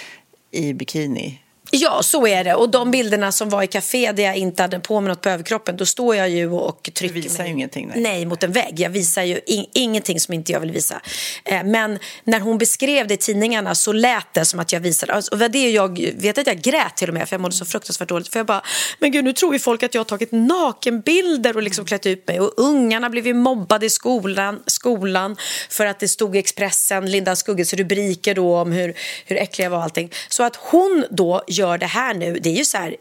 i 0.50 0.72
bikini. 0.74 1.40
Ja, 1.70 2.02
så 2.02 2.26
är 2.26 2.44
det. 2.44 2.54
Och 2.54 2.68
de 2.68 2.90
bilderna 2.90 3.32
som 3.32 3.48
var 3.48 3.62
i 3.62 3.66
café 3.66 4.12
där 4.12 4.22
jag 4.22 4.36
inte 4.36 4.62
hade 4.62 4.80
på 4.80 5.00
mig 5.00 5.08
något 5.08 5.20
på 5.20 5.28
överkroppen, 5.28 5.76
då 5.76 5.86
står 5.86 6.16
jag 6.16 6.30
ju 6.30 6.50
och 6.50 6.90
trycker 6.94 7.14
Du 7.14 7.20
visar 7.20 7.42
mig. 7.42 7.52
ingenting, 7.52 7.90
nej. 7.94 8.02
Nej. 8.02 8.26
mot 8.26 8.42
en 8.42 8.52
vägg. 8.52 8.80
Jag 8.80 8.90
visar 8.90 9.22
ju 9.22 9.40
in 9.46 9.66
ingenting 9.74 10.20
som 10.20 10.34
inte 10.34 10.52
jag 10.52 10.60
vill 10.60 10.70
visa. 10.72 11.00
Eh, 11.44 11.64
men 11.64 11.98
när 12.24 12.40
hon 12.40 12.58
beskrev 12.58 13.06
det 13.06 13.14
i 13.14 13.16
tidningarna 13.16 13.74
så 13.74 13.92
lät 13.92 14.34
det 14.34 14.44
som 14.44 14.60
att 14.60 14.72
jag 14.72 14.80
visade. 14.80 15.12
Alltså, 15.12 15.32
och 15.32 15.50
det 15.50 15.70
jag 15.70 16.12
vet 16.16 16.38
att 16.38 16.46
jag 16.46 16.60
grät 16.60 16.96
till 16.96 17.08
och 17.08 17.14
med 17.14 17.28
för 17.28 17.34
jag 17.34 17.40
mådde 17.40 17.54
så 17.54 17.64
fruktansvärt 17.64 18.08
dåligt. 18.08 18.28
För 18.28 18.38
jag 18.38 18.46
bara, 18.46 18.62
men 18.98 19.12
gud 19.12 19.24
nu 19.24 19.32
tror 19.32 19.52
ju 19.52 19.58
folk 19.58 19.82
att 19.82 19.94
jag 19.94 20.00
har 20.00 20.04
tagit 20.04 20.32
nakenbilder 20.32 21.56
och 21.56 21.62
liksom 21.62 21.84
klätt 21.84 22.06
ut 22.06 22.28
mig. 22.28 22.40
Och 22.40 22.52
ungarna 22.56 23.10
blev 23.10 23.26
ju 23.26 23.34
mobbade 23.34 23.86
i 23.86 23.90
skolan, 23.90 24.62
skolan 24.66 25.36
för 25.68 25.86
att 25.86 26.00
det 26.00 26.08
stod 26.08 26.36
i 26.36 26.38
Expressen, 26.38 27.10
Linda 27.10 27.36
Skugges 27.36 27.74
rubriker 27.74 28.34
då 28.34 28.56
om 28.56 28.72
hur, 28.72 28.94
hur 29.24 29.36
äcklig 29.36 29.64
jag 29.64 29.70
var 29.70 29.78
och 29.78 29.84
allting. 29.84 30.12
Så 30.28 30.42
att 30.42 30.56
hon 30.56 31.04
då 31.10 31.42
gör 31.60 31.78
det 31.78 31.86
här 31.86 32.14
nu, 32.14 32.38
det 32.38 32.48
är 32.48 32.56
ju 32.56 32.64
så 32.64 32.78
här 32.78 32.96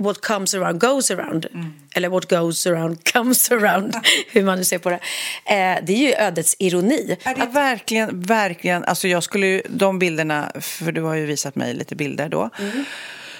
what 0.00 0.20
comes 0.20 0.54
around 0.54 0.80
goes 0.80 1.10
around. 1.10 1.46
Eller 1.94 2.08
what 2.08 2.28
goes 2.28 2.66
around 2.66 3.04
comes 3.12 3.50
around, 3.50 3.94
hur 4.32 4.44
man 4.44 4.58
nu 4.58 4.64
ser 4.64 4.78
på 4.78 4.90
det. 4.90 5.00
Eh, 5.44 5.78
det 5.82 5.92
är 5.92 6.08
ju 6.08 6.14
ödets 6.14 6.56
ironi. 6.58 7.16
Är 7.22 7.34
det 7.34 7.46
verkligen, 7.46 8.22
verkligen, 8.22 8.84
alltså 8.84 9.08
jag 9.08 9.22
skulle 9.22 9.46
ju, 9.46 9.62
de 9.68 9.98
bilderna, 9.98 10.52
för 10.60 10.92
du 10.92 11.02
har 11.02 11.14
ju 11.14 11.26
visat 11.26 11.54
mig 11.56 11.74
lite 11.74 11.96
bilder 11.96 12.28
då, 12.28 12.50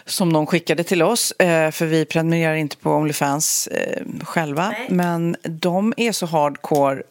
som 0.06 0.28
någon 0.28 0.46
skickade 0.46 0.84
till 0.84 1.02
oss, 1.02 1.32
eh, 1.32 1.70
för 1.70 1.86
vi 1.86 2.04
prenumererar 2.04 2.54
inte 2.54 2.76
på 2.76 2.90
Onlyfans 2.90 3.66
eh, 3.66 4.02
själva, 4.22 4.70
Nej. 4.70 4.86
men 4.90 5.36
de 5.42 5.94
är 5.96 6.12
så 6.12 6.26
hardcore 6.26 7.02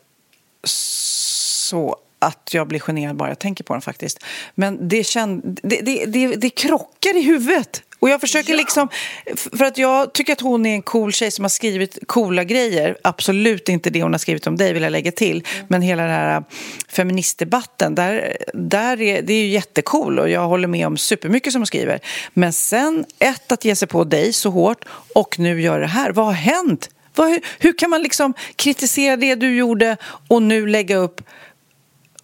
så 0.63 1.97
att 2.19 2.53
jag 2.53 2.67
blir 2.67 2.79
generad 2.79 3.15
bara 3.15 3.29
jag 3.29 3.39
tänker 3.39 3.63
på 3.63 3.73
dem 3.73 3.81
faktiskt. 3.81 4.23
Men 4.55 4.87
det, 4.89 5.03
känd, 5.03 5.59
det, 5.63 5.81
det, 5.81 6.05
det, 6.05 6.27
det 6.27 6.49
krockar 6.49 7.17
i 7.17 7.21
huvudet. 7.21 7.83
Och 7.99 8.09
jag 8.09 8.21
försöker 8.21 8.55
liksom, 8.55 8.87
för 9.35 9.65
att 9.65 9.77
jag 9.77 10.13
tycker 10.13 10.33
att 10.33 10.41
hon 10.41 10.65
är 10.65 10.75
en 10.75 10.81
cool 10.81 11.11
tjej 11.11 11.31
som 11.31 11.43
har 11.43 11.49
skrivit 11.49 11.97
coola 12.05 12.43
grejer. 12.43 12.97
Absolut 13.03 13.69
inte 13.69 13.89
det 13.89 14.03
hon 14.03 14.13
har 14.13 14.19
skrivit 14.19 14.47
om 14.47 14.57
dig 14.57 14.73
vill 14.73 14.83
jag 14.83 14.91
lägga 14.91 15.11
till. 15.11 15.43
Men 15.67 15.81
hela 15.81 16.03
den 16.03 16.11
här 16.11 16.43
feministdebatten, 16.89 17.95
där, 17.95 18.37
där 18.53 19.01
är, 19.01 19.21
det 19.21 19.33
är 19.33 19.41
ju 19.41 19.47
jättecool 19.47 20.19
och 20.19 20.29
jag 20.29 20.47
håller 20.47 20.67
med 20.67 20.87
om 20.87 20.97
supermycket 20.97 21.53
som 21.53 21.61
hon 21.61 21.67
skriver. 21.67 21.99
Men 22.33 22.53
sen, 22.53 23.05
ett, 23.19 23.51
att 23.51 23.65
ge 23.65 23.75
sig 23.75 23.87
på 23.87 24.03
dig 24.03 24.33
så 24.33 24.49
hårt 24.49 24.85
och 25.15 25.39
nu 25.39 25.61
gör 25.61 25.79
det 25.79 25.87
här. 25.87 26.11
Vad 26.11 26.25
har 26.25 26.33
hänt? 26.33 26.89
Vad, 27.15 27.29
hur, 27.29 27.41
hur 27.59 27.77
kan 27.77 27.89
man 27.89 28.01
liksom 28.01 28.33
kritisera 28.55 29.15
det 29.15 29.35
du 29.35 29.55
gjorde 29.55 29.97
och 30.27 30.41
nu 30.41 30.67
lägga 30.67 30.95
upp 30.95 31.21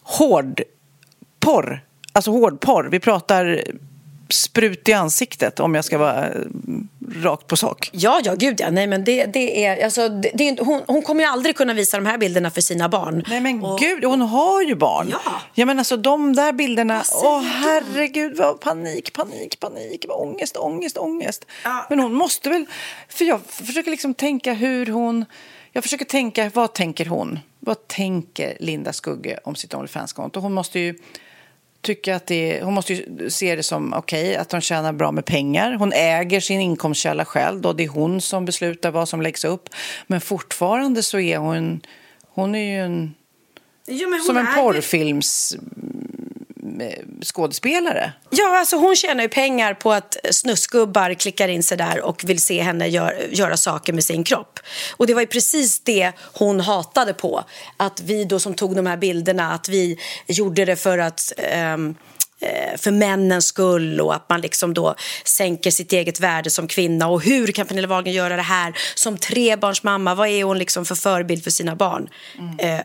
hårdporr? 0.04 1.84
Alltså 2.14 2.32
hårdporr. 2.32 2.84
Vi 2.92 3.00
pratar 3.00 3.64
sprut 4.30 4.90
i 4.90 4.94
ansiktet 4.94 5.60
om 5.60 5.76
jag 5.76 5.86
ska 5.86 5.98
vara 5.98 6.28
eh, 6.28 6.40
rakt 7.24 7.48
på 7.48 7.58
sak. 7.58 7.90
Ja, 7.94 8.22
ja, 8.24 8.36
gud 8.36 8.62
ja. 8.62 8.70
Nej, 8.72 8.88
men 8.88 9.04
det, 9.04 9.26
det 9.26 9.66
är, 9.66 9.84
alltså, 9.86 10.10
det, 10.10 10.32
det 10.34 10.50
är, 10.50 10.66
hon, 10.66 10.82
hon 10.88 11.02
kommer 11.02 11.24
ju 11.24 11.30
aldrig 11.30 11.56
kunna 11.56 11.74
visa 11.74 11.98
de 11.98 12.06
här 12.06 12.18
bilderna 12.18 12.50
för 12.52 12.62
sina 12.62 12.90
barn. 12.90 13.24
Nej 13.28 13.40
men 13.40 13.64
Och- 13.64 13.80
gud, 13.80 14.04
hon 14.04 14.22
har 14.22 14.62
ju 14.62 14.76
barn. 14.76 15.08
Ja. 15.12 15.20
ja 15.54 15.66
men 15.66 15.80
alltså 15.80 15.98
de 15.98 16.36
där 16.36 16.54
bilderna, 16.54 17.04
åh 17.24 17.42
herregud 17.42 18.38
vad 18.38 18.60
panik, 18.60 19.14
panik, 19.14 19.60
panik, 19.60 20.06
vad 20.08 20.18
ångest, 20.28 20.58
ångest, 20.58 20.98
ångest. 20.98 21.46
Ja. 21.64 21.86
Men 21.90 22.00
hon 22.00 22.14
måste 22.14 22.50
väl, 22.50 22.66
för 23.10 23.26
jag 23.26 23.40
försöker 23.46 23.92
liksom 23.92 24.14
tänka 24.14 24.54
hur 24.54 24.86
hon, 24.86 25.26
jag 25.74 25.84
försöker 25.84 26.06
tänka, 26.06 26.52
vad 26.54 26.74
tänker 26.74 27.06
hon? 27.06 27.40
Vad 27.60 27.88
tänker 27.88 28.58
Linda 28.60 28.94
Skugge 28.94 29.40
om 29.44 29.56
sitt 29.56 29.74
Onlyfans-konto? 29.74 30.40
Hon 30.40 30.54
måste 30.54 30.80
ju 30.80 30.96
tycka 31.82 32.16
att 32.16 32.26
det, 32.26 32.64
hon 32.64 32.74
måste 32.74 32.94
ju 32.94 33.30
se 33.30 33.56
det 33.56 33.64
som 33.64 33.94
okej 33.94 34.36
att 34.36 34.52
hon 34.52 34.62
tjänar 34.62 34.94
bra 34.94 35.12
med 35.12 35.26
pengar. 35.26 35.74
Hon 35.74 35.94
äger 35.94 36.40
sin 36.40 36.60
inkomstkälla 36.60 37.26
själv. 37.26 37.62
Då. 37.62 37.74
Det 37.74 37.84
är 37.84 37.88
hon 37.88 38.22
som 38.22 38.46
beslutar 38.46 38.92
vad 38.92 39.10
som 39.10 39.22
läggs 39.22 39.46
upp. 39.46 39.70
Men 40.08 40.22
fortfarande 40.22 41.04
så 41.04 41.20
är 41.20 41.38
hon, 41.38 41.82
hon 42.22 42.56
är 42.56 42.76
ju 42.76 42.80
en 42.80 43.14
hon 43.88 44.22
som 44.26 44.38
en 44.38 44.48
porrfilms 44.56 45.58
skådespelare. 47.24 48.14
Ja, 48.30 48.60
alltså 48.60 48.76
hon 48.76 48.96
tjänar 48.96 49.24
ju 49.24 49.30
pengar 49.30 49.74
på 49.74 49.94
att 49.94 50.18
snuskgubbar 50.32 51.14
klickar 51.14 51.48
in 51.48 51.64
sig 51.64 51.78
där 51.78 52.02
och 52.02 52.24
vill 52.24 52.42
se 52.42 52.62
henne 52.62 52.88
gör, 52.88 53.28
göra 53.32 53.58
saker 53.58 53.94
med 53.94 54.04
sin 54.04 54.24
kropp. 54.24 54.60
Och 54.98 55.08
det 55.08 55.14
var 55.14 55.22
ju 55.22 55.28
precis 55.28 55.80
det 55.80 56.12
hon 56.34 56.60
hatade 56.60 57.14
på. 57.14 57.44
Att 57.78 58.02
vi 58.02 58.26
då 58.26 58.40
som 58.40 58.54
tog 58.54 58.76
de 58.76 58.86
här 58.86 58.98
bilderna, 58.98 59.52
att 59.52 59.70
vi 59.70 60.00
gjorde 60.28 60.66
det 60.66 60.76
för 60.76 60.98
att 60.98 61.34
eh, 61.38 61.78
för 62.78 62.92
männens 62.92 63.46
skull 63.46 64.02
och 64.02 64.16
att 64.16 64.30
man 64.30 64.42
liksom 64.42 64.74
då 64.74 64.96
sänker 65.26 65.72
sitt 65.72 65.94
eget 65.94 66.20
värde 66.20 66.50
som 66.50 66.68
kvinna. 66.68 67.08
Och 67.08 67.24
hur 67.24 67.48
kan 67.48 67.68
Pernilla 67.68 67.88
Wahlgren 67.88 68.14
göra 68.14 68.36
det 68.36 68.42
här 68.42 68.74
som 68.96 69.18
trebarnsmamma? 69.18 70.16
Vad 70.16 70.28
är 70.28 70.44
hon 70.44 70.58
liksom 70.58 70.86
för 70.86 70.96
förebild 70.96 71.44
för 71.44 71.52
sina 71.52 71.76
barn? 71.76 72.10
Eh, 72.60 72.80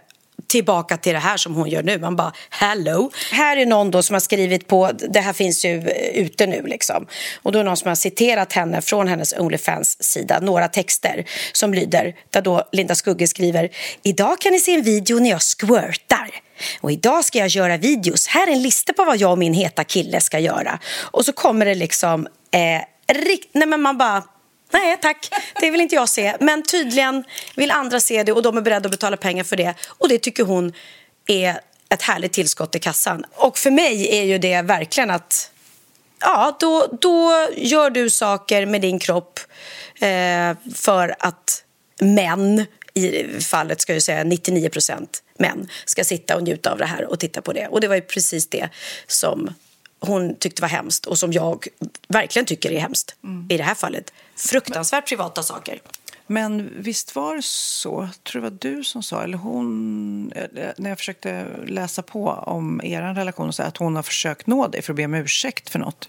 tillbaka 0.46 0.96
till 0.96 1.12
det 1.12 1.18
här 1.18 1.36
som 1.36 1.54
hon 1.54 1.68
gör 1.68 1.82
nu. 1.82 1.98
Man 1.98 2.16
bara, 2.16 2.32
hello. 2.50 3.10
Här 3.32 3.56
är 3.56 3.66
någon 3.66 3.90
då 3.90 4.02
som 4.02 4.14
har 4.14 4.20
skrivit 4.20 4.66
på, 4.66 4.90
det 5.08 5.20
här 5.20 5.32
finns 5.32 5.64
ju 5.64 5.78
eh, 5.78 6.20
ute 6.24 6.46
nu 6.46 6.62
liksom. 6.66 7.06
Och 7.42 7.52
då 7.52 7.58
är 7.58 7.64
det 7.64 7.68
någon 7.68 7.76
som 7.76 7.88
har 7.88 7.94
citerat 7.94 8.52
henne 8.52 8.82
från 8.82 9.08
hennes 9.08 9.32
Onlyfans-sida, 9.32 10.40
några 10.40 10.68
texter 10.68 11.24
som 11.52 11.74
lyder, 11.74 12.14
där 12.30 12.42
då 12.42 12.62
Linda 12.72 12.94
Skugge 12.94 13.26
skriver, 13.26 13.70
idag 14.02 14.40
kan 14.40 14.52
ni 14.52 14.60
se 14.60 14.74
en 14.74 14.82
video 14.82 15.18
när 15.18 15.30
jag 15.30 15.40
squirtar. 15.42 16.30
Och 16.80 16.92
idag 16.92 17.24
ska 17.24 17.38
jag 17.38 17.48
göra 17.48 17.76
videos. 17.76 18.26
Här 18.26 18.46
är 18.46 18.52
en 18.52 18.62
lista 18.62 18.92
på 18.92 19.04
vad 19.04 19.16
jag 19.16 19.32
och 19.32 19.38
min 19.38 19.54
heta 19.54 19.84
kille 19.84 20.20
ska 20.20 20.38
göra. 20.38 20.78
Och 21.10 21.24
så 21.24 21.32
kommer 21.32 21.66
det 21.66 21.74
liksom, 21.74 22.26
eh, 22.50 23.14
rikt- 23.14 23.50
nej 23.52 23.68
men 23.68 23.82
man 23.82 23.98
bara, 23.98 24.22
Nej 24.70 24.98
tack, 25.02 25.30
det 25.60 25.70
vill 25.70 25.80
inte 25.80 25.94
jag 25.94 26.08
se. 26.08 26.36
Men 26.40 26.62
tydligen 26.62 27.24
vill 27.56 27.70
andra 27.70 28.00
se 28.00 28.22
det 28.22 28.32
och 28.32 28.42
de 28.42 28.56
är 28.56 28.60
beredda 28.60 28.86
att 28.86 28.90
betala 28.90 29.16
pengar 29.16 29.44
för 29.44 29.56
det. 29.56 29.74
Och 29.88 30.08
det 30.08 30.18
tycker 30.18 30.44
hon 30.44 30.72
är 31.26 31.60
ett 31.88 32.02
härligt 32.02 32.32
tillskott 32.32 32.74
i 32.74 32.78
kassan. 32.78 33.24
Och 33.34 33.58
för 33.58 33.70
mig 33.70 34.18
är 34.18 34.24
ju 34.24 34.38
det 34.38 34.62
verkligen 34.62 35.10
att 35.10 35.50
ja, 36.20 36.56
då, 36.60 36.86
då 37.00 37.48
gör 37.56 37.90
du 37.90 38.10
saker 38.10 38.66
med 38.66 38.80
din 38.80 38.98
kropp 38.98 39.40
eh, 40.00 40.56
för 40.74 41.14
att 41.18 41.64
män, 42.00 42.66
i 42.94 43.24
fallet 43.40 43.80
ska 43.80 43.92
jag 43.92 44.02
säga 44.02 44.24
99 44.24 44.68
procent 44.68 45.22
män, 45.38 45.68
ska 45.84 46.04
sitta 46.04 46.36
och 46.36 46.42
njuta 46.42 46.72
av 46.72 46.78
det 46.78 46.86
här 46.86 47.04
och 47.04 47.20
titta 47.20 47.42
på 47.42 47.52
det. 47.52 47.68
Och 47.68 47.80
det 47.80 47.88
var 47.88 47.94
ju 47.94 48.00
precis 48.00 48.48
det 48.48 48.68
som 49.06 49.54
hon 50.00 50.36
tyckte 50.36 50.62
var 50.62 50.68
hemskt 50.68 51.06
och 51.06 51.18
som 51.18 51.32
jag 51.32 51.66
verkligen 52.08 52.46
tycker 52.46 52.72
är 52.72 52.80
hemskt 52.80 53.14
i 53.48 53.56
det 53.56 53.62
här 53.62 53.74
fallet. 53.74 54.12
Fruktansvärt 54.36 55.08
privata 55.08 55.42
saker. 55.42 55.80
Men 56.26 56.70
visst 56.76 57.14
var 57.14 57.36
det 57.36 57.42
så, 57.44 58.08
tror 58.22 58.42
det 58.42 58.50
var 58.50 58.58
du 58.60 58.84
som 58.84 59.02
sa, 59.02 59.22
eller 59.22 59.38
hon, 59.38 60.32
eller 60.34 60.74
när 60.76 60.90
jag 60.90 60.98
försökte 60.98 61.46
läsa 61.66 62.02
på 62.02 62.28
om 62.28 62.80
er 62.84 63.02
relation, 63.14 63.52
så 63.52 63.62
att 63.62 63.76
hon 63.76 63.96
har 63.96 64.02
försökt 64.02 64.46
nå 64.46 64.68
dig 64.68 64.82
för 64.82 64.92
att 64.92 64.96
be 64.96 65.04
om 65.04 65.14
ursäkt 65.14 65.70
för 65.70 65.78
något. 65.78 66.08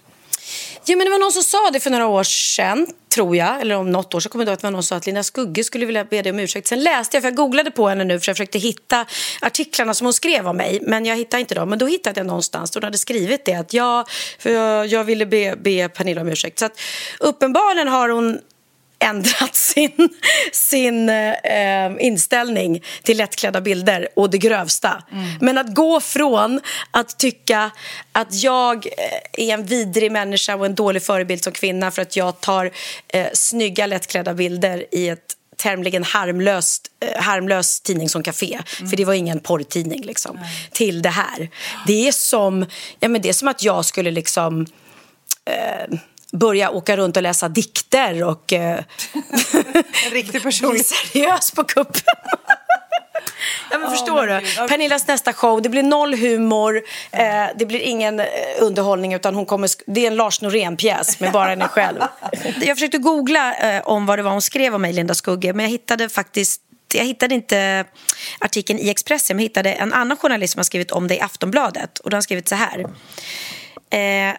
Ja, 0.84 0.96
men 0.96 1.04
det 1.04 1.10
var 1.10 1.18
någon 1.18 1.32
som 1.32 1.42
sa 1.42 1.70
det 1.72 1.80
för 1.80 1.90
några 1.90 2.06
år 2.06 2.24
sedan, 2.24 2.86
tror 3.14 3.36
jag. 3.36 3.60
Eller 3.60 3.74
om 3.74 3.90
något 3.90 4.14
år 4.14 4.20
så 4.20 4.28
kommer 4.28 4.44
jag 4.44 4.48
ihåg 4.48 4.52
att 4.52 4.60
det 4.60 4.66
var 4.66 4.70
någon 4.70 4.82
som 4.82 4.88
sa 4.88 4.96
att 4.96 5.06
Lina 5.06 5.22
Skugge 5.22 5.64
skulle 5.64 5.86
vilja 5.86 6.04
be 6.04 6.22
dig 6.22 6.32
om 6.32 6.38
ursäkt. 6.38 6.66
Sen 6.66 6.82
läste 6.82 7.16
jag, 7.16 7.22
för 7.22 7.28
jag 7.30 7.36
googlade 7.36 7.70
på 7.70 7.88
henne 7.88 8.04
nu 8.04 8.20
för 8.20 8.28
jag 8.28 8.36
försökte 8.36 8.58
hitta 8.58 9.06
artiklarna 9.40 9.94
som 9.94 10.04
hon 10.04 10.14
skrev 10.14 10.48
om 10.48 10.56
mig. 10.56 10.80
Men 10.82 11.06
jag 11.06 11.16
hittade 11.16 11.40
inte 11.40 11.54
dem. 11.54 11.68
Men 11.68 11.78
då 11.78 11.86
hittade 11.86 12.20
jag 12.20 12.26
någonstans 12.26 12.70
där 12.70 12.80
hon 12.80 12.84
hade 12.84 12.98
skrivit 12.98 13.44
det 13.44 13.54
att 13.54 13.72
jag, 13.72 14.08
för 14.38 14.50
jag, 14.50 14.86
jag 14.86 15.04
ville 15.04 15.26
be, 15.26 15.56
be 15.56 15.88
Pernilla 15.88 16.20
om 16.20 16.28
ursäkt. 16.28 16.58
Så 16.58 16.64
att 16.64 16.80
uppenbarligen 17.18 17.88
har 17.88 18.08
hon 18.08 18.38
ändrat 19.00 19.54
sin, 19.54 20.08
sin 20.52 21.08
eh, 21.08 21.90
inställning 21.98 22.82
till 23.02 23.18
lättklädda 23.18 23.60
bilder 23.60 24.08
och 24.16 24.30
det 24.30 24.38
grövsta. 24.38 25.02
Men 25.40 25.58
att 25.58 25.74
gå 25.74 26.00
från 26.00 26.60
att 26.90 27.18
tycka 27.18 27.70
att 28.12 28.42
jag 28.42 28.86
eh, 28.86 29.46
är 29.48 29.54
en 29.54 29.64
vidrig 29.64 30.12
människa 30.12 30.56
och 30.56 30.66
en 30.66 30.74
dålig 30.74 31.02
förebild 31.02 31.44
som 31.44 31.52
kvinna 31.52 31.90
för 31.90 32.02
att 32.02 32.16
jag 32.16 32.40
tar 32.40 32.70
eh, 33.08 33.26
snygga 33.32 33.86
lättklädda 33.86 34.34
bilder 34.34 34.84
i 34.90 35.08
ett 35.08 35.36
tämligen 35.56 36.04
harmlöst, 36.04 36.86
eh, 37.00 37.22
harmlös 37.22 37.80
tidning 37.80 38.08
som 38.08 38.22
Café. 38.22 38.58
För 38.90 38.96
det 38.96 39.04
var 39.04 39.14
ingen 39.14 39.40
porrtidning 39.40 40.02
liksom. 40.02 40.38
Till 40.72 41.02
det 41.02 41.08
här. 41.08 41.48
Det 41.86 42.08
är 42.08 42.12
som, 42.12 42.66
ja, 43.00 43.08
men 43.08 43.22
det 43.22 43.28
är 43.28 43.32
som 43.32 43.48
att 43.48 43.62
jag 43.62 43.84
skulle 43.84 44.10
liksom 44.10 44.66
eh, 45.44 45.98
börja 46.32 46.70
åka 46.70 46.96
runt 46.96 47.16
och 47.16 47.22
läsa 47.22 47.48
dikter 47.48 48.24
och 48.24 48.52
eh, 48.52 48.78
En 50.06 50.10
riktig 50.10 50.42
person. 50.42 50.78
seriös 50.78 51.50
på 51.50 51.64
kuppen. 51.64 52.02
Ja, 53.70 53.78
men 53.78 53.90
förstår 53.90 54.26
men 54.26 54.42
du? 54.42 54.68
Pernillas 54.68 55.06
nästa 55.06 55.32
show, 55.32 55.62
det 55.62 55.68
blir 55.68 55.82
noll 55.82 56.14
humor, 56.14 56.82
eh, 57.10 57.46
det 57.56 57.66
blir 57.66 57.80
ingen 57.80 58.20
eh, 58.20 58.26
underhållning 58.60 59.14
utan 59.14 59.34
hon 59.34 59.46
kommer, 59.46 59.70
det 59.86 60.00
är 60.00 60.06
en 60.06 60.16
Lars 60.16 60.40
Norén-pjäs 60.40 61.20
med 61.20 61.32
bara 61.32 61.48
henne 61.48 61.68
själv. 61.68 61.98
Jag 62.60 62.76
försökte 62.76 62.98
googla 62.98 63.54
eh, 63.54 63.82
om 63.84 64.06
vad 64.06 64.18
det 64.18 64.22
var 64.22 64.30
hon 64.30 64.42
skrev 64.42 64.74
om 64.74 64.82
mig, 64.82 64.92
Linda 64.92 65.14
Skugge, 65.14 65.52
men 65.52 65.64
jag 65.64 65.70
hittade 65.70 66.08
faktiskt 66.08 66.60
jag 66.94 67.04
hittade 67.04 67.34
inte 67.34 67.84
artikeln 68.38 68.78
i 68.78 68.90
Expressen, 68.90 69.36
men 69.36 69.44
jag 69.44 69.48
hittade 69.48 69.72
en 69.72 69.92
annan 69.92 70.16
journalist 70.16 70.52
som 70.52 70.58
har 70.58 70.64
skrivit 70.64 70.90
om 70.90 71.08
det 71.08 71.16
i 71.16 71.20
Aftonbladet. 71.20 71.98
Och 71.98 72.10
då 72.10 72.16
har 72.16 72.22
skrivit 72.22 72.48
så 72.48 72.54
här. 72.54 72.80
Eh, 73.90 74.36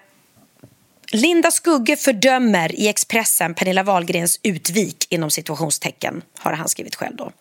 Linda 1.14 1.52
Skugge 1.52 1.98
fördömer 1.98 2.76
i 2.76 2.88
Expressen 2.88 3.54
Pernilla 3.54 3.84
Wahlgrens 3.84 4.40
utvik 4.44 5.08
inom 5.10 5.32
situationstecken, 5.32 6.22
har 6.40 6.54
han 6.54 6.70
skrivit 6.70 6.96
själv 6.96 7.16
då. 7.16 7.32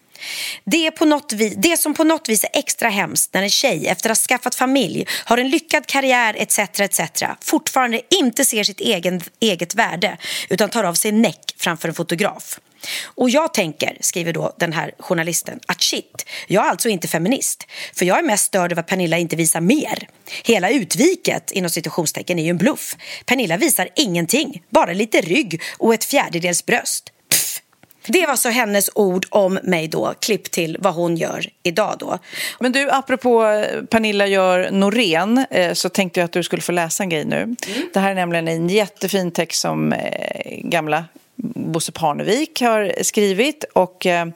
Det, 0.64 0.86
är 0.86 0.90
på 0.90 1.04
något 1.04 1.32
vis, 1.32 1.54
det 1.56 1.76
som 1.76 1.94
på 1.94 2.04
något 2.04 2.28
vis 2.28 2.44
är 2.44 2.50
extra 2.52 2.88
hemskt 2.88 3.34
när 3.34 3.42
en 3.42 3.50
tjej 3.50 3.86
efter 3.86 4.10
att 4.10 4.18
ha 4.18 4.22
skaffat 4.22 4.54
familj, 4.54 5.06
har 5.24 5.38
en 5.38 5.48
lyckad 5.48 5.86
karriär 5.86 6.34
etc. 6.38 6.58
etc. 6.58 7.00
fortfarande 7.40 8.00
inte 8.10 8.44
ser 8.44 8.64
sitt 8.64 8.80
egen, 8.80 9.20
eget 9.40 9.74
värde 9.74 10.16
utan 10.48 10.70
tar 10.70 10.84
av 10.84 10.94
sig 10.94 11.12
näck 11.12 11.54
framför 11.56 11.88
en 11.88 11.94
fotograf. 11.94 12.60
Och 13.04 13.30
jag 13.30 13.54
tänker, 13.54 13.96
skriver 14.00 14.32
då 14.32 14.52
den 14.58 14.72
här 14.72 14.92
journalisten, 14.98 15.60
att 15.66 15.82
shit, 15.82 16.26
jag 16.46 16.66
är 16.66 16.70
alltså 16.70 16.88
inte 16.88 17.08
feminist. 17.08 17.66
För 17.94 18.04
jag 18.04 18.18
är 18.18 18.22
mest 18.22 18.44
störd 18.44 18.72
över 18.72 18.80
att 18.80 18.88
Pernilla 18.88 19.18
inte 19.18 19.36
visar 19.36 19.60
mer. 19.60 20.08
Hela 20.44 20.70
utviket 20.70 21.50
inom 21.50 21.70
situationstecken 21.70 22.38
är 22.38 22.44
ju 22.44 22.50
en 22.50 22.58
bluff. 22.58 22.96
Pernilla 23.26 23.56
visar 23.56 23.88
ingenting, 23.96 24.62
bara 24.70 24.92
lite 24.92 25.20
rygg 25.20 25.62
och 25.78 25.94
ett 25.94 26.04
fjärdedels 26.04 26.66
bröst. 26.66 27.12
Pff. 27.28 27.60
Det 28.06 28.26
var 28.26 28.36
så 28.36 28.48
hennes 28.48 28.90
ord 28.94 29.26
om 29.30 29.58
mig 29.62 29.88
då, 29.88 30.14
klipp 30.20 30.50
till 30.50 30.76
vad 30.80 30.94
hon 30.94 31.16
gör 31.16 31.46
idag 31.62 31.96
då. 31.98 32.18
Men 32.60 32.72
du, 32.72 32.90
apropå 32.90 33.64
Pernilla 33.90 34.26
gör 34.26 34.70
Norén 34.70 35.46
eh, 35.50 35.72
så 35.72 35.88
tänkte 35.88 36.20
jag 36.20 36.24
att 36.24 36.32
du 36.32 36.42
skulle 36.42 36.62
få 36.62 36.72
läsa 36.72 37.02
en 37.02 37.08
grej 37.08 37.24
nu. 37.24 37.36
Mm. 37.36 37.56
Det 37.92 38.00
här 38.00 38.10
är 38.10 38.14
nämligen 38.14 38.48
en 38.48 38.68
jättefin 38.68 39.30
text 39.30 39.60
som 39.60 39.92
eh, 39.92 40.60
gamla 40.64 41.04
Bosse 41.42 41.92
Parnevik 41.92 42.60
har 42.60 43.02
skrivit 43.02 43.64
och 43.64 44.06
eh, 44.06 44.26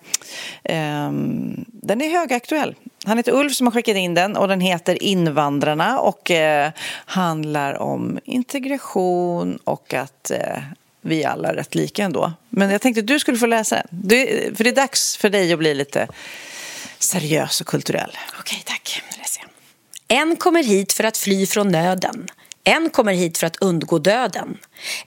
eh, 0.64 1.10
den 1.66 2.02
är 2.02 2.10
högaktuell. 2.10 2.74
Han 3.04 3.16
heter 3.16 3.32
Ulf 3.32 3.54
som 3.54 3.66
har 3.66 3.72
skickat 3.72 3.96
in 3.96 4.14
den 4.14 4.36
och 4.36 4.48
den 4.48 4.60
heter 4.60 5.02
Invandrarna 5.02 6.00
och 6.00 6.30
eh, 6.30 6.70
handlar 7.04 7.74
om 7.74 8.18
integration 8.24 9.58
och 9.64 9.94
att 9.94 10.30
eh, 10.30 10.58
vi 11.00 11.24
alla 11.24 11.48
är 11.48 11.54
rätt 11.54 11.74
lika 11.74 12.04
ändå. 12.04 12.32
Men 12.48 12.70
jag 12.70 12.80
tänkte 12.80 13.00
att 13.00 13.06
du 13.06 13.18
skulle 13.18 13.38
få 13.38 13.46
läsa 13.46 13.76
den. 13.76 13.86
Du, 13.90 14.52
för 14.56 14.64
det 14.64 14.70
är 14.70 14.74
dags 14.74 15.16
för 15.16 15.30
dig 15.30 15.52
att 15.52 15.58
bli 15.58 15.74
lite 15.74 16.08
seriös 16.98 17.60
och 17.60 17.66
kulturell. 17.66 18.16
Okej, 18.40 18.62
tack. 18.66 19.02
En 20.08 20.36
kommer 20.36 20.62
hit 20.62 20.92
för 20.92 21.04
att 21.04 21.16
fly 21.16 21.46
från 21.46 21.68
nöden. 21.68 22.28
En 22.64 22.90
kommer 22.90 23.12
hit 23.12 23.38
för 23.38 23.46
att 23.46 23.56
undgå 23.56 23.98
döden. 23.98 24.58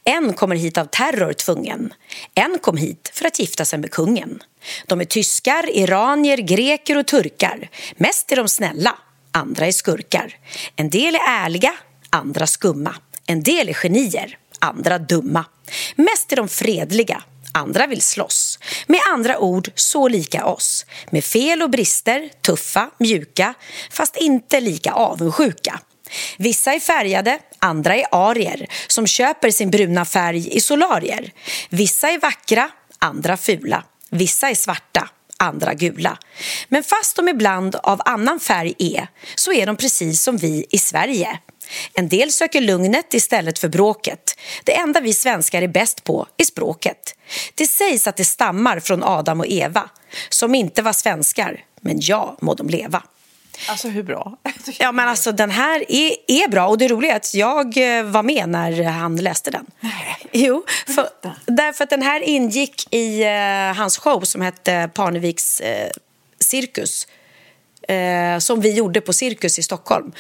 En 0.04 0.34
kommer 0.34 0.56
hit 0.56 0.78
av 0.78 0.86
terror 0.86 1.34
tvungen. 1.34 1.94
En 2.36 2.60
kom 2.60 2.78
hit 2.78 3.12
för 3.14 3.26
att 3.26 3.40
gifta 3.40 3.66
sig 3.66 3.80
med 3.80 3.92
kungen. 3.92 4.44
De 4.88 5.02
är 5.02 5.06
tyskar, 5.06 5.70
iranier, 5.70 6.38
greker 6.38 6.98
och 6.98 7.08
turkar. 7.08 7.70
Mest 7.96 8.32
är 8.32 8.36
de 8.36 8.48
snälla, 8.48 8.96
andra 9.32 9.66
är 9.66 9.72
skurkar. 9.72 10.36
En 10.76 10.90
del 10.90 11.16
är 11.16 11.22
ärliga, 11.28 11.74
andra 12.10 12.48
skumma. 12.48 12.96
En 13.26 13.44
del 13.44 13.70
är 13.70 13.74
genier, 13.74 14.38
andra 14.60 14.98
dumma. 14.98 15.46
Mest 15.96 16.32
är 16.32 16.36
de 16.36 16.48
fredliga, 16.48 17.24
andra 17.52 17.88
vill 17.88 18.02
slåss. 18.02 18.60
Med 18.88 19.00
andra 19.14 19.40
ord 19.40 19.72
så 19.76 20.08
lika 20.08 20.46
oss. 20.46 20.86
Med 21.10 21.24
fel 21.24 21.62
och 21.62 21.70
brister, 21.70 22.30
tuffa, 22.42 22.90
mjuka, 22.98 23.54
fast 23.92 24.18
inte 24.18 24.60
lika 24.60 24.92
avundsjuka. 24.92 25.80
Vissa 26.38 26.74
är 26.74 26.80
färgade, 26.80 27.40
andra 27.60 27.96
är 27.96 28.06
arier 28.12 28.68
som 28.88 29.08
köper 29.08 29.52
sin 29.52 29.72
bruna 29.72 30.06
färg 30.06 30.58
i 30.58 30.60
solarier. 30.60 31.32
Vissa 31.70 32.10
är 32.10 32.20
vackra, 32.20 32.70
andra 33.00 33.38
fula. 33.38 33.84
Vissa 34.10 34.50
är 34.50 34.56
svarta, 34.56 35.10
andra 35.38 35.74
gula. 35.74 36.18
Men 36.68 36.84
fast 36.84 37.16
de 37.16 37.30
ibland 37.30 37.76
av 37.76 38.02
annan 38.06 38.40
färg 38.40 38.74
är 38.80 39.08
så 39.36 39.54
är 39.54 39.66
de 39.66 39.76
precis 39.76 40.24
som 40.24 40.38
vi 40.38 40.66
i 40.70 40.78
Sverige. 40.78 41.40
En 41.94 42.10
del 42.10 42.32
söker 42.32 42.62
lugnet 42.62 43.14
istället 43.14 43.60
för 43.60 43.70
bråket. 43.70 44.40
Det 44.64 44.78
enda 44.78 45.00
vi 45.00 45.14
svenskar 45.14 45.62
är 45.62 45.68
bäst 45.68 46.04
på 46.04 46.28
är 46.38 46.44
språket. 46.44 47.16
Det 47.56 47.68
sägs 47.68 48.08
att 48.08 48.18
det 48.18 48.26
stammar 48.26 48.80
från 48.80 49.04
Adam 49.04 49.40
och 49.40 49.48
Eva 49.48 49.90
som 50.30 50.56
inte 50.56 50.82
var 50.82 50.94
svenskar, 50.94 51.64
men 51.82 51.98
ja 52.02 52.38
må 52.42 52.54
de 52.54 52.70
leva. 52.70 53.04
Alltså 53.70 53.88
hur 53.88 54.04
bra? 54.04 54.38
Ja 54.80 54.92
men 54.92 55.08
alltså 55.08 55.32
den 55.32 55.50
här 55.52 55.92
är, 55.92 56.16
är 56.28 56.48
bra 56.48 56.68
och 56.68 56.78
det 56.78 56.88
roliga 56.88 57.12
är 57.12 57.16
att 57.16 57.34
jag 57.34 57.98
eh, 57.98 58.04
var 58.04 58.24
med 58.24 58.50
när 58.50 58.84
han 58.84 59.16
läste 59.16 59.52
den. 59.52 59.66
Nej. 59.80 60.18
Jo, 60.32 60.66
för, 60.88 61.10
därför 61.46 61.84
att 61.84 61.90
den 61.90 62.02
här 62.02 62.22
ingick 62.22 62.94
i 62.94 63.26
uh, 63.26 63.78
hans 63.78 63.98
show 63.98 64.22
som 64.22 64.42
hette 64.42 64.90
Parneviks 64.94 65.62
uh, 65.62 65.68
cirkus. 66.40 67.08
Uh, 67.92 68.40
som 68.40 68.62
vi 68.62 68.74
gjorde 68.74 69.02
på 69.02 69.14
Cirkus 69.14 69.60
i 69.60 69.64
Stockholm. 69.64 70.12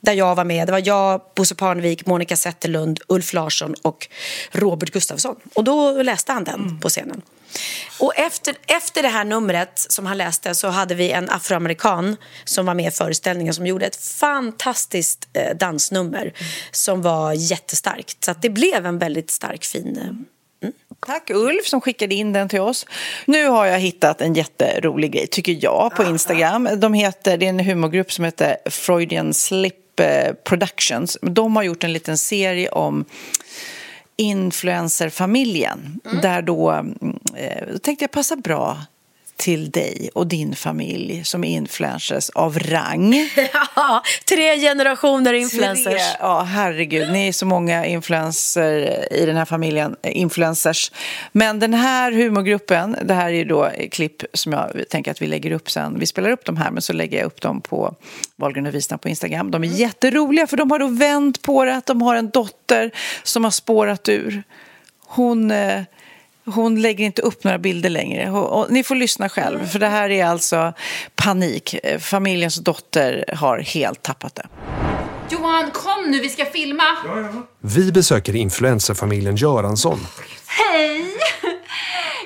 där 0.00 0.12
jag 0.12 0.34
var 0.34 0.44
med. 0.44 0.68
Det 0.68 0.72
var 0.72 0.82
jag, 0.84 1.20
Bosse 1.34 1.54
Parnevik, 1.54 2.06
Monica 2.06 2.36
Zetterlund, 2.36 3.00
Ulf 3.08 3.32
Larsson 3.32 3.74
och 3.82 4.08
Robert 4.52 4.90
Gustafsson. 4.90 5.36
Och 5.54 5.64
då 5.64 6.02
läste 6.02 6.32
han 6.32 6.44
den 6.44 6.60
mm. 6.60 6.80
på 6.80 6.88
scenen. 6.88 7.22
Och 7.98 8.18
efter, 8.18 8.54
efter 8.66 9.02
det 9.02 9.08
här 9.08 9.24
numret 9.24 9.86
som 9.88 10.06
han 10.06 10.18
läste 10.18 10.54
så 10.54 10.68
hade 10.68 10.94
vi 10.94 11.10
en 11.10 11.30
afroamerikan 11.30 12.16
som 12.44 12.66
var 12.66 12.74
med 12.74 12.86
i 12.86 12.90
föreställningen 12.90 13.54
som 13.54 13.66
gjorde 13.66 13.86
ett 13.86 13.96
fantastiskt 13.96 15.28
eh, 15.32 15.56
dansnummer 15.56 16.22
mm. 16.22 16.34
som 16.70 17.02
var 17.02 17.32
jättestarkt. 17.32 18.24
Så 18.24 18.34
det 18.42 18.50
blev 18.50 18.86
en 18.86 18.98
väldigt 18.98 19.30
stark, 19.30 19.64
fin... 19.64 19.96
Eh, 19.96 20.02
mm. 20.04 20.74
Tack 21.06 21.30
Ulf 21.30 21.66
som 21.66 21.80
skickade 21.80 22.14
in 22.14 22.32
den 22.32 22.48
till 22.48 22.60
oss. 22.60 22.86
Nu 23.24 23.46
har 23.46 23.66
jag 23.66 23.78
hittat 23.78 24.20
en 24.20 24.34
jätterolig 24.34 25.12
grej, 25.12 25.26
tycker 25.26 25.58
jag, 25.60 25.94
på 25.96 26.04
Instagram. 26.04 26.68
De 26.76 26.94
heter, 26.94 27.36
det 27.36 27.46
är 27.46 27.50
en 27.50 27.60
humorgrupp 27.60 28.12
som 28.12 28.24
heter 28.24 28.56
Freudian 28.70 29.34
Slip 29.34 30.00
eh, 30.00 30.32
Productions. 30.44 31.18
De 31.22 31.56
har 31.56 31.62
gjort 31.62 31.84
en 31.84 31.92
liten 31.92 32.18
serie 32.18 32.68
om 32.68 33.04
influencerfamiljen. 34.16 36.00
Mm. 36.04 36.20
Där 36.20 36.42
då, 36.42 36.70
mm, 36.70 37.18
eh, 37.34 37.72
då 37.72 37.78
tänkte 37.78 38.02
jag 38.02 38.10
passa 38.10 38.36
bra 38.36 38.78
till 39.36 39.70
dig 39.70 40.10
och 40.14 40.26
din 40.26 40.56
familj 40.56 41.24
som 41.24 41.44
är 41.44 41.48
influencers 41.48 42.30
av 42.30 42.58
rang. 42.58 43.14
Ja, 43.74 44.02
tre 44.28 44.58
generationer 44.58 45.32
influencers. 45.32 45.84
Tre, 45.84 46.16
ja, 46.20 46.42
herregud. 46.42 47.12
Ni 47.12 47.28
är 47.28 47.32
så 47.32 47.46
många 47.46 47.86
influencer 47.86 49.04
i 49.12 49.26
den 49.26 49.36
här 49.36 49.44
familjen, 49.44 49.96
influencers. 50.02 50.92
Men 51.32 51.58
den 51.58 51.74
här 51.74 52.12
humorgruppen, 52.12 52.96
det 53.02 53.14
här 53.14 53.26
är 53.26 53.32
ju 53.32 53.44
då 53.44 53.70
klipp 53.90 54.22
som 54.32 54.52
jag 54.52 54.84
tänker 54.90 55.10
att 55.10 55.22
vi 55.22 55.26
lägger 55.26 55.50
upp 55.50 55.70
sen. 55.70 55.98
Vi 55.98 56.06
spelar 56.06 56.30
upp 56.30 56.44
dem 56.44 56.56
här, 56.56 56.70
men 56.70 56.82
så 56.82 56.92
lägger 56.92 57.18
jag 57.18 57.26
upp 57.26 57.40
dem 57.40 57.60
på 57.60 57.94
Wahlgren 58.36 58.66
och 58.66 58.74
Wistam 58.74 58.98
på 58.98 59.08
Instagram. 59.08 59.50
De 59.50 59.62
är 59.62 59.66
mm. 59.66 59.78
jätteroliga, 59.78 60.46
för 60.46 60.56
de 60.56 60.70
har 60.70 60.78
då 60.78 60.86
vänt 60.86 61.42
på 61.42 61.64
det 61.64 61.76
att 61.76 61.86
de 61.86 62.02
har 62.02 62.16
en 62.16 62.30
dotter 62.30 62.90
som 63.22 63.44
har 63.44 63.50
spårat 63.50 64.08
ur. 64.08 64.42
Hon... 65.06 65.52
Hon 66.46 66.82
lägger 66.82 67.04
inte 67.04 67.22
upp 67.22 67.44
några 67.44 67.58
bilder 67.58 67.90
längre. 67.90 68.30
Och 68.30 68.66
ni 68.70 68.82
får 68.82 68.94
lyssna 68.94 69.28
själv, 69.28 69.66
för 69.66 69.78
det 69.78 69.86
här 69.88 70.10
är 70.10 70.24
alltså 70.24 70.72
panik. 71.14 71.74
Familjens 72.00 72.56
dotter 72.56 73.24
har 73.36 73.58
helt 73.58 74.02
tappat 74.02 74.34
det. 74.34 74.46
Johan, 75.30 75.70
kom 75.70 76.10
nu, 76.10 76.20
vi 76.20 76.28
ska 76.28 76.44
filma! 76.44 76.82
Ja, 77.04 77.20
ja. 77.20 77.46
Vi 77.60 77.92
besöker 77.92 78.36
influencerfamiljen 78.36 79.36
Göransson. 79.36 79.98
Hej! 80.46 81.04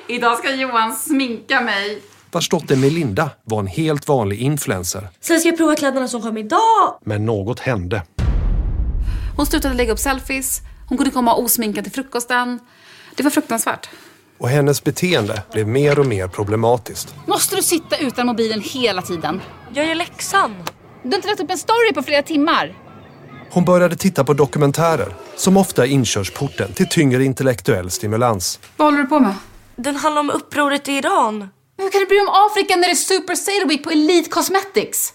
Idag 0.07 0.37
ska 0.37 0.51
Johan 0.55 0.95
sminka 0.95 1.61
mig. 1.61 2.01
Vars 2.31 2.49
dotter 2.49 2.75
Melinda 2.75 3.29
var 3.43 3.59
en 3.59 3.67
helt 3.67 4.07
vanlig 4.07 4.41
influencer. 4.41 5.09
Sen 5.21 5.39
ska 5.39 5.49
jag 5.49 5.57
prova 5.57 5.75
kläderna 5.75 6.07
som 6.07 6.21
kom 6.21 6.37
idag. 6.37 6.99
Men 7.05 7.25
något 7.25 7.59
hände. 7.59 8.03
Hon 9.37 9.45
slutade 9.45 9.75
lägga 9.75 9.93
upp 9.93 9.99
selfies. 9.99 10.61
Hon 10.89 10.97
kunde 10.97 11.11
komma 11.11 11.35
osminkad 11.35 11.83
till 11.83 11.93
frukosten. 11.93 12.59
Det 13.15 13.23
var 13.23 13.31
fruktansvärt 13.31 13.89
och 14.41 14.49
hennes 14.49 14.83
beteende 14.83 15.43
blev 15.51 15.67
mer 15.67 15.99
och 15.99 16.05
mer 16.05 16.27
problematiskt. 16.27 17.15
Måste 17.25 17.55
du 17.55 17.61
sitta 17.61 17.97
utan 17.97 18.27
mobilen 18.27 18.61
hela 18.61 19.01
tiden? 19.01 19.41
Jag 19.73 19.85
gör 19.85 19.95
läxan. 19.95 20.55
Du 21.03 21.09
har 21.09 21.15
inte 21.15 21.27
lagt 21.27 21.39
upp 21.39 21.51
en 21.51 21.57
story 21.57 21.93
på 21.93 22.01
flera 22.01 22.21
timmar. 22.23 22.77
Hon 23.51 23.65
började 23.65 23.95
titta 23.95 24.23
på 24.23 24.33
dokumentärer 24.33 25.15
som 25.35 25.57
ofta 25.57 25.85
är 25.85 25.89
inkörsporten 25.89 26.73
till 26.73 26.89
tyngre 26.89 27.23
intellektuell 27.23 27.91
stimulans. 27.91 28.59
Vad 28.77 28.87
håller 28.87 28.97
du 28.97 29.05
på 29.09 29.19
med? 29.19 29.33
Den 29.75 29.95
handlar 29.95 30.19
om 30.19 30.29
upproret 30.29 30.89
i 30.89 30.91
Iran. 30.91 31.37
Men 31.37 31.83
hur 31.85 31.91
kan 31.91 31.99
du 31.99 32.05
bry 32.05 32.17
dig 32.17 32.27
om 32.27 32.33
Afrika 32.51 32.75
när 32.75 32.87
det 32.87 32.93
är 32.93 32.95
Super 32.95 33.35
Sale 33.35 33.65
Week 33.65 33.83
på 33.83 33.89
Elite 33.89 34.29
Cosmetics? 34.29 35.13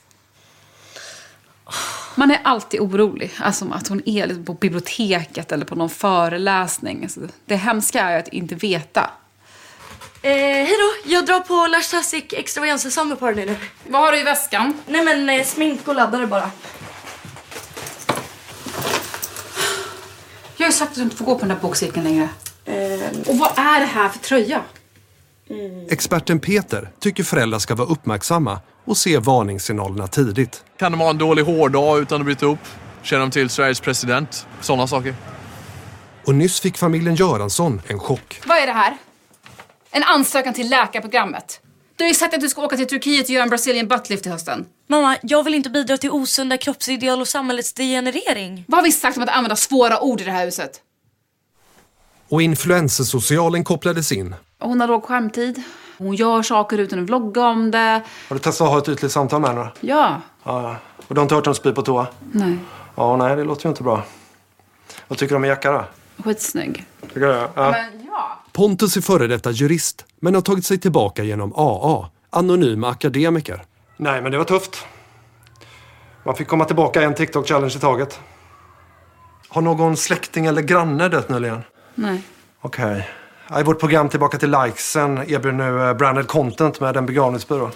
Man 2.14 2.30
är 2.30 2.40
alltid 2.44 2.80
orolig. 2.80 3.32
Alltså 3.38 3.68
att 3.72 3.88
hon 3.88 4.02
är 4.06 4.26
liksom 4.26 4.44
på 4.44 4.54
biblioteket 4.54 5.52
eller 5.52 5.64
på 5.64 5.74
någon 5.74 5.90
föreläsning. 5.90 7.02
Alltså 7.02 7.20
det 7.46 7.56
hemska 7.56 8.00
är 8.00 8.18
att 8.18 8.28
inte 8.28 8.54
veta. 8.54 9.10
Eh, 10.22 10.32
hej 10.32 10.76
då, 10.78 11.10
jag 11.12 11.26
drar 11.26 11.40
på 11.40 11.66
Lars 11.66 11.84
Sassik 11.84 12.32
extravaganza 12.32 13.16
party 13.16 13.44
nu. 13.44 13.56
Vad 13.88 14.02
har 14.02 14.12
du 14.12 14.18
i 14.18 14.22
väskan? 14.22 14.74
Nej 14.86 15.04
men 15.04 15.28
eh, 15.28 15.44
smink 15.44 15.88
och 15.88 15.94
laddare 15.94 16.26
bara. 16.26 16.50
Jag 20.56 20.66
har 20.66 20.70
ju 20.70 20.72
sagt 20.72 20.90
att 20.90 20.96
du 20.96 21.02
inte 21.02 21.16
får 21.16 21.24
gå 21.24 21.34
på 21.34 21.40
den 21.40 21.48
där 21.48 21.56
bokcirkeln 21.56 22.04
längre. 22.04 22.28
Eh. 22.64 23.28
Och 23.28 23.38
vad 23.38 23.58
är 23.58 23.80
det 23.80 23.86
här 23.86 24.08
för 24.08 24.18
tröja? 24.18 24.60
Mm. 25.50 25.86
Experten 25.90 26.40
Peter 26.40 26.90
tycker 27.00 27.24
föräldrar 27.24 27.58
ska 27.58 27.74
vara 27.74 27.88
uppmärksamma 27.88 28.60
och 28.86 28.96
se 28.96 29.18
varningssignalerna 29.18 30.06
tidigt. 30.06 30.64
Kan 30.78 30.92
de 30.92 31.00
ha 31.00 31.10
en 31.10 31.18
dålig 31.18 31.42
hårdag 31.42 31.98
utan 31.98 32.20
att 32.20 32.24
bryta 32.24 32.46
upp? 32.46 32.58
Känner 33.02 33.20
de 33.20 33.30
till 33.30 33.50
Sveriges 33.50 33.80
president? 33.80 34.46
Sådana 34.60 34.86
saker. 34.86 35.14
Och 36.26 36.34
nyss 36.34 36.60
fick 36.60 36.76
familjen 36.78 37.14
Göransson 37.14 37.82
en 37.86 37.98
chock. 37.98 38.40
Vad 38.46 38.58
är 38.58 38.66
det 38.66 38.72
här? 38.72 38.96
En 39.90 40.02
ansökan 40.02 40.54
till 40.54 40.70
läkarprogrammet. 40.70 41.60
Du 41.96 42.04
har 42.04 42.08
ju 42.08 42.14
sagt 42.14 42.34
att 42.34 42.40
du 42.40 42.48
ska 42.48 42.62
åka 42.62 42.76
till 42.76 42.86
Turkiet 42.86 43.24
och 43.24 43.30
göra 43.30 43.42
en 43.42 43.48
Brazilian 43.48 43.88
buttlift 43.88 44.26
i 44.26 44.28
hösten. 44.28 44.66
Mamma, 44.86 45.16
jag 45.22 45.42
vill 45.44 45.54
inte 45.54 45.70
bidra 45.70 45.96
till 45.96 46.10
osunda 46.10 46.58
kroppsideal 46.58 47.20
och 47.20 47.28
samhällets 47.28 47.72
degenerering. 47.72 48.64
Vad 48.68 48.78
har 48.78 48.84
vi 48.84 48.92
sagt 48.92 49.16
om 49.16 49.22
att 49.22 49.28
använda 49.28 49.56
svåra 49.56 50.00
ord 50.00 50.20
i 50.20 50.24
det 50.24 50.30
här 50.30 50.44
huset? 50.44 50.80
Och 52.28 52.42
influencersocialen 52.42 53.64
kopplades 53.64 54.12
in. 54.12 54.34
Hon 54.58 54.80
har 54.80 54.88
låg 54.88 55.04
skärmtid. 55.04 55.62
Hon 55.98 56.14
gör 56.14 56.42
saker 56.42 56.78
utan 56.78 56.98
att 56.98 57.04
vlogga 57.04 57.46
om 57.46 57.70
det. 57.70 58.02
Har 58.28 58.34
du 58.34 58.38
testat 58.38 58.66
att 58.66 58.72
ha 58.72 58.78
ett 58.78 58.88
ytligt 58.88 59.12
samtal 59.12 59.40
med 59.40 59.50
henne? 59.50 59.68
Ja. 59.80 60.20
Ja. 60.44 60.76
Och 61.06 61.14
du 61.14 61.20
har 61.20 61.22
inte 61.22 61.34
hört 61.34 61.46
henne 61.46 61.54
spy 61.54 61.72
på 61.72 61.82
toa? 61.82 62.06
Nej. 62.32 62.58
Ja, 62.94 63.16
nej, 63.16 63.36
det 63.36 63.44
låter 63.44 63.66
ju 63.66 63.68
inte 63.68 63.82
bra. 63.82 64.02
Vad 65.08 65.18
tycker 65.18 65.30
du 65.30 65.36
om 65.36 65.44
en 65.44 65.50
jacka 65.50 65.72
då? 65.72 65.84
Skitsnygg. 66.24 66.84
Tycker 67.02 67.20
du? 67.20 67.26
Ja. 67.26 67.50
Men 67.70 68.06
ja. 68.06 68.38
Pontus 68.52 68.96
är 68.96 69.00
före 69.00 69.26
detta 69.26 69.50
jurist, 69.50 70.04
men 70.20 70.34
har 70.34 70.42
tagit 70.42 70.66
sig 70.66 70.78
tillbaka 70.78 71.22
genom 71.22 71.52
AA, 71.56 72.08
anonym 72.30 72.84
akademiker. 72.84 73.62
Nej, 73.96 74.22
men 74.22 74.32
det 74.32 74.38
var 74.38 74.44
tufft. 74.44 74.86
Man 76.24 76.36
fick 76.36 76.48
komma 76.48 76.64
tillbaka 76.64 77.02
en 77.02 77.14
TikTok-challenge 77.14 77.76
i 77.76 77.80
taget. 77.80 78.20
Har 79.48 79.62
någon 79.62 79.96
släkting 79.96 80.46
eller 80.46 80.62
granne 80.62 81.08
dött 81.08 81.28
nyligen? 81.28 81.62
Nej. 81.94 82.22
Okej. 82.60 82.96
Ja, 82.98 83.04
I 83.50 83.62
vårt 83.62 83.80
program 83.80 84.08
Tillbaka 84.08 84.38
till 84.38 84.50
likesen 84.50 85.18
erbjuder 85.18 85.52
nu 85.52 85.88
eh, 85.88 85.94
branded 85.94 86.26
content 86.26 86.80
med 86.80 86.96
en 86.96 87.06
begravningsbyrå. 87.06 87.70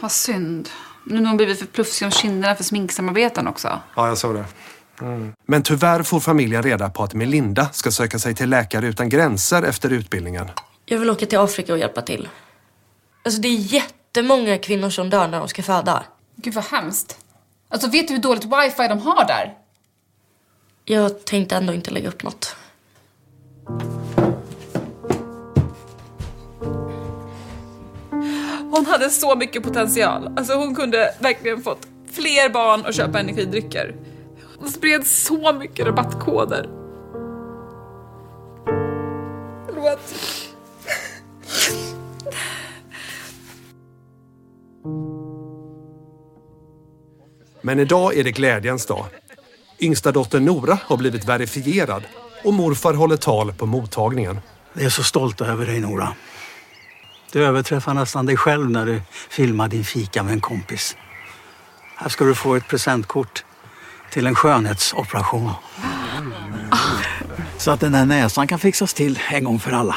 Vad 0.00 0.12
synd. 0.12 0.68
Nu 1.04 1.18
har 1.20 1.26
hon 1.26 1.36
blivit 1.36 1.58
för 1.58 1.66
plufsig 1.66 2.04
om 2.04 2.10
kinderna 2.10 2.54
för 2.54 2.64
sminksamarbeten 2.64 3.48
också. 3.48 3.80
Ja, 3.96 4.08
jag 4.08 4.18
såg 4.18 4.34
det. 4.34 4.44
Men 5.46 5.62
tyvärr 5.62 6.02
får 6.02 6.20
familjen 6.20 6.62
reda 6.62 6.90
på 6.90 7.02
att 7.02 7.14
Melinda 7.14 7.68
ska 7.72 7.90
söka 7.90 8.18
sig 8.18 8.34
till 8.34 8.50
Läkare 8.50 8.86
utan 8.86 9.08
gränser 9.08 9.62
efter 9.62 9.90
utbildningen. 9.90 10.50
Jag 10.84 10.98
vill 10.98 11.10
åka 11.10 11.26
till 11.26 11.38
Afrika 11.38 11.72
och 11.72 11.78
hjälpa 11.78 12.02
till. 12.02 12.28
Alltså 13.24 13.40
det 13.40 13.48
är 13.48 13.56
jättemånga 13.56 14.58
kvinnor 14.58 14.90
som 14.90 15.10
dör 15.10 15.28
när 15.28 15.38
de 15.38 15.48
ska 15.48 15.62
föda. 15.62 16.04
Gud 16.36 16.54
vad 16.54 16.64
hemskt. 16.64 17.18
Alltså 17.68 17.90
vet 17.90 18.08
du 18.08 18.14
hur 18.14 18.20
dåligt 18.20 18.44
wifi 18.44 18.88
de 18.88 19.00
har 19.00 19.26
där? 19.26 19.54
Jag 20.84 21.24
tänkte 21.24 21.56
ändå 21.56 21.72
inte 21.72 21.90
lägga 21.90 22.08
upp 22.08 22.22
något. 22.22 22.56
Hon 28.70 28.86
hade 28.86 29.10
så 29.10 29.36
mycket 29.36 29.62
potential. 29.62 30.32
Alltså 30.36 30.54
hon 30.54 30.74
kunde 30.74 31.14
verkligen 31.20 31.62
fått 31.62 31.86
fler 32.12 32.48
barn 32.48 32.84
och 32.86 32.94
köpa 32.94 33.20
energidrycker. 33.20 33.96
Hon 34.58 34.68
spred 34.68 35.06
så 35.06 35.52
mycket 35.52 35.86
rabattkoder. 35.86 36.68
Förlåt. 39.66 40.14
Men 47.60 47.78
idag 47.78 48.16
är 48.16 48.24
det 48.24 48.32
glädjens 48.32 48.86
dag. 48.86 49.04
Yngsta 49.80 50.12
dottern 50.12 50.44
Nora 50.44 50.78
har 50.84 50.96
blivit 50.96 51.24
verifierad 51.24 52.02
och 52.44 52.54
morfar 52.54 52.94
håller 52.94 53.16
tal 53.16 53.52
på 53.52 53.66
mottagningen. 53.66 54.40
Jag 54.72 54.84
är 54.84 54.90
så 54.90 55.02
stolt 55.02 55.40
över 55.40 55.66
dig 55.66 55.80
Nora. 55.80 56.14
Du 57.32 57.44
överträffar 57.44 57.94
nästan 57.94 58.26
dig 58.26 58.36
själv 58.36 58.70
när 58.70 58.86
du 58.86 59.02
filmar 59.30 59.68
din 59.68 59.84
fika 59.84 60.22
med 60.22 60.32
en 60.32 60.40
kompis. 60.40 60.96
Här 61.96 62.08
ska 62.08 62.24
du 62.24 62.34
få 62.34 62.54
ett 62.54 62.68
presentkort 62.68 63.44
till 64.10 64.26
en 64.26 64.34
skönhetsoperation. 64.34 65.50
Så 67.58 67.70
att 67.70 67.80
den 67.80 67.92
där 67.92 68.04
näsan 68.04 68.46
kan 68.46 68.58
fixas 68.58 68.94
till 68.94 69.18
en 69.30 69.44
gång 69.44 69.58
för 69.58 69.72
alla. 69.72 69.96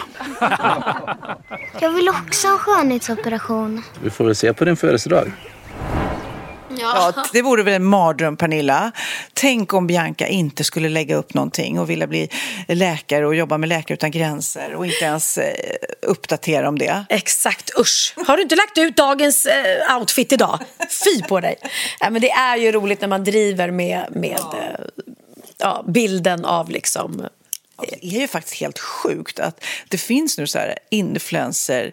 Jag 1.80 1.90
vill 1.90 2.10
också 2.10 2.48
ha 2.48 2.58
skönhetsoperation. 2.58 3.84
Vi 4.04 4.10
får 4.10 4.26
väl 4.26 4.36
se 4.36 4.54
på 4.54 4.66
din 4.66 4.78
födelsedag. 4.78 5.32
Ja, 6.80 7.14
det 7.34 7.42
vore 7.42 7.64
väl 7.64 7.74
en 7.74 7.86
mardröm, 7.86 8.38
Pernilla. 8.38 8.92
Tänk 9.34 9.74
om 9.74 9.88
Bianca 9.88 10.28
inte 10.28 10.64
skulle 10.64 10.90
lägga 10.90 11.16
upp 11.16 11.34
någonting 11.34 11.80
och 11.80 11.90
vilja 11.90 12.08
bli 12.08 12.30
läkare 12.68 13.28
och 13.28 13.36
jobba 13.36 13.58
med 13.58 13.70
Läkare 13.70 13.94
utan 13.94 14.12
gränser 14.12 14.74
och 14.76 14.86
inte 14.86 15.06
ens 15.06 15.38
eh, 15.38 15.54
uppdatera 16.02 16.70
om 16.70 16.80
det. 16.80 17.06
Exakt, 17.10 17.80
usch. 17.80 18.14
Har 18.28 18.38
du 18.38 18.44
inte 18.44 18.56
lagt 18.56 18.78
ut 18.78 18.96
dagens 18.96 19.46
eh, 19.46 19.98
outfit 19.98 20.32
idag? 20.32 20.60
Fy 21.04 21.22
på 21.22 21.40
dig. 21.40 21.56
Ja, 22.00 22.10
men 22.10 22.22
det 22.22 22.32
är 22.32 22.58
ju 22.58 22.72
roligt 22.72 23.02
när 23.02 23.08
man 23.08 23.24
driver 23.24 23.72
med, 23.72 24.06
med 24.12 24.40
eh, 24.40 25.04
ja, 25.58 25.84
bilden 25.88 26.46
av 26.46 26.70
liksom... 26.70 27.28
Det 28.02 28.16
är 28.16 28.22
ju 28.22 28.28
faktiskt 28.28 28.56
helt 28.56 28.80
sjukt 28.80 29.40
att 29.40 29.64
det 29.88 29.98
finns 29.98 30.38
nu 30.38 30.48
så 30.48 30.60
här 30.60 30.78
influencer 30.90 31.92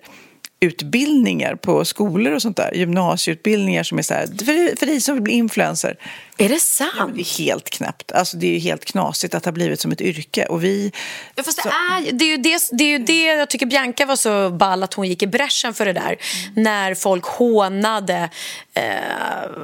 utbildningar 0.61 1.55
på 1.55 1.85
skolor 1.85 2.35
och 2.35 2.43
sånt 2.43 2.57
där. 2.57 2.73
Gymnasieutbildningar 2.75 3.83
som 3.83 3.99
är 3.99 4.03
så 4.03 4.15
här, 4.15 4.27
för, 4.27 4.77
för 4.77 4.87
dig 4.87 5.01
som 5.01 5.15
vill 5.15 5.23
bli 5.23 5.33
influencer. 5.33 5.97
Är 6.41 6.49
det 6.49 6.61
sant? 6.61 6.93
Ja, 6.97 7.11
det 7.14 7.20
är 7.20 7.39
helt 7.39 7.70
knäppt. 7.70 8.12
Alltså, 8.12 8.36
det 8.36 8.47
är 8.47 8.51
ju 8.51 8.59
helt 8.59 8.84
knasigt 8.84 9.34
att 9.34 9.43
det 9.43 9.49
har 9.49 9.53
blivit 9.53 9.80
som 9.80 9.93
ett 9.93 10.01
yrke. 10.01 10.47
Och 10.47 10.64
vi... 10.64 10.93
Ja, 11.34 11.43
fast 11.43 11.62
det, 11.62 11.68
är, 11.68 12.12
det, 12.12 12.24
är 12.24 12.28
ju 12.28 12.36
det, 12.36 12.61
det 12.72 12.84
är 12.84 12.89
ju 12.89 12.99
det 12.99 13.24
jag 13.24 13.51
tycker 13.51 13.66
Bianca 13.66 14.07
var 14.07 14.16
så 14.16 14.51
ball 14.51 14.82
att 14.82 14.95
hon 14.95 15.09
gick 15.09 15.22
i 15.22 15.26
bräschen 15.26 15.74
för 15.74 15.84
det 15.84 15.93
där. 15.93 16.16
Mm. 16.51 16.62
När 16.62 16.95
folk 16.95 17.24
hånade 17.24 18.30
eh, 18.74 18.84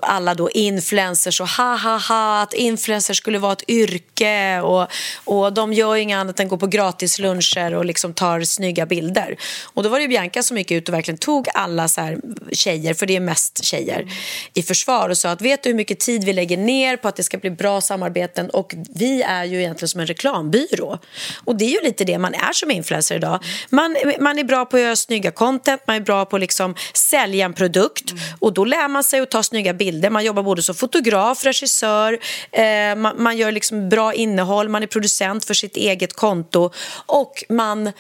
alla 0.02 0.34
då 0.34 0.50
influencers 0.50 1.40
och 1.40 1.48
ha 1.48 1.76
ha 1.76 1.98
ha 1.98 2.42
att 2.42 2.54
influencers 2.54 3.16
skulle 3.16 3.38
vara 3.38 3.52
ett 3.52 3.70
yrke 3.70 4.60
och, 4.60 4.86
och 5.24 5.52
de 5.52 5.72
gör 5.72 5.96
inget 5.96 6.16
annat 6.16 6.40
än 6.40 6.48
går 6.48 6.56
på 6.56 6.66
gratis 6.66 7.18
luncher 7.18 7.74
och 7.74 7.84
liksom 7.84 8.14
tar 8.14 8.40
snygga 8.40 8.86
bilder. 8.86 9.36
Och 9.64 9.82
då 9.82 9.88
var 9.88 9.98
det 9.98 10.02
ju 10.02 10.08
Bianca 10.08 10.42
som 10.42 10.58
gick 10.58 10.70
ut 10.70 10.88
och 10.88 10.94
verkligen 10.94 11.18
tog 11.18 11.48
alla 11.54 11.88
så 11.88 12.00
här 12.00 12.18
tjejer, 12.52 12.94
för 12.94 13.06
det 13.06 13.16
är 13.16 13.20
mest 13.20 13.64
tjejer, 13.64 14.00
mm. 14.00 14.14
i 14.54 14.62
försvar 14.62 15.08
och 15.08 15.18
sa 15.18 15.30
att 15.30 15.42
vet 15.42 15.62
du 15.62 15.68
hur 15.68 15.76
mycket 15.76 16.00
tid 16.00 16.24
vi 16.24 16.32
lägger 16.32 16.56
ner 16.66 16.96
på 16.96 17.08
att 17.08 17.16
det 17.16 17.22
ska 17.22 17.38
bli 17.38 17.50
bra 17.50 17.80
samarbeten 17.80 18.50
och 18.50 18.74
vi 18.94 19.22
är 19.22 19.44
ju 19.44 19.58
egentligen 19.60 19.88
som 19.88 20.00
en 20.00 20.06
reklambyrå. 20.06 20.98
Och 21.44 21.56
det 21.56 21.64
är 21.64 21.70
ju 21.70 21.80
lite 21.80 22.04
det 22.04 22.18
man 22.18 22.34
är 22.34 22.52
som 22.52 22.70
influencer 22.70 23.14
idag. 23.16 23.44
Man, 23.70 23.96
man 24.20 24.38
är 24.38 24.44
bra 24.44 24.64
på 24.64 24.76
att 24.76 24.82
göra 24.82 24.96
snygga 24.96 25.30
content, 25.30 25.82
man 25.86 25.96
är 25.96 26.00
bra 26.00 26.24
på 26.24 26.36
att 26.36 26.40
liksom 26.40 26.74
sälja 26.94 27.44
en 27.44 27.52
produkt 27.52 28.10
mm. 28.10 28.22
och 28.38 28.52
då 28.52 28.64
lär 28.64 28.88
man 28.88 29.04
sig 29.04 29.20
att 29.20 29.30
ta 29.30 29.42
snygga 29.42 29.72
bilder. 29.72 30.10
Man 30.10 30.24
jobbar 30.24 30.42
både 30.42 30.62
som 30.62 30.74
fotograf, 30.74 31.44
regissör, 31.44 32.18
eh, 32.52 32.96
man, 32.96 33.22
man 33.22 33.36
gör 33.36 33.52
liksom 33.52 33.88
bra 33.88 34.14
innehåll, 34.14 34.68
man 34.68 34.82
är 34.82 34.86
producent 34.86 35.44
för 35.44 35.54
sitt 35.54 35.76
eget 35.76 36.12
konto 36.12 36.70
och 37.06 37.44
man 37.48 37.92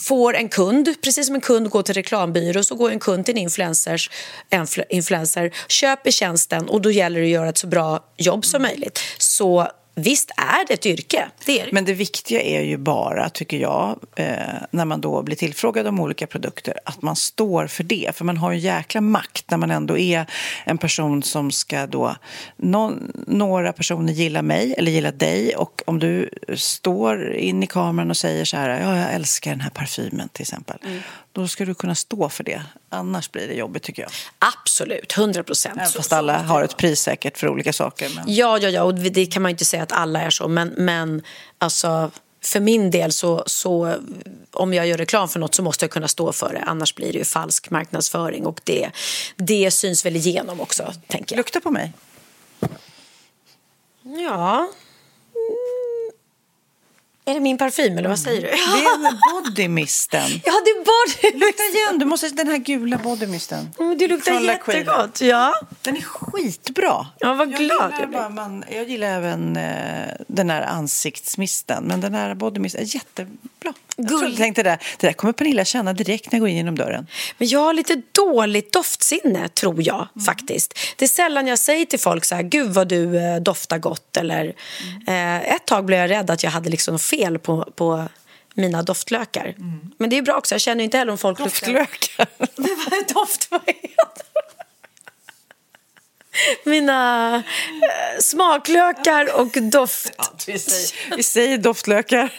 får 0.00 0.36
en 0.36 0.48
kund, 0.48 0.94
precis 1.02 1.26
som 1.26 1.34
en 1.34 1.40
kund 1.40 1.70
går 1.70 1.82
till 1.82 1.94
reklambyrå 1.94 2.62
så 2.62 2.74
går 2.74 2.90
en 2.90 2.98
kund 2.98 3.24
till 3.24 3.34
en 3.34 3.42
influencers, 3.42 4.10
influencer, 4.88 5.52
köper 5.68 6.10
tjänsten 6.10 6.68
och 6.68 6.80
då 6.80 6.90
gäller 6.90 7.20
det 7.20 7.26
att 7.26 7.30
göra 7.30 7.48
ett 7.48 7.58
så 7.58 7.66
bra 7.66 8.04
jobb 8.16 8.44
som 8.44 8.62
möjligt. 8.62 9.00
Så 9.18 9.68
Visst 9.98 10.30
är 10.36 10.66
det 10.66 10.74
ett 10.74 10.86
yrke. 10.86 11.28
Det 11.46 11.64
det. 11.64 11.72
Men 11.72 11.84
det 11.84 11.92
viktiga 11.92 12.42
är 12.42 12.62
ju 12.62 12.76
bara, 12.76 13.28
tycker 13.28 13.56
jag, 13.56 13.98
eh, 14.16 14.36
när 14.70 14.84
man 14.84 15.00
då 15.00 15.22
blir 15.22 15.36
tillfrågad 15.36 15.86
om 15.86 16.00
olika 16.00 16.26
produkter, 16.26 16.74
att 16.84 17.02
man 17.02 17.16
står 17.16 17.66
för 17.66 17.84
det. 17.84 18.10
För 18.14 18.24
man 18.24 18.36
har 18.36 18.52
en 18.52 18.58
jäkla 18.58 19.00
makt 19.00 19.50
när 19.50 19.58
man 19.58 19.70
ändå 19.70 19.98
är 19.98 20.26
en 20.64 20.78
person 20.78 21.22
som 21.22 21.50
ska 21.50 21.86
då... 21.86 22.16
Några 23.26 23.72
personer 23.72 24.12
gillar 24.12 24.42
mig 24.42 24.74
eller 24.78 24.90
gillar 24.90 25.12
dig 25.12 25.56
och 25.56 25.82
om 25.86 25.98
du 25.98 26.30
står 26.54 27.34
in 27.34 27.62
i 27.62 27.66
kameran 27.66 28.10
och 28.10 28.16
säger 28.16 28.44
så 28.44 28.56
här, 28.56 28.68
ja, 28.68 28.98
jag 28.98 29.12
älskar 29.12 29.50
den 29.50 29.60
här 29.60 29.70
parfymen 29.70 30.28
till 30.28 30.42
exempel. 30.42 30.76
Mm. 30.84 31.00
Då 31.36 31.48
ska 31.48 31.64
du 31.64 31.74
kunna 31.74 31.94
stå 31.94 32.28
för 32.28 32.44
det. 32.44 32.62
Annars 32.88 33.30
blir 33.30 33.48
det 33.48 33.54
jobbigt 33.54 33.82
tycker 33.82 34.02
jag. 34.02 34.10
Absolut, 34.38 35.18
100 35.18 35.42
procent. 35.42 35.90
Fast 35.92 36.12
alla 36.12 36.42
har 36.42 36.62
ett 36.62 36.76
pris 36.76 37.00
säkert 37.00 37.38
för 37.38 37.48
olika 37.48 37.72
saker. 37.72 38.10
Men... 38.14 38.34
Ja, 38.34 38.58
ja, 38.58 38.68
ja, 38.68 38.82
och 38.82 38.94
det 38.94 39.26
kan 39.26 39.42
man 39.42 39.50
inte 39.50 39.64
säga 39.64 39.82
att 39.82 39.92
alla 39.92 40.20
är 40.20 40.30
så. 40.30 40.48
Men, 40.48 40.68
men 40.68 41.22
alltså, 41.58 42.10
för 42.44 42.60
min 42.60 42.90
del 42.90 43.12
så, 43.12 43.44
så 43.46 43.94
om 44.52 44.74
jag 44.74 44.86
gör 44.86 44.98
reklam 44.98 45.28
för 45.28 45.40
något 45.40 45.54
så 45.54 45.62
måste 45.62 45.84
jag 45.84 45.90
kunna 45.90 46.08
stå 46.08 46.32
för 46.32 46.52
det. 46.52 46.62
Annars 46.66 46.94
blir 46.94 47.12
det 47.12 47.24
falsk 47.24 47.70
marknadsföring 47.70 48.46
och 48.46 48.60
det, 48.64 48.90
det 49.36 49.70
syns 49.70 50.06
väl 50.06 50.16
igenom 50.16 50.60
också. 50.60 50.92
Tänker 51.06 51.34
jag. 51.34 51.36
Lukta 51.36 51.60
på 51.60 51.70
mig. 51.70 51.92
Ja, 54.02 54.68
är 57.28 57.34
det 57.34 57.40
min 57.40 57.58
parfym 57.58 57.98
eller 57.98 58.08
vad 58.08 58.18
säger 58.18 58.40
du? 58.42 58.46
Det 58.48 58.52
är 58.54 59.32
bodymisten. 59.44 60.30
Ja, 60.44 60.52
det 60.64 60.70
är 60.70 60.84
body 60.84 61.38
Lukta 61.46 61.62
igen, 61.62 61.98
du 61.98 62.04
måste, 62.04 62.28
den 62.28 62.48
här 62.48 62.56
gula 62.58 62.98
bodymisten. 62.98 63.70
Mm, 63.78 63.98
Du 63.98 64.08
luktar 64.08 64.32
Från 64.32 64.42
La 64.46 64.56
Queen. 64.56 64.78
jättegott. 64.78 65.20
Ja. 65.20 65.54
Den 65.82 65.96
är 65.96 66.00
skitbra. 66.00 67.06
Ja, 67.18 67.34
vad 67.34 67.48
Jag 67.52 67.58
glad 67.58 67.60
gillar, 67.60 68.00
jag 68.00 68.08
blir. 68.08 68.28
man, 68.28 68.64
jag 68.70 68.88
gillar 68.90 69.06
även 69.08 69.56
eh, 69.56 70.14
den 70.26 70.50
här 70.50 70.62
ansiktsmisten, 70.62 71.84
men 71.84 72.00
den 72.00 72.14
här 72.14 72.34
bodymisten 72.34 72.80
är 72.82 72.94
jättebra. 72.94 73.72
Jag 73.96 74.08
tror, 74.08 74.24
jag 74.24 74.36
tänkte 74.36 74.62
det, 74.62 74.78
det 74.98 75.06
där 75.06 75.12
kommer 75.12 75.32
Pernilla 75.32 75.64
känna 75.64 75.92
direkt 75.92 76.32
när 76.32 76.36
jag 76.36 76.40
går 76.40 76.48
in 76.48 76.56
genom 76.56 76.74
dörren. 76.78 77.06
Men 77.38 77.48
jag 77.48 77.60
har 77.60 77.72
lite 77.74 78.02
dåligt 78.12 78.72
doftsinne, 78.72 79.48
tror 79.48 79.82
jag 79.82 80.08
faktiskt. 80.26 80.78
Det 80.96 81.04
är 81.04 81.08
sällan 81.08 81.46
jag 81.46 81.58
säger 81.58 81.84
till 81.86 82.00
folk 82.00 82.24
så 82.24 82.34
här, 82.34 82.42
gud 82.42 82.70
vad 82.70 82.88
du 82.88 83.16
eh, 83.18 83.36
doftar 83.36 83.78
gott. 83.78 84.16
Eller, 84.16 84.44
eh, 85.06 85.36
ett 85.54 85.64
tag 85.66 85.84
blev 85.84 85.98
jag 86.00 86.10
rädd 86.10 86.30
att 86.30 86.42
jag 86.42 86.50
hade 86.50 86.70
liksom 86.70 86.98
fel 86.98 87.15
på, 87.38 87.72
på 87.76 88.08
mina 88.54 88.82
doftlökar. 88.82 89.54
Men 89.98 90.10
det 90.10 90.18
är 90.18 90.22
bra 90.22 90.36
också, 90.36 90.54
jag 90.54 90.60
känner 90.60 90.84
inte 90.84 90.98
heller 90.98 91.12
om 91.12 91.18
folk 91.18 91.38
Doftlökar? 91.38 92.26
Men 92.38 92.76
vad 92.84 92.92
är 92.92 93.14
doft? 93.14 93.50
Vad? 93.50 93.62
Mina 96.64 97.34
eh, 97.36 98.20
smaklökar 98.20 99.40
och 99.40 99.62
doft... 99.62 100.12
vi, 100.46 100.58
säger, 100.58 101.16
vi 101.16 101.22
säger 101.22 101.58
doftlökar. 101.58 102.30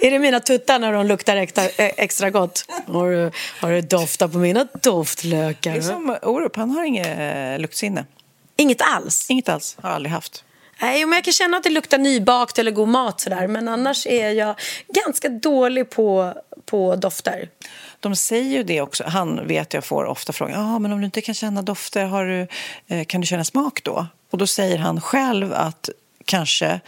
Är 0.00 0.10
det 0.10 0.18
mina 0.18 0.40
tuttar 0.40 0.78
när 0.78 0.92
de 0.92 1.06
luktar 1.06 1.36
extra, 1.36 1.64
eh, 1.64 1.92
extra 1.96 2.30
gott? 2.30 2.64
Har 2.86 3.10
du, 3.10 3.30
har 3.60 3.70
du 3.70 3.80
doftat 3.80 4.32
på 4.32 4.38
mina 4.38 4.66
doftlökar? 4.82 5.72
Det 5.72 5.78
är 5.78 5.82
som 5.82 6.16
Orup, 6.22 6.56
han 6.56 6.70
har 6.70 6.84
inget 6.84 7.18
eh, 7.18 7.58
luktsinne. 7.58 8.04
Inget 8.56 8.80
alls? 8.80 9.30
Inget 9.30 9.48
alls, 9.48 9.76
har 9.82 9.90
aldrig 9.90 10.12
haft. 10.12 10.44
Nej, 10.78 11.06
men 11.06 11.16
jag 11.16 11.24
kan 11.24 11.32
känna 11.32 11.56
att 11.56 11.62
det 11.62 11.70
luktar 11.70 11.98
nybakt 11.98 12.58
eller 12.58 12.70
god 12.70 12.88
mat 12.88 13.20
sådär. 13.20 13.46
Men 13.46 13.68
annars 13.68 14.06
är 14.06 14.30
jag 14.30 14.54
ganska 14.88 15.28
dålig 15.28 15.90
på, 15.90 16.34
på 16.64 16.96
dofter. 16.96 17.48
De 18.00 18.16
säger 18.16 18.50
ju 18.50 18.62
det 18.62 18.80
också. 18.80 19.04
Han 19.06 19.46
vet 19.46 19.74
jag 19.74 19.84
får 19.84 20.04
ofta 20.04 20.32
frågan. 20.32 20.60
Ja, 20.60 20.78
men 20.78 20.92
om 20.92 20.98
du 20.98 21.04
inte 21.04 21.20
kan 21.20 21.34
känna 21.34 21.62
dofter, 21.62 22.04
har 22.04 22.24
du, 22.24 22.46
eh, 22.86 23.04
kan 23.04 23.20
du 23.20 23.26
känna 23.26 23.44
smak 23.44 23.80
då? 23.82 24.06
Och 24.30 24.38
då 24.38 24.46
säger 24.46 24.78
han 24.78 25.00
själv 25.00 25.52
att 25.52 25.88
kanske 26.24 26.80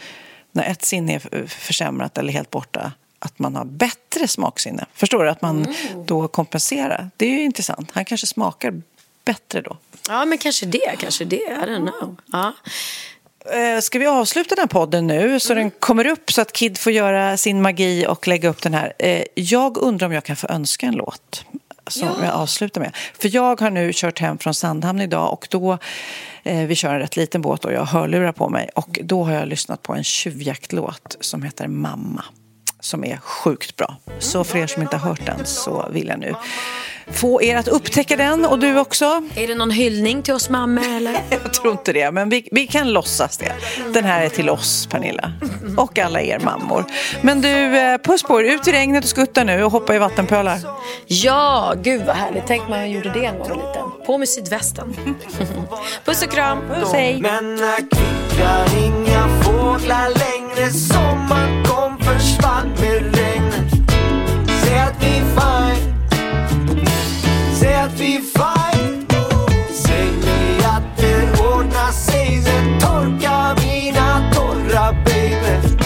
när 0.51 0.63
ett 0.71 0.85
sinne 0.85 1.15
är 1.15 1.47
försämrat 1.47 2.17
eller 2.17 2.33
helt 2.33 2.51
borta 2.51 2.91
att 3.19 3.39
man 3.39 3.55
har 3.55 3.65
bättre 3.65 4.27
smaksinne. 4.27 4.85
Förstår 4.93 5.23
du? 5.23 5.29
Att 5.29 5.41
man 5.41 5.75
då 6.05 6.27
kompenserar. 6.27 7.09
Det 7.17 7.25
är 7.25 7.29
ju 7.29 7.41
intressant. 7.41 7.91
Han 7.93 8.05
kanske 8.05 8.27
smakar 8.27 8.81
bättre 9.25 9.61
då. 9.61 9.77
Ja, 10.09 10.25
men 10.25 10.37
kanske 10.37 10.65
det. 10.65 10.95
Kanske 10.99 11.25
det. 11.25 11.35
I 11.35 11.49
don't 11.49 11.91
know. 11.91 12.15
Ja. 12.25 12.53
Eh, 13.53 13.79
Ska 13.81 13.99
vi 13.99 14.05
avsluta 14.07 14.55
den 14.55 14.61
här 14.61 14.67
podden 14.67 15.07
nu 15.07 15.39
så 15.39 15.53
den 15.53 15.71
kommer 15.71 16.07
upp 16.07 16.31
så 16.31 16.41
att 16.41 16.53
Kid 16.53 16.77
får 16.77 16.91
göra 16.93 17.37
sin 17.37 17.61
magi 17.61 18.05
och 18.07 18.27
lägga 18.27 18.49
upp 18.49 18.61
den 18.61 18.73
här? 18.73 18.93
Eh, 18.99 19.23
Jag 19.35 19.77
undrar 19.77 20.07
om 20.07 20.13
jag 20.13 20.23
kan 20.23 20.35
få 20.35 20.47
önska 20.47 20.85
en 20.85 20.95
låt 20.95 21.45
som 21.87 22.07
jag 22.23 22.33
avslutar 22.33 22.81
med. 22.81 22.95
För 23.19 23.35
jag 23.35 23.61
har 23.61 23.69
nu 23.69 23.91
kört 23.93 24.19
hem 24.19 24.37
från 24.37 24.53
Sandhamn 24.53 25.01
idag 25.01 25.33
och 25.33 25.47
då, 25.49 25.77
eh, 26.43 26.65
vi 26.67 26.75
kör 26.75 26.93
en 26.93 26.99
rätt 26.99 27.15
liten 27.17 27.41
båt 27.41 27.65
och 27.65 27.73
jag 27.73 27.79
har 27.79 27.99
hörlurar 27.99 28.31
på 28.31 28.49
mig 28.49 28.69
och 28.75 28.99
då 29.03 29.23
har 29.23 29.33
jag 29.33 29.47
lyssnat 29.47 29.81
på 29.83 29.93
en 29.93 30.03
tjuvjaktlåt 30.03 31.17
som 31.19 31.43
heter 31.43 31.67
Mamma 31.67 32.23
som 32.79 33.03
är 33.03 33.17
sjukt 33.17 33.75
bra. 33.75 33.95
Så 34.19 34.43
för 34.43 34.57
er 34.57 34.67
som 34.67 34.81
inte 34.81 34.97
har 34.97 35.09
hört 35.09 35.25
den 35.25 35.45
så 35.45 35.89
vill 35.91 36.07
jag 36.07 36.19
nu 36.19 36.35
få 37.11 37.41
er 37.41 37.55
att 37.55 37.67
upptäcka 37.67 38.15
den 38.15 38.45
och 38.45 38.59
du 38.59 38.79
också. 38.79 39.23
Är 39.35 39.47
det 39.47 39.55
någon 39.55 39.71
hyllning 39.71 40.23
till 40.23 40.33
oss 40.33 40.49
mammor 40.49 40.87
eller? 40.87 41.13
Jag 41.29 41.53
tror 41.53 41.71
inte 41.71 41.93
det, 41.93 42.11
men 42.11 42.29
vi, 42.29 42.47
vi 42.51 42.67
kan 42.67 42.91
låtsas 42.93 43.37
det. 43.37 43.51
Den 43.93 44.05
här 44.05 44.25
är 44.25 44.29
till 44.29 44.49
oss, 44.49 44.87
Pernilla. 44.87 45.31
Och 45.77 45.99
alla 45.99 46.21
er 46.21 46.39
mammor. 46.39 46.85
Men 47.21 47.41
du, 47.41 47.77
eh, 47.77 47.97
puss 47.97 48.23
på 48.23 48.41
er. 48.41 48.43
Ut 48.43 48.67
i 48.67 48.71
regnet 48.71 49.03
och 49.03 49.09
skutta 49.09 49.43
nu 49.43 49.63
och 49.63 49.71
hoppa 49.71 49.95
i 49.95 49.97
vattenpölar. 49.97 50.59
Ja, 51.05 51.73
gud 51.81 52.01
vad 52.05 52.15
härligt. 52.15 52.43
Tänk 52.47 52.69
man 52.69 52.91
gjorde 52.91 53.09
det 53.09 53.25
en 53.25 53.37
gång 53.39 53.47
liten. 53.47 54.05
På 54.05 54.17
med 54.17 54.29
sydvästen. 54.29 54.95
Puss 56.05 56.23
och 56.23 56.31
kram. 56.31 56.59
Puss, 56.69 56.93
hej. 56.93 57.21
Men 57.21 57.55
när 57.55 57.77
kvittrar 57.77 58.85
inga 58.85 59.27
fåglar 59.43 60.09
längre 60.09 60.69
Sommaren 60.71 61.63
kom, 61.65 61.97
försvann 61.97 62.69
med 62.81 63.15
regnet 63.15 63.71
Säg 64.63 64.79
att 64.79 65.03
vi 65.03 65.07
är 65.07 65.23
fine 65.23 65.96
Säg 67.59 67.75
att 67.75 67.99
vi 67.99 68.15
är 68.15 68.21
fine. 68.21 69.05
Säg 69.71 70.05
mig 70.05 70.65
att 70.65 70.97
det 70.97 71.41
ordnar 71.41 71.91
sig. 71.91 72.41
Sen 72.43 72.79
torka 72.79 73.55
mina 73.63 74.31
tårar 74.33 74.93
baby 75.05 75.77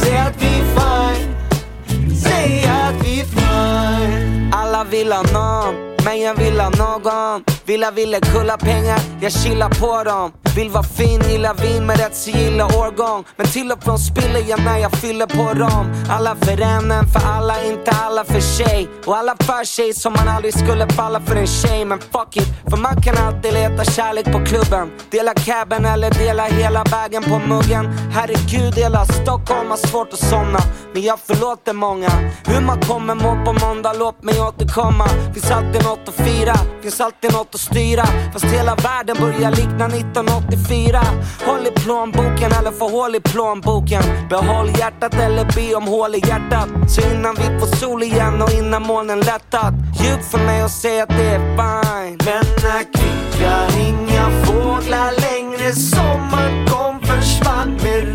Säg 0.00 0.18
att 0.18 0.42
vi 0.42 0.46
är 0.46 0.64
fine. 0.74 2.16
Säg 2.16 2.64
att 2.64 3.06
vi 3.06 3.20
är 3.20 3.24
fine. 3.24 4.52
Alla 4.52 4.84
vill 4.84 5.12
ha 5.12 5.22
någon 5.22 5.93
men 6.04 6.20
jag 6.20 6.34
vill 6.34 6.60
ha 6.60 6.68
någon. 6.70 7.44
Villa 7.64 7.90
ville 7.90 8.20
kulla 8.20 8.56
pengar, 8.56 9.00
jag 9.20 9.32
chillar 9.32 9.68
på 9.68 10.04
dem. 10.04 10.32
Vill 10.56 10.70
vara 10.70 10.82
fin, 10.82 11.20
gillar 11.30 11.54
vin 11.54 11.86
med 11.86 11.98
rätt 11.98 12.16
så 12.16 12.30
gillar 12.30 12.64
årgång. 12.64 13.24
Men 13.36 13.46
till 13.46 13.72
och 13.72 13.82
från 13.82 13.98
spiller 13.98 14.44
jag 14.48 14.64
när 14.64 14.78
jag 14.78 14.92
fyller 14.92 15.26
på 15.26 15.58
dem. 15.58 16.04
Alla 16.10 16.36
för 16.36 16.60
en, 16.60 16.90
en 16.90 17.06
för 17.06 17.20
alla, 17.20 17.64
inte 17.64 17.90
alla 17.90 18.24
för 18.24 18.40
sig. 18.40 18.88
Och 19.06 19.16
alla 19.16 19.36
för 19.40 19.64
sig 19.64 19.94
som 19.94 20.12
man 20.12 20.28
aldrig 20.28 20.54
skulle 20.54 20.88
falla 20.88 21.20
för 21.20 21.36
en 21.36 21.46
tjej. 21.46 21.84
Men 21.84 21.98
fuck 21.98 22.36
it, 22.36 22.48
för 22.70 22.76
man 22.76 23.02
kan 23.02 23.16
alltid 23.16 23.52
leta 23.52 23.84
kärlek 23.84 24.24
på 24.24 24.44
klubben. 24.44 24.90
Dela 25.10 25.34
cabben 25.34 25.84
eller 25.84 26.10
dela 26.10 26.44
hela 26.44 26.84
vägen 26.84 27.22
på 27.22 27.38
muggen. 27.38 27.84
Herregud, 28.12 28.74
hela 28.74 29.04
Stockholm 29.04 29.70
har 29.70 29.76
svårt 29.76 30.12
att 30.12 30.18
somna. 30.18 30.58
Men 30.92 31.02
jag 31.02 31.18
förlåter 31.20 31.72
många. 31.72 32.10
Hur 32.46 32.60
man 32.60 32.80
kommer 32.80 33.14
må 33.14 33.44
på 33.44 33.52
måndag, 33.66 33.92
låt 33.98 34.22
mig 34.22 34.40
återkomma. 34.40 35.08
Finns 35.34 35.50
alltid 35.50 35.84
något 35.84 35.93
att 36.08 36.14
fira, 36.14 36.54
finns 36.82 37.00
alltid 37.00 37.32
något 37.32 37.54
att 37.54 37.60
styra. 37.60 38.06
Fast 38.32 38.44
hela 38.44 38.74
världen 38.74 39.16
börjar 39.20 39.50
likna 39.50 39.86
1984 39.86 41.00
Håll 41.46 41.66
i 41.66 41.70
plånboken 41.70 42.52
eller 42.52 42.70
få 42.70 42.88
hål 42.88 43.14
i 43.14 43.20
plånboken. 43.20 44.02
Behåll 44.30 44.70
hjärtat 44.78 45.14
eller 45.14 45.44
be 45.44 45.74
om 45.74 45.86
hål 45.86 46.14
i 46.14 46.18
hjärtat. 46.18 46.68
Så 46.88 47.00
innan 47.00 47.34
vi 47.34 47.58
får 47.60 47.76
sol 47.76 48.02
igen 48.02 48.42
och 48.42 48.52
innan 48.52 48.82
molnen 48.82 49.20
lättat. 49.20 49.74
Ljug 50.00 50.24
för 50.30 50.38
mig 50.38 50.64
och 50.64 50.70
säg 50.70 51.00
att 51.00 51.08
det 51.08 51.26
är 51.26 51.38
fine. 51.38 52.18
Men 52.24 52.44
när 52.62 52.82
kvickar 52.96 53.66
inga 53.88 54.44
fåglar 54.44 55.12
längre. 55.20 55.72
Sommaren 55.72 56.66
kom, 56.66 57.00
försvann 57.00 57.78
med 57.82 58.13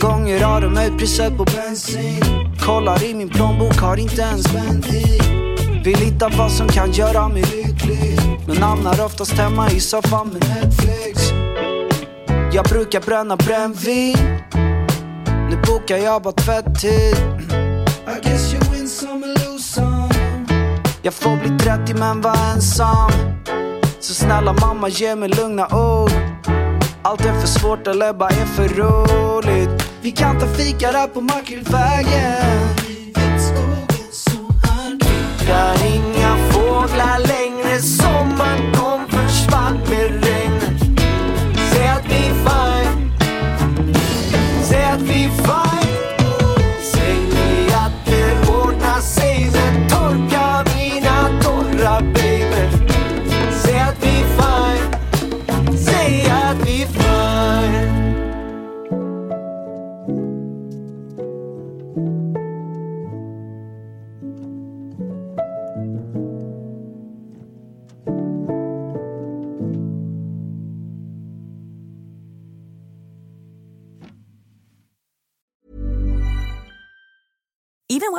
gånger 0.00 0.40
har 0.40 0.60
de 0.60 0.76
höjt 0.76 0.98
priset 0.98 1.36
på 1.36 1.44
bensin? 1.44 2.22
Kollar 2.60 3.04
i 3.04 3.14
min 3.14 3.28
plånbok, 3.28 3.76
har 3.76 3.96
inte 3.96 4.22
ens 4.22 4.44
spänn 4.44 4.84
i 4.84 5.18
Vill 5.84 5.98
hitta 5.98 6.28
vad 6.38 6.52
som 6.52 6.68
kan 6.68 6.92
göra 6.92 7.28
mig 7.28 7.42
lycklig. 7.42 8.18
Men 8.46 8.56
hamnar 8.56 9.04
oftast 9.04 9.32
hemma 9.32 9.70
i 9.70 9.80
soffan 9.80 10.28
med 10.28 10.48
Netflix. 10.48 11.32
Jag 12.52 12.64
brukar 12.64 13.00
bränna 13.00 13.36
brännvin. 13.36 14.16
Nu 15.50 15.56
bokar 15.66 15.96
jag 15.96 16.22
bara 16.22 16.32
tvättid. 16.32 17.16
I 18.06 18.28
guess 18.28 18.54
you 18.54 18.62
win 18.72 18.88
some 18.88 19.26
and 19.26 19.38
lose 19.38 19.62
some. 19.62 20.08
Jag 21.02 21.14
får 21.14 21.36
bli 21.36 21.58
30 21.58 21.94
men 21.94 22.20
var 22.20 22.36
ensam. 22.54 23.10
Så 24.00 24.14
snälla 24.14 24.52
mamma 24.52 24.88
ge 24.88 25.16
mig 25.16 25.28
lugna 25.28 25.66
ord. 25.66 26.27
Allt 27.02 27.20
är 27.20 27.40
för 27.40 27.46
svårt 27.46 27.86
eller 27.86 28.12
bara 28.12 28.28
är 28.28 28.46
för 28.46 28.68
roligt. 28.68 29.90
Vi 30.02 30.10
kan 30.10 30.40
ta 30.40 30.46
fika 30.46 30.92
där 30.92 31.06
på 31.08 31.20
Makrillvägen 31.20 32.78
Kvittrar 35.48 35.86
inga 35.86 36.17
fåglar 36.17 36.17